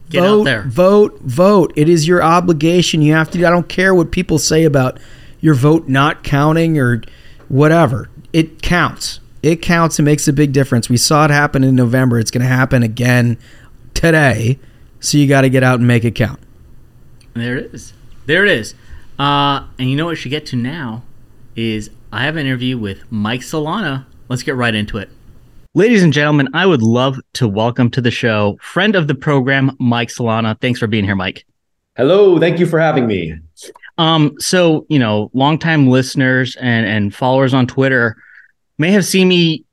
[0.10, 0.64] Get out there.
[0.64, 1.74] vote, vote.
[1.76, 3.02] It is your obligation.
[3.02, 3.46] You have to.
[3.46, 5.00] I don't care what people say about
[5.40, 7.02] your vote not counting or
[7.48, 8.10] whatever.
[8.32, 9.20] It counts.
[9.44, 10.88] It counts and makes a big difference.
[10.88, 12.18] We saw it happen in November.
[12.18, 13.38] It's going to happen again
[13.94, 14.58] today.
[15.02, 16.40] So you got to get out and make it count.
[17.34, 17.94] There it is.
[18.26, 18.74] There it is.
[19.20, 21.04] Uh, and you know what we should get to now
[21.58, 24.06] is I have an interview with Mike Solana.
[24.30, 25.10] Let's get right into it.
[25.76, 29.76] Ladies and gentlemen, I would love to welcome to the show friend of the program,
[29.78, 30.60] Mike Solana.
[30.62, 31.46] Thanks for being here, Mike.
[31.98, 33.36] Hello, thank you for having me.
[33.98, 38.16] Um, so you know, longtime listeners and and followers on Twitter
[38.78, 39.66] may have seen me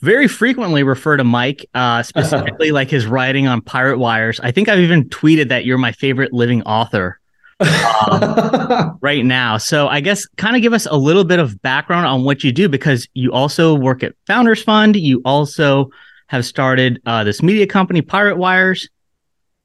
[0.00, 4.38] very frequently refer to Mike, uh, specifically like his writing on Pirate Wires.
[4.40, 7.18] I think I've even tweeted that you're my favorite living author
[7.60, 9.58] um, right now.
[9.58, 12.52] So I guess kind of give us a little bit of background on what you
[12.52, 14.96] do because you also work at Founders Fund.
[14.96, 15.90] You also
[16.28, 18.88] have started uh, this media company, Pirate Wires.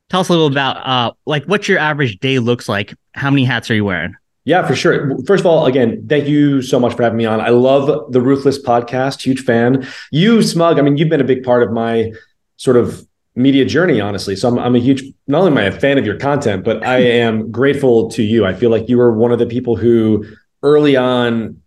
[0.10, 2.94] Tell us a little about uh, like what your average day looks like.
[3.14, 4.16] How many hats are you wearing?
[4.45, 5.18] Yeah, for sure.
[5.26, 7.40] First of all, again, thank you so much for having me on.
[7.40, 9.88] I love the Ruthless podcast, huge fan.
[10.11, 12.11] You, Smug, I mean, you've been a big part of my
[12.57, 14.36] sort of media journey, honestly.
[14.36, 16.86] So I'm, I'm a huge, not only am I a fan of your content, but
[16.86, 18.45] I am grateful to you.
[18.45, 20.26] I feel like you were one of the people who
[20.61, 21.61] early on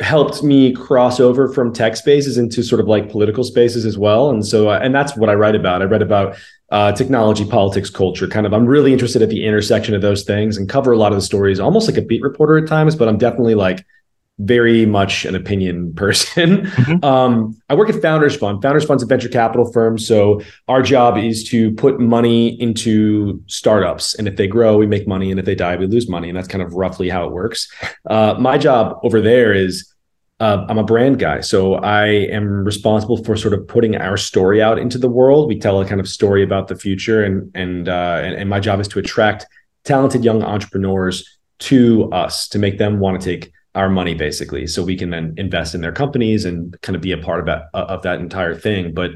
[0.00, 4.30] helped me cross over from tech spaces into sort of like political spaces as well.
[4.30, 5.82] And so, uh, and that's what I write about.
[5.82, 6.36] I read about
[6.72, 8.26] uh, technology, politics, culture.
[8.26, 11.12] Kind of, I'm really interested at the intersection of those things and cover a lot
[11.12, 12.96] of the stories, almost like a beat reporter at times.
[12.96, 13.84] But I'm definitely like
[14.38, 16.62] very much an opinion person.
[16.62, 17.04] Mm-hmm.
[17.04, 18.62] Um, I work at Founders Fund.
[18.62, 19.98] Founders Fund's a venture capital firm.
[19.98, 24.14] So our job is to put money into startups.
[24.14, 25.30] And if they grow, we make money.
[25.30, 26.30] And if they die, we lose money.
[26.30, 27.70] And that's kind of roughly how it works.
[28.08, 29.91] Uh, my job over there is
[30.42, 31.40] uh, I'm a brand guy.
[31.40, 35.46] So I am responsible for sort of putting our story out into the world.
[35.46, 37.22] We tell a kind of story about the future.
[37.22, 39.46] And, and, uh, and, and my job is to attract
[39.84, 44.82] talented young entrepreneurs to us to make them want to take our money basically so
[44.82, 47.62] we can then invest in their companies and kind of be a part of that
[47.72, 49.12] of that entire thing but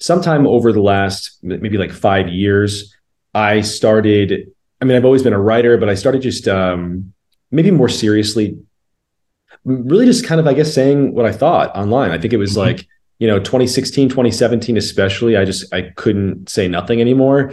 [0.00, 2.96] sometime over the last maybe like five years
[3.34, 4.50] i started
[4.80, 7.12] i mean i've always been a writer but i started just um,
[7.50, 8.56] maybe more seriously
[9.68, 12.52] really just kind of i guess saying what i thought online i think it was
[12.52, 12.60] mm-hmm.
[12.60, 12.86] like
[13.18, 17.52] you know 2016 2017 especially i just i couldn't say nothing anymore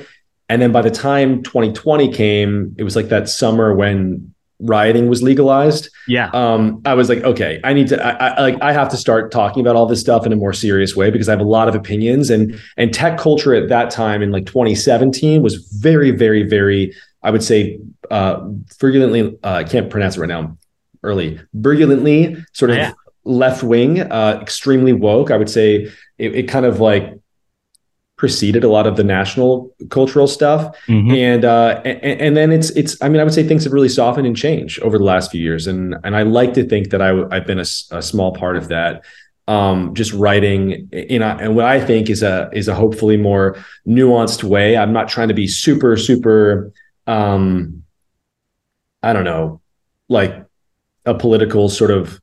[0.50, 5.22] and then by the time 2020 came it was like that summer when rioting was
[5.22, 5.90] legalized.
[6.08, 6.30] Yeah.
[6.34, 9.32] Um, I was like, okay, I need to, I, I, like, I have to start
[9.32, 11.68] talking about all this stuff in a more serious way because I have a lot
[11.68, 16.44] of opinions and and tech culture at that time in like 2017 was very, very,
[16.44, 17.80] very, I would say,
[18.10, 18.48] uh,
[18.80, 20.58] virulently, uh, I can't pronounce it right now.
[21.06, 22.78] Early, virulently, sort of.
[22.78, 22.94] Yeah.
[23.28, 25.32] Left wing, uh, extremely woke.
[25.32, 27.20] I would say it, it kind of like
[28.18, 31.12] preceded a lot of the national cultural stuff mm-hmm.
[31.12, 33.90] and, uh, and and then it's it's i mean i would say things have really
[33.90, 37.02] softened and changed over the last few years and and i like to think that
[37.02, 39.04] I, i've been a, a small part of that
[39.48, 43.58] um, just writing in a, and what i think is a is a hopefully more
[43.86, 46.72] nuanced way i'm not trying to be super super
[47.06, 47.84] um
[49.04, 49.62] i don't know
[50.08, 50.45] like
[51.06, 52.20] a political sort of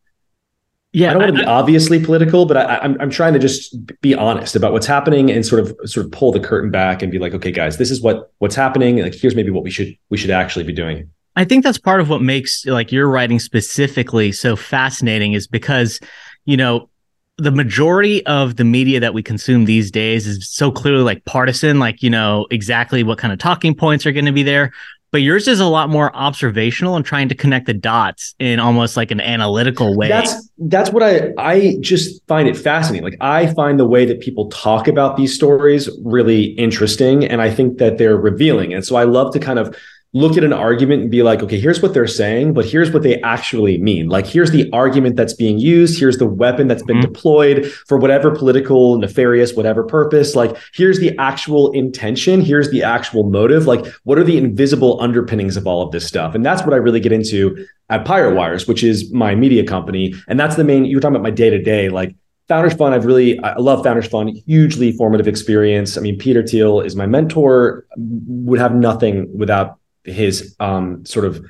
[0.94, 3.38] yeah, I don't want to be obviously political, but I, am I'm, I'm trying to
[3.38, 7.00] just be honest about what's happening and sort of sort of pull the curtain back
[7.00, 8.98] and be like, okay, guys, this is what what's happening.
[8.98, 11.08] Like, here's maybe what we should we should actually be doing.
[11.34, 15.98] I think that's part of what makes like your writing specifically so fascinating is because,
[16.44, 16.90] you know,
[17.38, 21.78] the majority of the media that we consume these days is so clearly like partisan,
[21.78, 24.72] like, you know, exactly what kind of talking points are going to be there
[25.12, 28.96] but yours is a lot more observational and trying to connect the dots in almost
[28.96, 30.08] like an analytical way.
[30.08, 33.04] That's that's what I I just find it fascinating.
[33.04, 37.50] Like I find the way that people talk about these stories really interesting and I
[37.50, 38.72] think that they're revealing.
[38.72, 39.76] And so I love to kind of
[40.14, 43.02] look at an argument and be like, okay, here's what they're saying, but here's what
[43.02, 44.08] they actually mean.
[44.08, 45.98] Like, here's the argument that's being used.
[45.98, 47.12] Here's the weapon that's been mm-hmm.
[47.12, 50.36] deployed for whatever political, nefarious, whatever purpose.
[50.36, 52.42] Like, here's the actual intention.
[52.42, 53.66] Here's the actual motive.
[53.66, 56.34] Like, what are the invisible underpinnings of all of this stuff?
[56.34, 60.14] And that's what I really get into at Pirate Wires, which is my media company.
[60.28, 61.88] And that's the main, you were talking about my day to day.
[61.88, 62.14] Like,
[62.48, 65.96] Founders Fund, I've really, I love Founders Fund, hugely formative experience.
[65.96, 71.44] I mean, Peter Thiel is my mentor, would have nothing without his um, sort of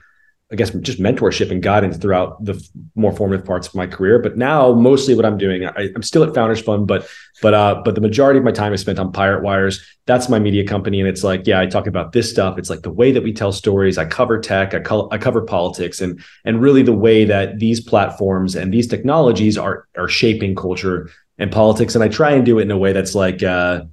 [0.52, 2.62] I guess just mentorship and guidance throughout the
[2.94, 4.18] more formative parts of my career.
[4.18, 7.08] But now, mostly what I'm doing, I, am still at Founders Fund, but
[7.40, 9.82] but uh, but the majority of my time is spent on Pirate Wires.
[10.04, 12.58] That's my media company, and it's like, yeah, I talk about this stuff.
[12.58, 13.96] It's like the way that we tell stories.
[13.96, 17.80] I cover tech, I, co- I cover politics, and and really the way that these
[17.80, 21.08] platforms and these technologies are are shaping culture
[21.38, 21.94] and politics.
[21.94, 23.84] And I try and do it in a way that's like, uh,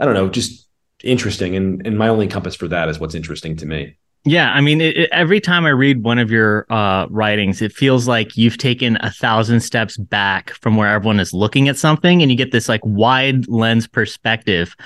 [0.00, 0.66] I don't know, just
[1.04, 1.54] interesting.
[1.54, 3.98] And and my only compass for that is what's interesting to me.
[4.28, 7.72] Yeah, I mean, it, it, every time I read one of your uh, writings, it
[7.72, 12.20] feels like you've taken a thousand steps back from where everyone is looking at something,
[12.20, 14.76] and you get this like wide lens perspective.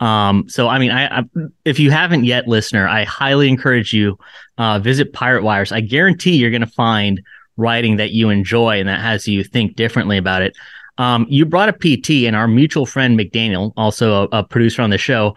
[0.00, 1.24] Um, so, I mean, I, I,
[1.66, 4.18] if you haven't yet, listener, I highly encourage you
[4.56, 5.70] uh, visit Pirate Wires.
[5.70, 7.20] I guarantee you're going to find
[7.58, 10.56] writing that you enjoy and that has you think differently about it.
[10.96, 14.88] Um, you brought a PT, and our mutual friend McDaniel, also a, a producer on
[14.88, 15.34] the show,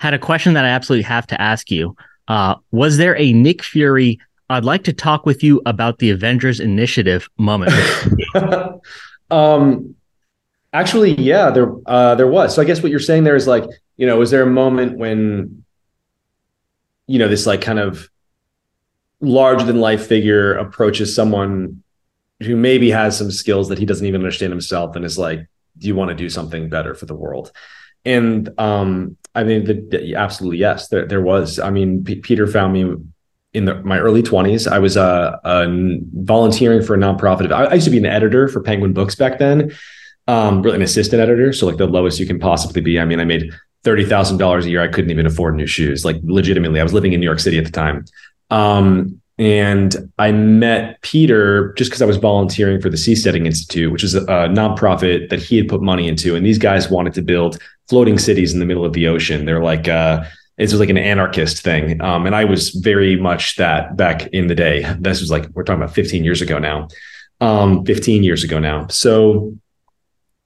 [0.00, 1.94] had a question that I absolutely have to ask you.
[2.28, 4.18] Uh, was there a Nick Fury?
[4.50, 7.72] I'd like to talk with you about the Avengers Initiative moment.
[9.30, 9.94] um,
[10.72, 12.54] actually, yeah, there uh, there was.
[12.54, 13.64] So I guess what you're saying there is like,
[13.96, 15.64] you know, was there a moment when,
[17.06, 18.08] you know, this like kind of
[19.20, 21.82] larger than life figure approaches someone
[22.42, 25.46] who maybe has some skills that he doesn't even understand himself and is like,
[25.78, 27.52] do you want to do something better for the world?
[28.04, 30.88] And um, I mean, the, the, absolutely yes.
[30.88, 31.58] There, there was.
[31.58, 32.94] I mean, P- Peter found me
[33.52, 34.66] in the, my early twenties.
[34.66, 37.50] I was uh, uh, volunteering for a nonprofit.
[37.52, 39.72] I, I, used to be an editor for Penguin Books back then,
[40.26, 41.52] um, really an assistant editor.
[41.52, 43.00] So like the lowest you can possibly be.
[43.00, 43.50] I mean, I made
[43.82, 44.82] thirty thousand dollars a year.
[44.82, 46.04] I couldn't even afford new shoes.
[46.04, 48.04] Like legitimately, I was living in New York City at the time.
[48.50, 54.04] Um, and I met Peter just because I was volunteering for the Seasteading Institute, which
[54.04, 56.36] is a, nonprofit that he had put money into.
[56.36, 57.58] And these guys wanted to build
[57.88, 59.44] floating cities in the middle of the ocean.
[59.44, 60.24] They're like, uh,
[60.56, 62.00] it was like an anarchist thing.
[62.00, 64.84] Um, and I was very much that back in the day.
[65.00, 66.86] This was like, we're talking about 15 years ago now,
[67.40, 68.86] um, 15 years ago now.
[68.86, 69.56] So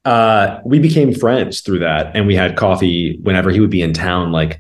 [0.06, 2.16] uh, we became friends through that.
[2.16, 4.59] And we had coffee whenever he would be in town, like,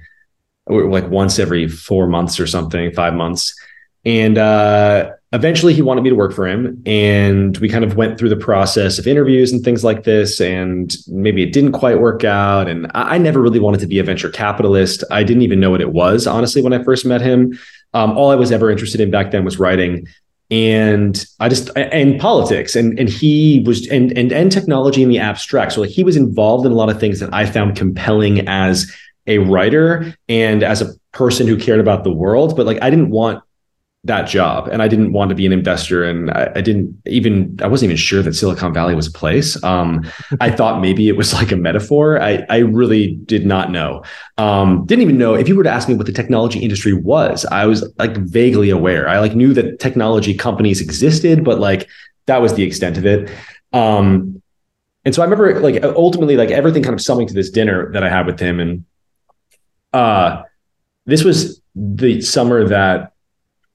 [0.66, 3.58] like once every four months or something, five months.
[4.04, 6.82] And uh, eventually he wanted me to work for him.
[6.86, 10.40] And we kind of went through the process of interviews and things like this.
[10.40, 12.68] And maybe it didn't quite work out.
[12.68, 15.04] And I, never really wanted to be a venture capitalist.
[15.10, 17.58] I didn't even know what it was, honestly, when I first met him.
[17.94, 20.06] Um, all I was ever interested in back then was writing
[20.50, 25.18] and I just and politics and and he was and and and technology in the
[25.18, 25.72] abstract.
[25.72, 28.90] So like he was involved in a lot of things that I found compelling as
[29.26, 32.56] a writer and as a person who cared about the world.
[32.56, 33.42] But like I didn't want
[34.08, 37.56] that job and I didn't want to be an investor and I, I, didn't even
[37.62, 39.62] I wasn't even sure that Silicon Valley was a place.
[39.62, 40.04] Um,
[40.40, 42.20] I thought maybe it was like a metaphor.
[42.20, 44.02] I, I really did not know.
[44.36, 47.46] Um, didn't even know if you were to ask me what the technology industry was,
[47.46, 49.08] I was like vaguely aware.
[49.08, 51.88] I like knew that technology companies existed, but like
[52.26, 53.30] that was the extent of it.
[53.72, 54.42] Um,
[55.04, 58.02] and so I remember like ultimately like everything kind of summing to this dinner that
[58.02, 58.84] I had with him and
[59.94, 60.42] uh
[61.06, 63.12] this was the summer that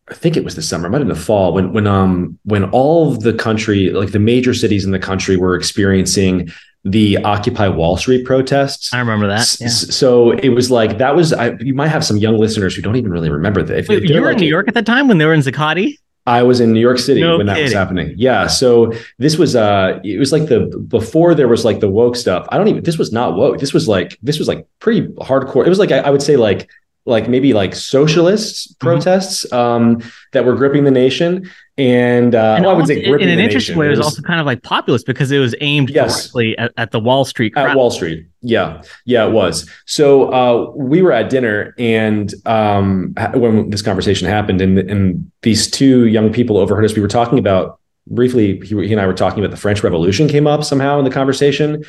[0.10, 2.66] I think it was the summer, might have been the fall, when when um when
[2.72, 6.52] all of the country, like the major cities in the country, were experiencing
[6.84, 8.94] the Occupy Wall Street protests.
[8.94, 9.58] I remember that.
[9.62, 9.70] Yeah.
[9.70, 11.32] So it was like that was.
[11.32, 13.78] I, you might have some young listeners who don't even really remember that.
[13.78, 15.34] If, Wait, if you were like, in New York at that time when they were
[15.34, 15.98] in Zuccotti.
[16.26, 18.14] I was in New York City No when that was happening.
[18.18, 18.48] Yeah.
[18.48, 22.48] So this was uh it was like the before there was like the woke stuff.
[22.50, 23.60] I don't even this was not woke.
[23.60, 25.66] This was like this was like pretty hardcore.
[25.66, 26.70] It was like I, I would say like
[27.06, 28.88] like maybe like socialists Mm-hmm.
[28.88, 30.02] protests um
[30.32, 31.50] that were gripping the nation.
[31.78, 33.80] And uh And well, I would say in- in an interesting nation.
[33.80, 36.24] way, it was also kind of like populist because it was aimed Yes.
[36.24, 37.72] directly at, at the Wall Street crowd.
[37.72, 38.26] at Wall Street.
[38.42, 39.70] Yeah, yeah, it was.
[39.86, 45.70] So uh, we were at dinner, and um, when this conversation happened, and and these
[45.72, 46.94] two young people overheard us.
[46.96, 48.60] We were talking about briefly.
[48.60, 51.12] He, he and I were talking about the French Revolution came up somehow in the
[51.12, 51.84] conversation.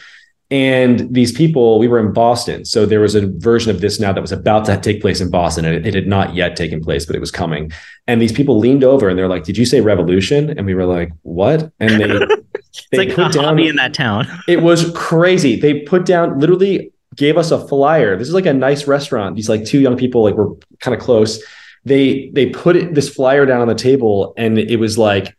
[0.51, 2.65] And these people, we were in Boston.
[2.65, 5.31] So there was a version of this now that was about to take place in
[5.31, 5.65] Boston.
[5.65, 7.73] And it, it had not yet taken place, but it was coming.
[8.07, 10.51] And these people leaned over and they're like, Did you say revolution?
[10.51, 11.73] And we were like, What?
[11.81, 12.27] And they,
[12.75, 14.27] It's they like a hobby in that town.
[14.49, 15.59] it was crazy.
[15.59, 18.16] They put down literally gave us a flyer.
[18.16, 19.37] This is like a nice restaurant.
[19.37, 21.43] These like two young people like were kind of close.
[21.85, 25.37] They they put it, this flyer down on the table and it was like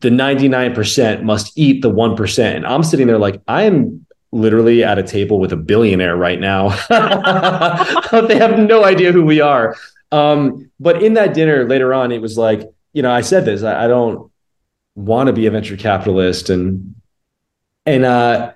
[0.00, 2.56] the 99% must eat the 1%.
[2.56, 4.03] And I'm sitting there like I am
[4.34, 6.68] literally at a table with a billionaire right now.
[6.90, 9.76] they have no idea who we are.
[10.10, 12.62] Um, but in that dinner later on, it was like,
[12.92, 14.30] you know, I said this, I, I don't
[14.96, 16.94] want to be a venture capitalist and
[17.84, 18.52] and uh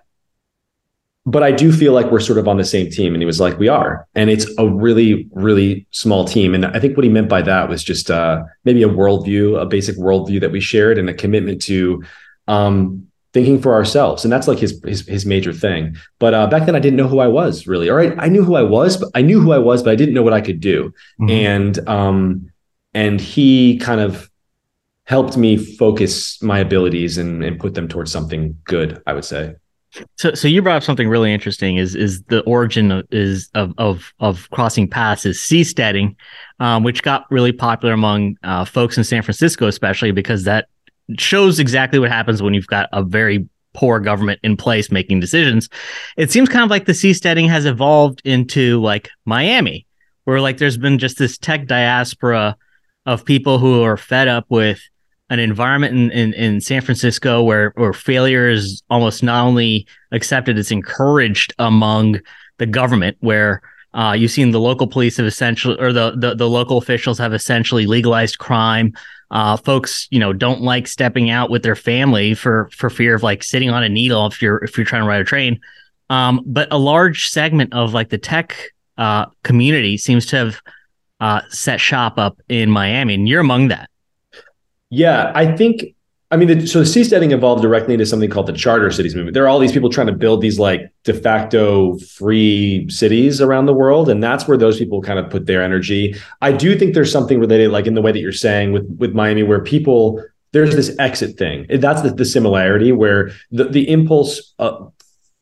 [1.27, 3.13] but I do feel like we're sort of on the same team.
[3.13, 4.09] And he was like, we are.
[4.15, 6.55] And it's a really, really small team.
[6.55, 9.67] And I think what he meant by that was just uh, maybe a worldview, a
[9.67, 12.03] basic worldview that we shared and a commitment to
[12.47, 13.08] um,
[13.39, 14.25] thinking for ourselves.
[14.25, 15.97] And that's like his, his, his major thing.
[16.19, 17.89] But uh, back then I didn't know who I was really.
[17.89, 18.13] All right.
[18.19, 20.25] I knew who I was, but I knew who I was, but I didn't know
[20.25, 20.93] what I could do.
[21.29, 22.51] And, um,
[22.95, 24.29] and he kind of
[25.05, 29.55] helped me focus my abilities and, and put them towards something good, I would say.
[30.17, 31.77] So, so you brought up something really interesting.
[31.77, 36.15] Is is the origin of, is of of of crossing paths is seasteading,
[36.61, 40.69] um, which got really popular among uh, folks in San Francisco, especially because that
[41.19, 45.69] shows exactly what happens when you've got a very poor government in place making decisions.
[46.17, 49.87] It seems kind of like the seasteading has evolved into like Miami,
[50.25, 52.57] where like there's been just this tech diaspora
[53.07, 54.81] of people who are fed up with
[55.31, 60.59] an environment in, in, in San Francisco where where failure is almost not only accepted,
[60.59, 62.21] it's encouraged among
[62.59, 63.63] the government, where
[63.95, 67.33] uh, you've seen the local police have essentially, or the, the, the local officials have
[67.33, 68.93] essentially legalized crime.
[69.31, 73.23] Uh, folks, you know, don't like stepping out with their family for for fear of
[73.23, 75.61] like sitting on a needle if you're if you're trying to ride a train.
[76.11, 80.63] Um, but a large segment of like the tech uh, community seems to have
[81.21, 83.91] uh, set shop up in Miami, and you're among that.
[84.91, 85.95] Yeah, I think.
[86.31, 89.33] I mean, the, so the seasteading evolved directly into something called the charter cities movement.
[89.33, 93.65] There are all these people trying to build these like de facto free cities around
[93.65, 96.15] the world, and that's where those people kind of put their energy.
[96.43, 99.15] I do think there's something related, like in the way that you're saying with with
[99.15, 100.23] Miami, where people
[100.53, 101.67] there's this exit thing.
[101.71, 104.85] That's the, the similarity where the the impulse uh,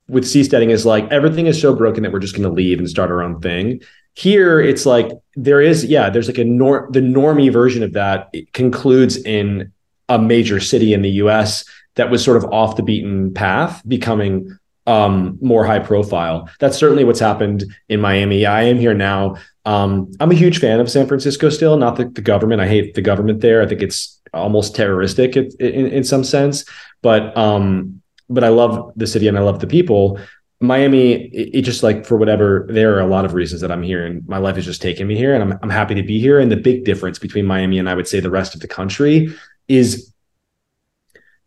[0.08, 2.88] with seasteading is like everything is so broken that we're just going to leave and
[2.88, 3.80] start our own thing.
[4.14, 8.32] here it's like there is yeah there's like a nor the normie version of that
[8.52, 9.72] concludes in
[10.08, 11.64] a major city in the us
[11.96, 16.48] that was sort of off the beaten path becoming um, more high profile.
[16.60, 18.46] That's certainly what's happened in miami.
[18.46, 19.36] I am here now.
[19.64, 22.60] Um, i'm a huge fan of san francisco still not the, the government.
[22.60, 23.62] I hate the government there.
[23.62, 26.64] I think it's almost terroristic in, in, in some sense.
[27.02, 28.00] But um,
[28.30, 30.20] but i love the city and i love the people.
[30.58, 33.82] Miami, it, it, just like for whatever, there are a lot of reasons that I'm
[33.82, 36.18] here and my life has just taken me here and I'm, I'm happy to be
[36.18, 36.38] here.
[36.38, 39.28] And the big difference between Miami and I would say the rest of the country
[39.68, 40.12] is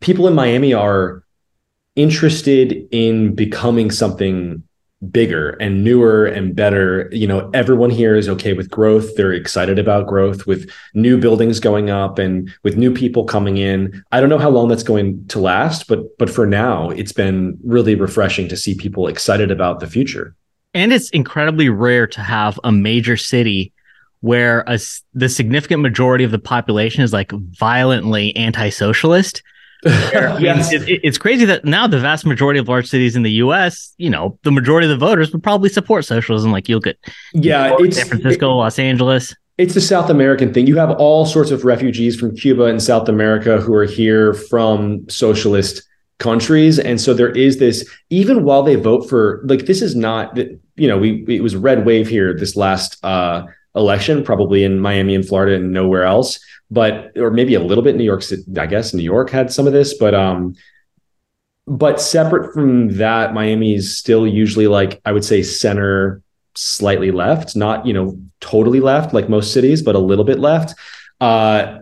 [0.00, 1.24] people in Miami are
[1.96, 4.62] interested in becoming something
[5.10, 7.08] bigger and newer and better.
[7.10, 9.16] You know, everyone here is okay with growth.
[9.16, 14.04] They're excited about growth with new buildings going up and with new people coming in.
[14.12, 17.58] I don't know how long that's going to last, but but for now, it's been
[17.64, 20.34] really refreshing to see people excited about the future.
[20.74, 23.72] And it's incredibly rare to have a major city
[24.20, 24.78] where a,
[25.14, 29.42] the significant majority of the population is like violently anti-socialist
[29.84, 30.72] yes.
[30.72, 33.94] It, it, it's crazy that now the vast majority of large cities in the U.S.,
[33.96, 36.52] you know, the majority of the voters would probably support socialism.
[36.52, 36.98] Like you'll get,
[37.32, 39.34] yeah, it's San Francisco, it, Los Angeles.
[39.56, 40.66] It's the South American thing.
[40.66, 45.08] You have all sorts of refugees from Cuba and South America who are here from
[45.08, 45.82] socialist
[46.18, 47.88] countries, and so there is this.
[48.10, 51.86] Even while they vote for, like, this is not, you know, we it was red
[51.86, 53.44] wave here this last uh,
[53.74, 56.38] election, probably in Miami and Florida and nowhere else
[56.70, 58.22] but or maybe a little bit New York.
[58.58, 60.54] I guess New York had some of this, but um,
[61.66, 66.22] but separate from that, Miami is still usually like I would say center,
[66.54, 70.74] slightly left, not you know totally left like most cities, but a little bit left.
[71.20, 71.80] Uh,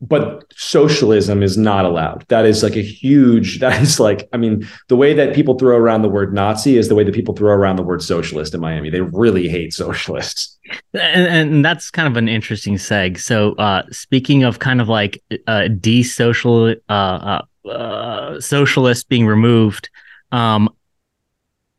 [0.00, 2.24] but socialism is not allowed.
[2.28, 5.76] That is like a huge, that is like, I mean, the way that people throw
[5.76, 8.60] around the word Nazi is the way that people throw around the word socialist in
[8.60, 8.90] Miami.
[8.90, 10.58] They really hate socialists.
[10.92, 13.18] And, and that's kind of an interesting seg.
[13.18, 19.88] So, uh, speaking of kind of like uh, de-social, uh, uh, uh, socialists being removed,
[20.32, 20.68] um,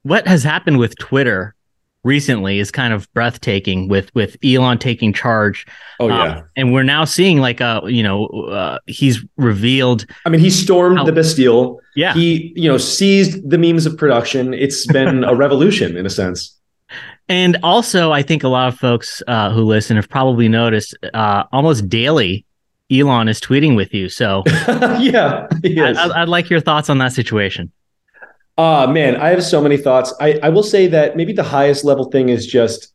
[0.03, 1.56] what has happened with Twitter
[2.03, 5.65] recently is kind of breathtaking with with Elon taking charge.
[5.99, 10.06] Oh yeah, um, and we're now seeing like a uh, you know uh, he's revealed.
[10.26, 11.80] I mean, he stormed how, the Bastille.
[11.95, 14.53] Yeah, he you know seized the memes of production.
[14.53, 16.57] It's been a revolution in a sense.
[17.30, 21.44] And also, I think a lot of folks uh, who listen have probably noticed uh,
[21.52, 22.45] almost daily.
[22.91, 24.44] Elon is tweeting with you, so
[24.99, 27.72] yeah, I, I'd like your thoughts on that situation.
[28.57, 30.14] Ah, uh, man, I have so many thoughts.
[30.19, 32.94] I, I will say that maybe the highest level thing is just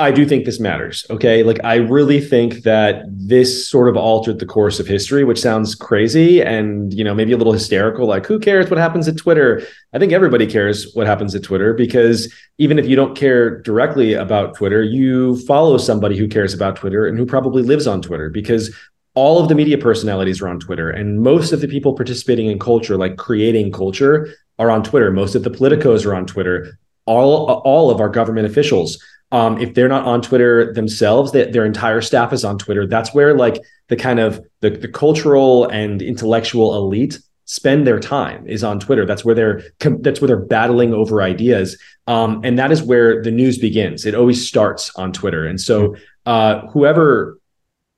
[0.00, 1.04] I do think this matters.
[1.10, 1.42] Okay.
[1.42, 5.74] Like, I really think that this sort of altered the course of history, which sounds
[5.74, 8.06] crazy and, you know, maybe a little hysterical.
[8.06, 9.60] Like, who cares what happens at Twitter?
[9.92, 14.12] I think everybody cares what happens at Twitter because even if you don't care directly
[14.12, 18.30] about Twitter, you follow somebody who cares about Twitter and who probably lives on Twitter
[18.30, 18.72] because
[19.14, 22.60] all of the media personalities are on Twitter and most of the people participating in
[22.60, 25.10] culture, like creating culture, are on Twitter.
[25.10, 26.78] Most of the politicos are on Twitter.
[27.06, 29.02] All all of our government officials,
[29.32, 32.86] um, if they're not on Twitter themselves, they, their entire staff is on Twitter.
[32.86, 38.46] That's where like the kind of the, the cultural and intellectual elite spend their time
[38.46, 39.06] is on Twitter.
[39.06, 43.30] That's where they're that's where they're battling over ideas, um, and that is where the
[43.30, 44.04] news begins.
[44.06, 47.38] It always starts on Twitter, and so uh, whoever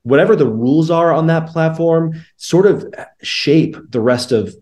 [0.02, 2.86] whatever the rules are on that platform sort of
[3.22, 4.54] shape the rest of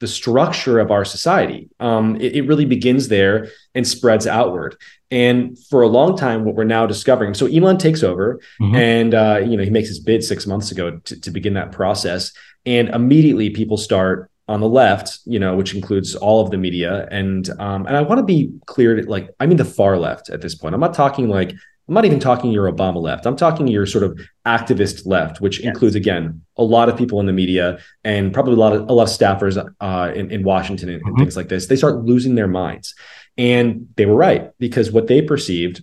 [0.00, 1.68] the structure of our society.
[1.80, 4.76] Um, it, it, really begins there and spreads outward.
[5.10, 8.76] And for a long time, what we're now discovering, so Elon takes over, mm-hmm.
[8.76, 11.72] and uh, you know he makes his bid six months ago to, to begin that
[11.72, 12.32] process,
[12.66, 17.08] and immediately people start on the left, you know, which includes all of the media,
[17.10, 20.42] and um, and I want to be clear, like I mean the far left at
[20.42, 20.74] this point.
[20.74, 21.52] I'm not talking like
[21.88, 23.24] I'm not even talking your Obama left.
[23.24, 25.68] I'm talking your sort of activist left, which yes.
[25.68, 28.92] includes again a lot of people in the media and probably a lot of a
[28.92, 31.08] lot of staffers uh, in, in Washington and, mm-hmm.
[31.08, 31.66] and things like this.
[31.66, 32.94] They start losing their minds,
[33.38, 35.82] and they were right because what they perceived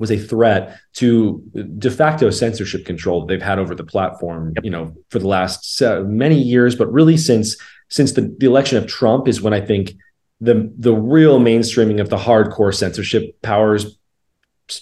[0.00, 1.40] was a threat to
[1.78, 4.64] de facto censorship control that they've had over the platform, yep.
[4.64, 7.56] you know, for the last many years, but really since
[7.88, 9.92] since the, the election of Trump is when I think
[10.40, 13.96] the the real mainstreaming of the hardcore censorship powers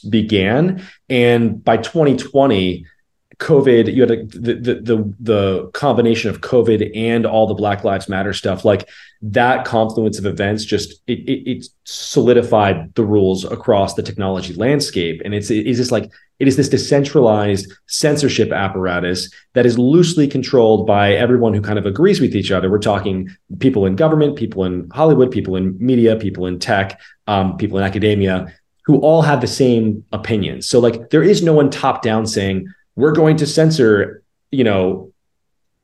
[0.09, 0.87] began.
[1.09, 2.87] And by 2020,
[3.43, 7.83] COVID, you had a, the, the, the the combination of COVID and all the Black
[7.83, 8.65] Lives Matter stuff.
[8.65, 8.89] Like
[9.21, 15.21] that confluence of events, just it, it, it solidified the rules across the technology landscape.
[15.25, 20.29] And it's it is just like it is this decentralized censorship apparatus that is loosely
[20.29, 22.71] controlled by everyone who kind of agrees with each other.
[22.71, 23.29] We're talking
[23.59, 27.85] people in government, people in Hollywood, people in media, people in tech, um, people in
[27.85, 28.53] academia
[28.85, 30.69] who all have the same opinions.
[30.69, 35.13] So like there is no one top down saying we're going to censor, you know,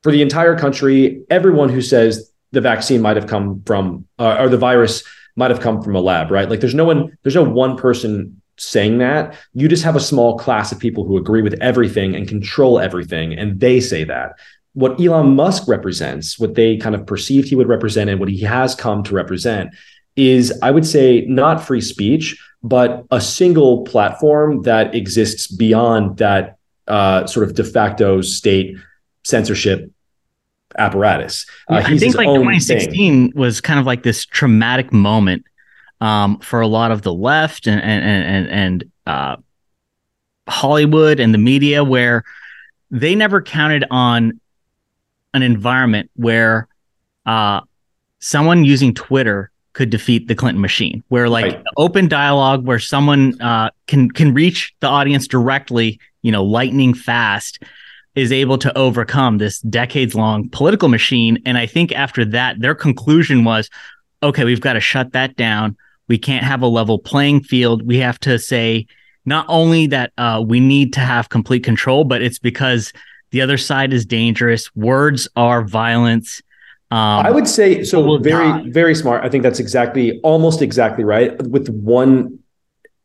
[0.02, 4.48] for the entire country, everyone who says the vaccine might have come from uh, or
[4.48, 5.04] the virus
[5.36, 6.48] might have come from a lab, right?
[6.48, 9.36] Like there's no one, there's no one person saying that.
[9.54, 13.32] You just have a small class of people who agree with everything and control everything,
[13.38, 14.32] and they say that.
[14.74, 18.40] What Elon Musk represents, what they kind of perceived he would represent, and what he
[18.40, 19.74] has come to represent
[20.16, 22.36] is, I would say, not free speech,
[22.68, 28.76] but a single platform that exists beyond that uh, sort of de facto state
[29.24, 29.90] censorship
[30.76, 31.46] apparatus.
[31.68, 33.32] Uh, I think like 2016 thing.
[33.38, 35.44] was kind of like this traumatic moment
[36.00, 39.36] um, for a lot of the left and and and and uh,
[40.48, 42.24] Hollywood and the media, where
[42.90, 44.40] they never counted on
[45.34, 46.68] an environment where
[47.26, 47.60] uh,
[48.18, 51.64] someone using Twitter could defeat the Clinton machine, where like right.
[51.76, 57.62] open dialogue, where someone uh, can can reach the audience directly, you know, lightning fast,
[58.16, 61.40] is able to overcome this decades long political machine.
[61.46, 63.70] And I think after that, their conclusion was,
[64.20, 65.76] okay, we've got to shut that down.
[66.08, 67.86] We can't have a level playing field.
[67.86, 68.88] We have to say
[69.26, 72.92] not only that uh, we need to have complete control, but it's because
[73.30, 74.74] the other side is dangerous.
[74.74, 76.42] Words are violence.
[76.90, 78.18] Um, I would say so.
[78.18, 78.70] Very, die.
[78.70, 79.22] very smart.
[79.24, 81.40] I think that's exactly, almost exactly right.
[81.42, 82.38] With one,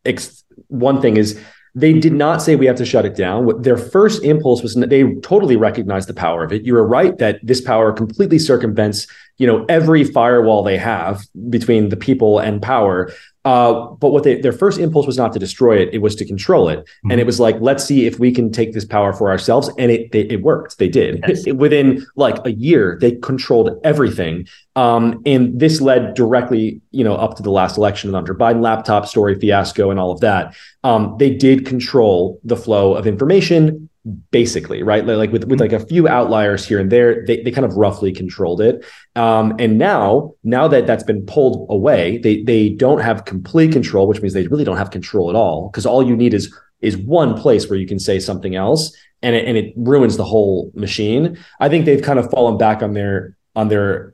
[0.05, 1.39] ex, one thing is
[1.75, 3.61] they did not say we have to shut it down.
[3.61, 6.63] Their first impulse was they totally recognized the power of it.
[6.63, 9.07] You were right that this power completely circumvents,
[9.37, 13.11] you know, every firewall they have between the people and power.
[13.45, 16.25] Uh, but what they, their first impulse was not to destroy it; it was to
[16.25, 16.79] control it.
[16.79, 17.11] Mm-hmm.
[17.11, 19.69] And it was like, let's see if we can take this power for ourselves.
[19.77, 20.77] And it they, it worked.
[20.77, 21.45] They did yes.
[21.53, 22.97] within like a year.
[23.01, 28.09] They controlled everything, um, and this led directly, you know, up to the last election
[28.09, 30.55] and Hunter Biden laptop story fiasco and all of that.
[30.83, 33.89] Um, they did control the flow of information
[34.31, 35.05] basically right?
[35.05, 38.11] Like with, with like a few outliers here and there they, they kind of roughly
[38.11, 38.85] controlled it.
[39.15, 44.07] Um, and now now that that's been pulled away they they don't have complete control
[44.07, 46.97] which means they really don't have control at all because all you need is is
[46.97, 50.71] one place where you can say something else and it, and it ruins the whole
[50.75, 51.39] machine.
[51.59, 54.13] I think they've kind of fallen back on their on their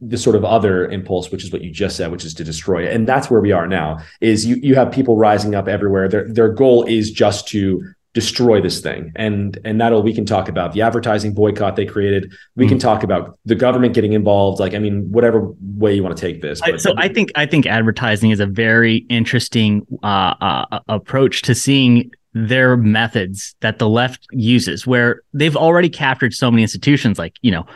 [0.00, 2.86] the sort of other impulse which is what you just said which is to destroy
[2.86, 2.94] it.
[2.94, 6.08] And that's where we are now is you you have people rising up everywhere.
[6.08, 7.82] Their their goal is just to
[8.16, 9.12] destroy this thing.
[9.14, 12.32] And and that'll we can talk about the advertising boycott they created.
[12.56, 12.70] We mm.
[12.70, 14.58] can talk about the government getting involved.
[14.58, 17.46] Like i mean whatever way you want to take this but, so i think i
[17.46, 23.88] think advertising is a very interesting uh, uh, approach to seeing their methods that the
[23.88, 27.66] left uses where they've already captured so many institutions like you know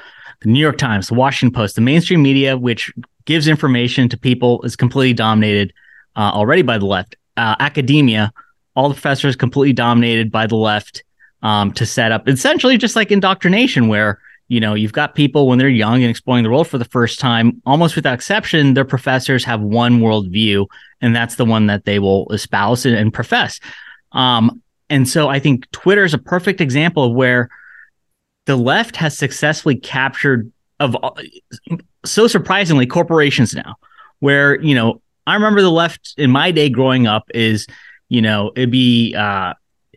[0.40, 2.92] the new york times the washington post the mainstream media which
[3.26, 5.72] gives information to people is completely dominated
[6.16, 7.16] uh, already by the left.
[7.36, 8.32] Uh, academia
[8.81, 11.05] all the professors completely dominated by the left
[11.43, 15.59] um, to set up essentially just like indoctrination, where you know you've got people when
[15.59, 19.44] they're young and exploring the world for the first time, almost without exception, their professors
[19.44, 20.66] have one worldview,
[21.02, 23.61] and that's the one that they will espouse and, and profess.
[24.12, 27.51] Um, and so I think Twitter is a perfect example of where
[28.47, 30.51] the left has successfully captured
[30.81, 30.97] of
[32.07, 33.74] so surprisingly corporations now,
[34.20, 37.66] where you know I remember the left in my day growing up is
[38.11, 39.55] you know, it'd be uh,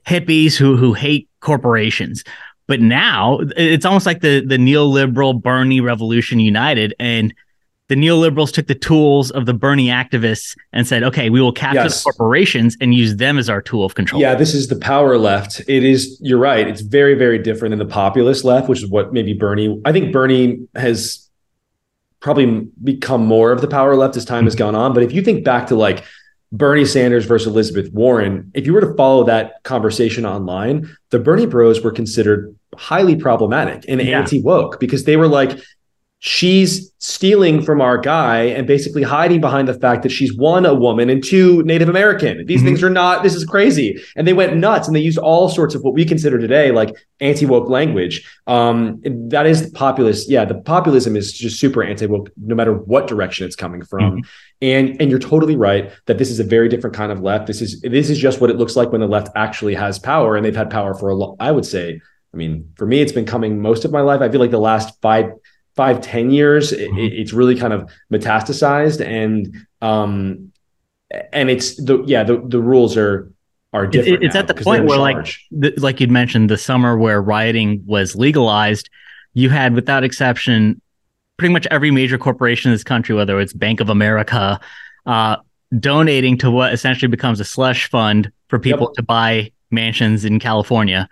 [0.07, 2.23] hippies who who hate corporations.
[2.67, 7.33] But now it's almost like the the neoliberal Bernie revolution united, and
[7.89, 11.81] the neoliberals took the tools of the Bernie activists and said, "Okay, we will capture
[11.81, 12.01] yes.
[12.01, 15.17] the corporations and use them as our tool of control." Yeah, this is the power
[15.17, 15.59] left.
[15.67, 16.17] It is.
[16.21, 16.65] You're right.
[16.67, 19.81] It's very, very different than the populist left, which is what maybe Bernie.
[19.83, 21.29] I think Bernie has
[22.21, 24.93] probably become more of the power left as time has gone on.
[24.93, 26.05] But if you think back to like
[26.53, 31.47] Bernie Sanders versus Elizabeth Warren, if you were to follow that conversation online, the Bernie
[31.47, 34.19] bros were considered highly problematic and yeah.
[34.19, 35.59] anti woke because they were like,
[36.25, 40.73] she's stealing from our guy and basically hiding behind the fact that she's one a
[40.73, 42.67] woman and two native american these mm-hmm.
[42.67, 45.75] things are not this is crazy and they went nuts and they used all sorts
[45.75, 51.17] of what we consider today like anti-woke language um, that is populist yeah the populism
[51.17, 54.19] is just super anti-woke no matter what direction it's coming from mm-hmm.
[54.61, 57.61] and and you're totally right that this is a very different kind of left this
[57.61, 60.45] is this is just what it looks like when the left actually has power and
[60.45, 61.99] they've had power for a long i would say
[62.33, 64.21] I mean, for me, it's been coming most of my life.
[64.21, 65.33] I feel like the last five
[65.75, 66.97] five ten years mm-hmm.
[66.97, 70.51] it, it's really kind of metastasized and um
[71.31, 73.31] and it's the yeah the, the rules are
[73.73, 77.21] are different it's at the point where like the, like you'd mentioned the summer where
[77.21, 78.89] rioting was legalized
[79.33, 80.79] you had without exception
[81.37, 84.59] pretty much every major corporation in this country whether it's bank of america
[85.07, 85.37] uh
[85.79, 88.93] donating to what essentially becomes a slush fund for people Yep.
[88.95, 91.09] to buy mansions in California.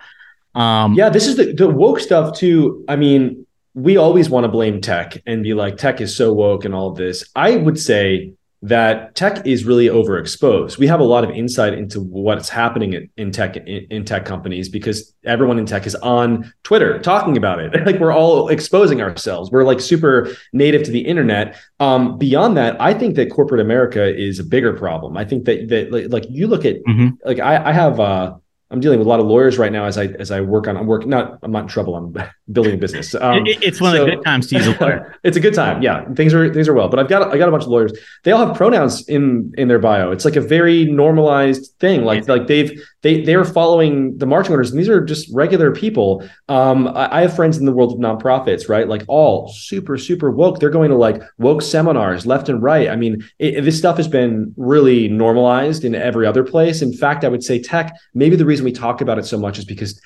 [0.53, 2.83] Um, Yeah, this is the, the woke stuff too.
[2.87, 6.65] I mean, we always want to blame tech and be like, tech is so woke
[6.65, 7.23] and all of this.
[7.35, 8.33] I would say
[8.63, 10.77] that tech is really overexposed.
[10.77, 14.23] We have a lot of insight into what's happening in, in tech in, in tech
[14.23, 17.73] companies because everyone in tech is on Twitter talking about it.
[17.87, 19.49] like we're all exposing ourselves.
[19.49, 21.55] We're like super native to the internet.
[21.79, 25.17] Um, beyond that, I think that corporate America is a bigger problem.
[25.17, 27.17] I think that that like, like you look at Mhm.
[27.25, 28.35] like I, I have uh
[28.71, 30.77] I'm dealing with a lot of lawyers right now as I as I work on
[30.77, 32.13] I'm working not I'm not in trouble I'm
[32.51, 33.13] building a business.
[33.15, 35.15] Um, it's one of the good times to use a lawyer.
[35.23, 35.81] it's a good time.
[35.81, 36.89] Yeah, things are things are well.
[36.89, 37.93] But I've got I got a bunch of lawyers.
[38.23, 40.11] They all have pronouns in in their bio.
[40.11, 42.03] It's like a very normalized thing.
[42.03, 46.27] Like like they've they they're following the marching orders, and these are just regular people.
[46.47, 48.87] Um, I, I have friends in the world of nonprofits, right?
[48.87, 50.59] Like all super super woke.
[50.59, 52.89] They're going to like woke seminars left and right.
[52.89, 56.81] I mean, it, this stuff has been really normalized in every other place.
[56.81, 57.95] In fact, I would say tech.
[58.13, 60.01] Maybe the reason we talk about it so much is because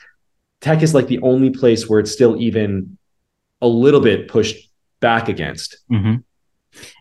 [0.62, 2.98] tech is like the only place where it's still even
[3.62, 4.70] a little bit pushed
[5.00, 5.78] back against.
[5.90, 6.16] hmm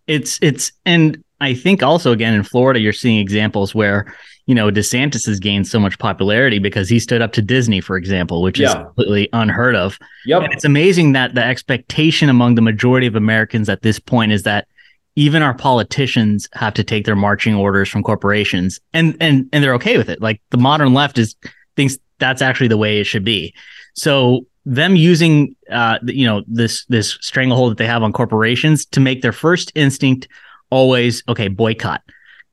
[0.06, 4.14] It's it's and I think also again in Florida you're seeing examples where
[4.46, 7.96] you know DeSantis has gained so much popularity because he stood up to Disney, for
[7.96, 9.98] example, which is completely unheard of.
[10.26, 10.42] Yep.
[10.42, 14.42] And it's amazing that the expectation among the majority of Americans at this point is
[14.42, 14.68] that
[15.16, 19.74] even our politicians have to take their marching orders from corporations and and and they're
[19.74, 20.20] okay with it.
[20.20, 21.36] Like the modern left is
[21.76, 23.54] thinks that's actually the way it should be.
[23.94, 28.98] So them using uh you know this this stranglehold that they have on corporations to
[29.00, 30.26] make their first instinct
[30.70, 32.00] always okay boycott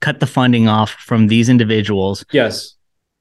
[0.01, 2.75] cut the funding off from these individuals Yes.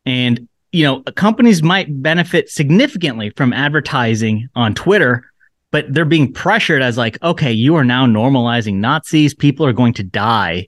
[0.06, 5.24] and you know companies might benefit significantly from advertising on twitter
[5.70, 9.92] but they're being pressured as like okay you are now normalizing nazis people are going
[9.92, 10.66] to die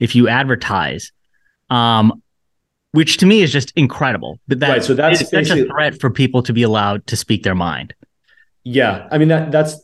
[0.00, 1.12] if you advertise
[1.70, 2.22] um
[2.92, 6.10] which to me is just incredible but that Right, so that's such a threat for
[6.10, 7.94] people to be allowed to speak their mind
[8.64, 9.08] Yeah.
[9.10, 9.80] I mean that that's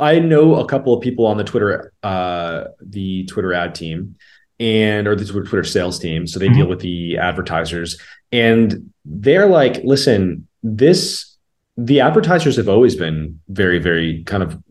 [0.00, 4.16] I know a couple of people on the Twitter uh the Twitter ad team
[4.58, 6.26] and or the Twitter Twitter sales team.
[6.26, 7.96] So they deal with the advertisers
[8.32, 11.35] and they're like, listen, this
[11.76, 14.62] the advertisers have always been very, very kind of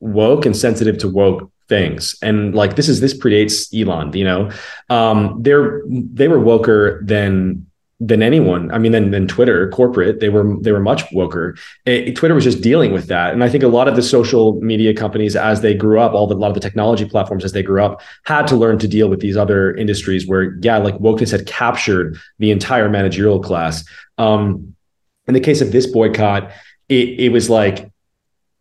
[0.00, 2.16] woke and sensitive to woke things.
[2.22, 4.50] And like this is this predates Elon, you know.
[4.90, 7.66] Um they're they were woker than
[8.04, 8.68] than anyone.
[8.72, 10.18] I mean, than than Twitter corporate.
[10.18, 11.56] They were they were much woker.
[11.86, 14.60] It- Twitter was just dealing with that, and I think a lot of the social
[14.60, 17.52] media companies, as they grew up, all the a lot of the technology platforms as
[17.52, 20.96] they grew up, had to learn to deal with these other industries where, yeah, like
[20.98, 23.84] wokeness had captured the entire managerial class.
[24.18, 24.74] Um,
[25.26, 26.50] in the case of this boycott,
[26.88, 27.90] it it was like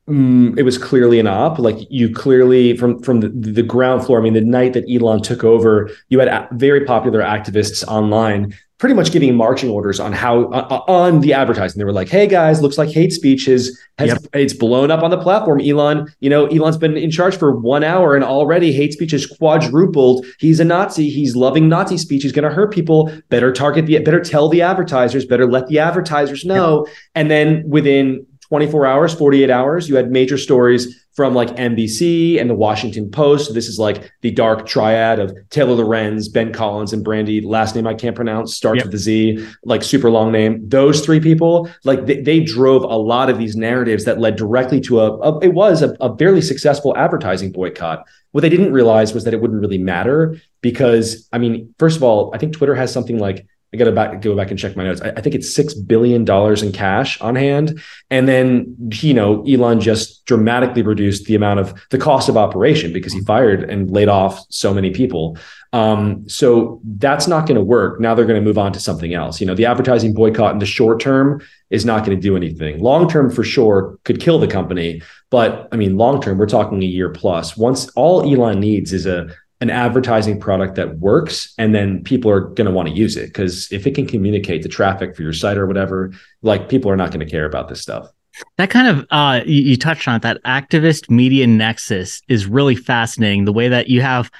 [0.07, 1.59] mm, it was clearly an op.
[1.59, 4.19] Like you clearly from from the, the ground floor.
[4.19, 8.55] I mean, the night that Elon took over, you had a- very popular activists online,
[8.81, 11.77] pretty much giving marching orders on how uh, on the advertising.
[11.77, 15.11] They were like, "Hey guys, looks like hate speech is has it's blown up on
[15.11, 18.91] the platform." Elon, you know, Elon's been in charge for one hour, and already hate
[18.91, 20.25] speech has quadrupled.
[20.39, 21.11] He's a Nazi.
[21.11, 22.23] He's loving Nazi speech.
[22.23, 23.13] He's going to hurt people.
[23.29, 23.99] Better target the.
[23.99, 25.25] Better tell the advertisers.
[25.25, 26.87] Better let the advertisers know.
[27.13, 32.49] And then within 24 hours, 48 hours, you had major stories from like NBC and
[32.49, 33.53] the Washington Post.
[33.53, 37.39] This is like the dark triad of Taylor Lorenz, Ben Collins, and Brandy.
[37.39, 40.67] Last name I can't pronounce, starts with a Z, like super long name.
[40.67, 44.81] Those three people, like they, they drove a lot of these narratives that led directly
[44.81, 48.05] to a, a it was a, a fairly successful advertising boycott.
[48.31, 52.03] What they didn't realize was that it wouldn't really matter because, I mean, first of
[52.03, 54.75] all, I think Twitter has something like I got to back, go back and check
[54.75, 55.01] my notes.
[55.01, 59.45] I, I think it's six billion dollars in cash on hand, and then you know
[59.47, 63.89] Elon just dramatically reduced the amount of the cost of operation because he fired and
[63.89, 65.37] laid off so many people.
[65.71, 68.01] Um, so that's not going to work.
[68.01, 69.39] Now they're going to move on to something else.
[69.39, 72.81] You know, the advertising boycott in the short term is not going to do anything.
[72.81, 75.01] Long term, for sure, could kill the company.
[75.29, 77.55] But I mean, long term, we're talking a year plus.
[77.55, 82.41] Once all Elon needs is a an advertising product that works and then people are
[82.41, 85.31] going to want to use it because if it can communicate the traffic for your
[85.31, 86.11] site or whatever
[86.41, 88.09] like people are not going to care about this stuff
[88.57, 92.75] that kind of uh you, you touched on it, that activist media nexus is really
[92.75, 94.31] fascinating the way that you have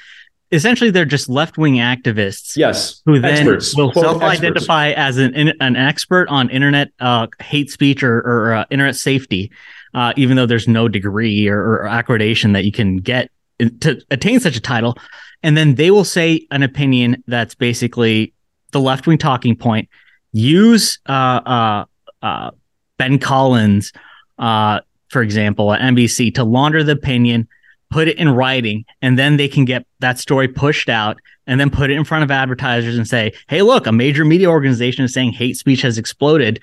[0.52, 3.78] essentially they're just left-wing activists yes who then Experts.
[3.78, 8.96] will self-identify as an an expert on internet uh, hate speech or, or uh, internet
[8.96, 9.52] safety
[9.94, 13.30] uh, even though there's no degree or, or accreditation that you can get
[13.70, 14.98] to attain such a title
[15.44, 18.34] and then they will say an opinion that's basically
[18.72, 19.90] the left-wing talking point
[20.32, 21.86] use uh, uh,
[22.22, 22.52] uh,
[22.98, 23.92] ben collins
[24.40, 24.80] uh,
[25.10, 27.48] for example at nbc to launder the opinion
[27.92, 31.70] put it in writing, and then they can get that story pushed out and then
[31.70, 35.14] put it in front of advertisers and say, hey, look, a major media organization is
[35.14, 36.60] saying hate speech has exploded.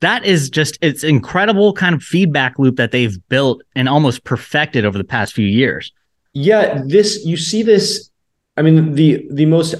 [0.00, 4.84] That is just it's incredible kind of feedback loop that they've built and almost perfected
[4.84, 5.92] over the past few years.
[6.38, 8.10] Yeah, this you see this.
[8.58, 9.74] I mean, the the most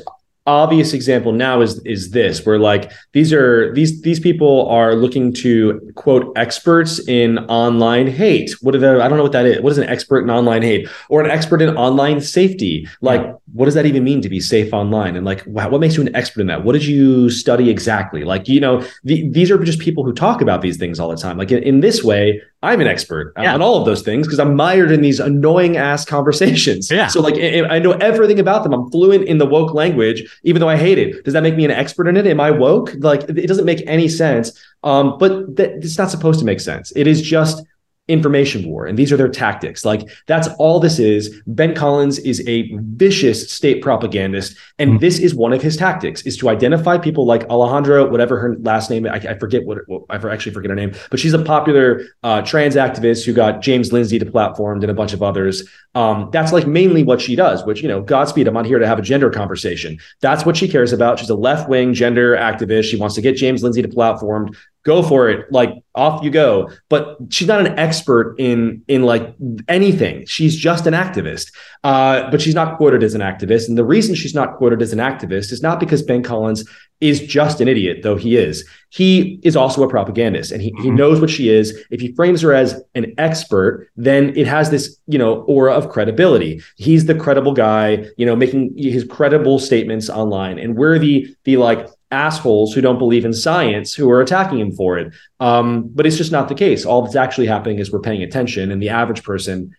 [0.46, 5.34] obvious example now is is this where like these are these these people are looking
[5.34, 8.52] to quote experts in online hate.
[8.62, 9.60] What are the i don't know what that is.
[9.60, 10.88] What is an expert in online hate?
[11.10, 12.88] Or an expert in online safety.
[13.02, 13.34] Like yeah.
[13.52, 15.14] what does that even mean to be safe online?
[15.14, 16.64] And like wow, what makes you an expert in that?
[16.64, 18.24] What did you study exactly?
[18.24, 21.16] Like you know the, these are just people who talk about these things all the
[21.16, 21.36] time.
[21.36, 23.54] Like in, in this way I'm an expert yeah.
[23.54, 26.90] on all of those things because I'm mired in these annoying ass conversations.
[26.90, 27.06] Yeah.
[27.06, 28.74] So like I know everything about them.
[28.74, 31.24] I'm fluent in the woke language, even though I hate it.
[31.24, 32.26] Does that make me an expert in it?
[32.26, 32.92] Am I woke?
[32.98, 34.52] Like it doesn't make any sense.
[34.82, 36.92] Um, but th- it's not supposed to make sense.
[36.96, 37.64] It is just
[38.08, 39.84] information war and these are their tactics.
[39.84, 41.42] Like that's all this is.
[41.46, 44.98] Ben collins is a vicious state propagandist and mm-hmm.
[44.98, 48.90] this is one of his tactics is to identify people like alejandra whatever her last
[48.90, 52.02] name i, I forget what, what, i actually forget her name but she's a popular
[52.22, 55.68] uh, trans activist who got james lindsay to platformed and a bunch of others.
[55.94, 58.86] Um, that's like mainly what she does which you know godspeed i'm on here to
[58.86, 59.98] have a gender conversation.
[60.20, 61.18] That's what she cares about.
[61.18, 62.84] She's a left-wing gender activist.
[62.84, 64.54] She wants to get james lindsay to platformed
[64.86, 65.50] go for it.
[65.52, 66.70] Like off you go.
[66.88, 69.34] But she's not an expert in in like
[69.68, 70.24] anything.
[70.26, 71.52] She's just an activist.
[71.82, 73.68] Uh, but she's not quoted as an activist.
[73.68, 76.64] And the reason she's not quoted as an activist is not because ben collins
[77.00, 78.66] is just an idiot though he is.
[78.90, 80.96] He is also a propagandist and he, he mm-hmm.
[80.96, 81.76] knows what she is.
[81.90, 85.90] If he frames her as an expert then it has this you know aura of
[85.90, 86.62] credibility.
[86.76, 90.58] He's the credible guy you know making his credible statements online.
[90.58, 94.72] And we're the the like assholes who don't believe in science who are attacking him
[94.72, 95.12] for it.
[95.40, 96.84] Um, but it's just not the case.
[96.84, 99.74] All that's actually happening is we're paying attention, and the average person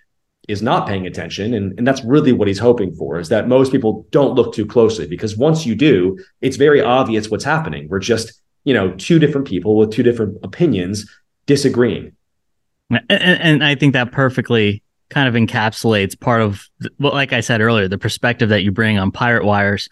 [0.47, 1.53] is not paying attention.
[1.53, 4.65] And, and that's really what he's hoping for is that most people don't look too
[4.65, 7.87] closely because once you do, it's very obvious what's happening.
[7.89, 8.31] We're just,
[8.63, 11.09] you know, two different people with two different opinions
[11.47, 12.13] disagreeing.
[12.89, 16.65] And, and I think that perfectly kind of encapsulates part of,
[16.99, 19.89] well, like I said earlier, the perspective that you bring on Pirate Wires.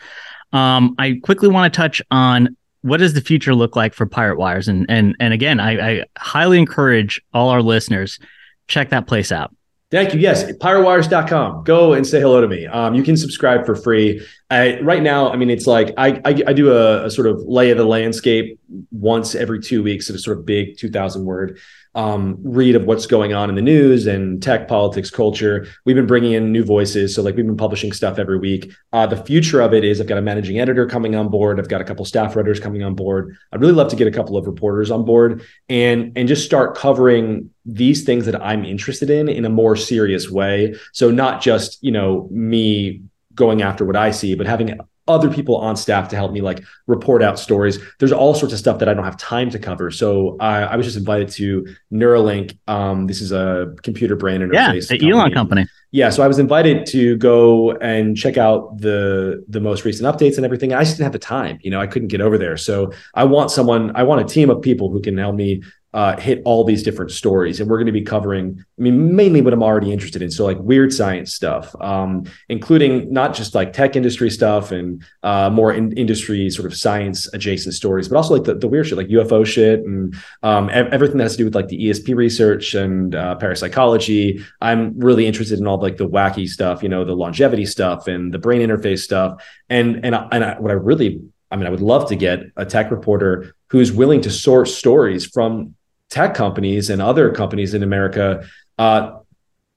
[0.56, 4.38] Um, I quickly want to touch on what does the future look like for Pirate
[4.38, 8.20] Wires, and and and again, I, I highly encourage all our listeners
[8.68, 9.54] check that place out.
[9.92, 10.20] Thank you.
[10.20, 11.64] Yes, piratewires.com.
[11.64, 12.66] Go and say hello to me.
[12.66, 14.26] Um, you can subscribe for free.
[14.50, 17.40] I, right now, I mean, it's like I, I, I do a, a, sort of
[17.42, 18.60] lay of the landscape
[18.92, 21.60] once every two weeks at a sort of big 2,000 word
[21.96, 25.66] um, read of what's going on in the news and tech, politics, culture.
[25.86, 27.16] We've been bringing in new voices.
[27.16, 28.72] So, like, we've been publishing stuff every week.
[28.92, 31.60] Uh, the future of it is I've got a managing editor coming on board.
[31.60, 33.38] I've got a couple staff writers coming on board.
[33.52, 36.76] I'd really love to get a couple of reporters on board and and just start
[36.76, 40.76] covering these things that I'm interested in in a more serious way.
[40.92, 43.04] So, not just you know me
[43.34, 46.64] going after what I see, but having other people on staff to help me like
[46.88, 47.80] report out stories.
[48.00, 49.92] There's all sorts of stuff that I don't have time to cover.
[49.92, 52.58] So I, I was just invited to Neuralink.
[52.68, 54.90] Um, this is a computer brain interface.
[54.90, 55.68] Yeah, the Elon company.
[55.92, 60.36] Yeah, so I was invited to go and check out the the most recent updates
[60.36, 60.74] and everything.
[60.74, 61.60] I just didn't have the time.
[61.62, 62.58] You know, I couldn't get over there.
[62.58, 63.96] So I want someone.
[63.96, 65.64] I want a team of people who can help me
[65.96, 67.62] uh, hit all these different stories.
[67.62, 70.30] And we're going to be covering, I mean, mainly what I'm already interested in.
[70.30, 75.50] So, like weird science stuff, um, including not just like tech industry stuff and uh,
[75.50, 78.98] more in- industry sort of science adjacent stories, but also like the, the weird shit,
[78.98, 80.14] like UFO shit and
[80.44, 84.44] um, ev- everything that has to do with like the ESP research and uh, parapsychology.
[84.60, 88.34] I'm really interested in all like the wacky stuff, you know, the longevity stuff and
[88.34, 89.42] the brain interface stuff.
[89.70, 92.66] And and and I, what I really I mean, I would love to get a
[92.66, 95.76] tech reporter who's willing to source stories from
[96.10, 99.12] tech companies and other companies in America uh,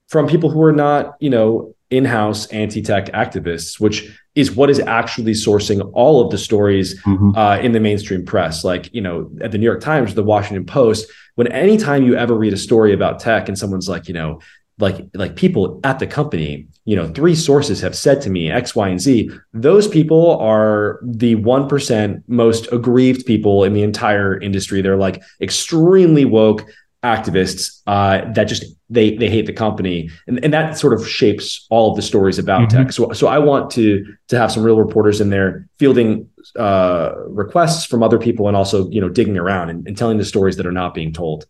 [0.07, 5.31] from people who are not, you know, in-house anti-tech activists, which is what is actually
[5.31, 7.35] sourcing all of the stories mm-hmm.
[7.35, 8.63] uh, in the mainstream press.
[8.63, 12.35] Like, you know, at the New York Times, the Washington Post, when anytime you ever
[12.35, 14.39] read a story about tech and someone's like, you know,
[14.77, 18.75] like like people at the company you know three sources have said to me x
[18.75, 24.81] y and z those people are the 1% most aggrieved people in the entire industry.
[24.81, 26.65] They're like extremely woke
[27.03, 30.09] activists uh, that just they they hate the company.
[30.27, 32.77] And, and that sort of shapes all of the stories about mm-hmm.
[32.77, 32.91] tech.
[32.91, 37.85] So so i want to to have some real reporters in there fielding uh, requests
[37.85, 40.65] from other people and also you know digging around and, and telling the stories that
[40.65, 41.45] are not being told.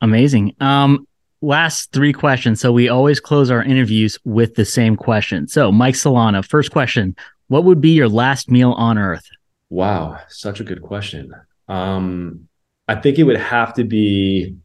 [0.00, 0.54] Amazing.
[0.60, 1.06] Um
[1.42, 2.60] last three questions.
[2.60, 5.48] So we always close our interviews with the same question.
[5.48, 7.16] So, Mike Solana, first question
[7.48, 9.26] What would be your last meal on earth?
[9.68, 11.32] Wow, such a good question.
[11.68, 12.48] Um,
[12.88, 14.56] I think it would have to be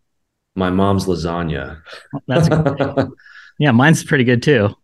[0.56, 1.82] my mom's lasagna.
[2.28, 2.50] That's
[3.60, 4.76] Yeah, mine's pretty good too.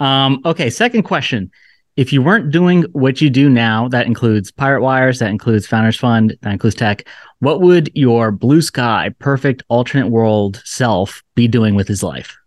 [0.00, 1.50] Um, okay, second question.
[1.94, 5.96] If you weren't doing what you do now, that includes Pirate Wires, that includes Founders
[5.96, 7.06] Fund, that includes tech,
[7.42, 12.38] what would your blue sky, perfect alternate world self be doing with his life?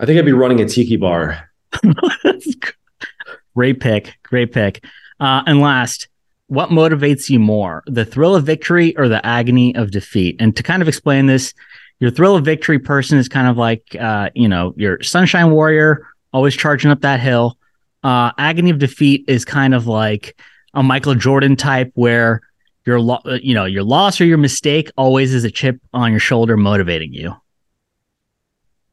[0.00, 1.48] I think I'd be running a tiki bar.
[3.54, 4.18] great pick.
[4.24, 4.84] Great pick.
[5.20, 6.08] Uh, and last,
[6.48, 10.34] what motivates you more, the thrill of victory or the agony of defeat?
[10.40, 11.54] And to kind of explain this,
[12.00, 16.04] your thrill of victory person is kind of like, uh, you know, your sunshine warrior,
[16.32, 17.58] always charging up that hill.
[18.02, 20.36] Uh, agony of defeat is kind of like
[20.74, 22.40] a Michael Jordan type where
[22.86, 26.10] your, lo- uh, you know, your loss or your mistake always is a chip on
[26.10, 27.34] your shoulder motivating you.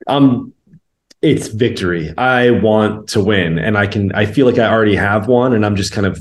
[0.08, 0.54] Um,
[1.22, 2.14] it's victory.
[2.18, 4.12] I want to win, and I can.
[4.14, 6.20] I feel like I already have one, and I'm just kind of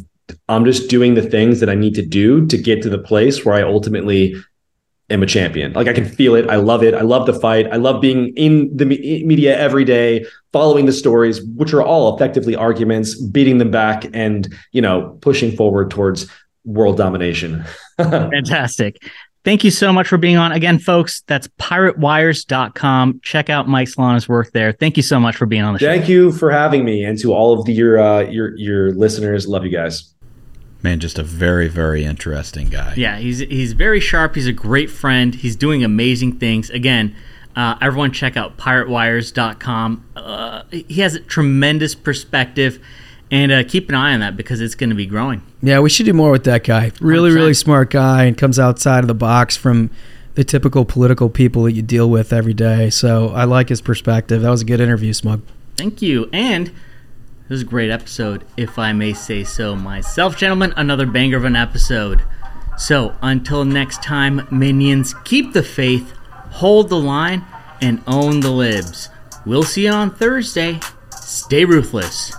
[0.48, 3.44] I'm just doing the things that I need to do to get to the place
[3.44, 4.36] where I ultimately
[5.08, 5.72] am a champion.
[5.72, 6.48] Like I can feel it.
[6.48, 6.94] I love it.
[6.94, 7.66] I love the fight.
[7.72, 12.54] I love being in the media every day, following the stories, which are all effectively
[12.54, 16.30] arguments, beating them back and, you know, pushing forward towards
[16.64, 17.64] world domination.
[17.96, 19.02] Fantastic.
[19.42, 20.52] Thank you so much for being on.
[20.52, 23.20] Again, folks, that's piratewires.com.
[23.22, 24.72] Check out Mike Solana's work there.
[24.72, 25.98] Thank you so much for being on the Thank show.
[25.98, 29.48] Thank you for having me and to all of the, your uh, your your listeners.
[29.48, 30.12] Love you guys.
[30.82, 32.94] Man, just a very, very interesting guy.
[32.96, 34.34] Yeah, he's he's very sharp.
[34.34, 35.34] He's a great friend.
[35.34, 36.68] He's doing amazing things.
[36.68, 37.16] Again,
[37.56, 40.04] uh, everyone check out piratewires.com.
[40.16, 42.82] Uh, he has a tremendous perspective
[43.30, 45.42] and uh, keep an eye on that because it's going to be growing.
[45.62, 46.92] Yeah, we should do more with that guy.
[47.00, 47.34] Really, 100%.
[47.34, 49.90] really smart guy and comes outside of the box from
[50.34, 52.90] the typical political people that you deal with every day.
[52.90, 54.42] So I like his perspective.
[54.42, 55.42] That was a good interview, Smug.
[55.76, 56.28] Thank you.
[56.32, 56.68] And
[57.48, 60.72] this is a great episode, if I may say so myself, gentlemen.
[60.76, 62.22] Another banger of an episode.
[62.78, 66.12] So until next time, minions, keep the faith,
[66.50, 67.44] hold the line,
[67.82, 69.10] and own the libs.
[69.44, 70.80] We'll see you on Thursday.
[71.14, 72.32] Stay ruthless.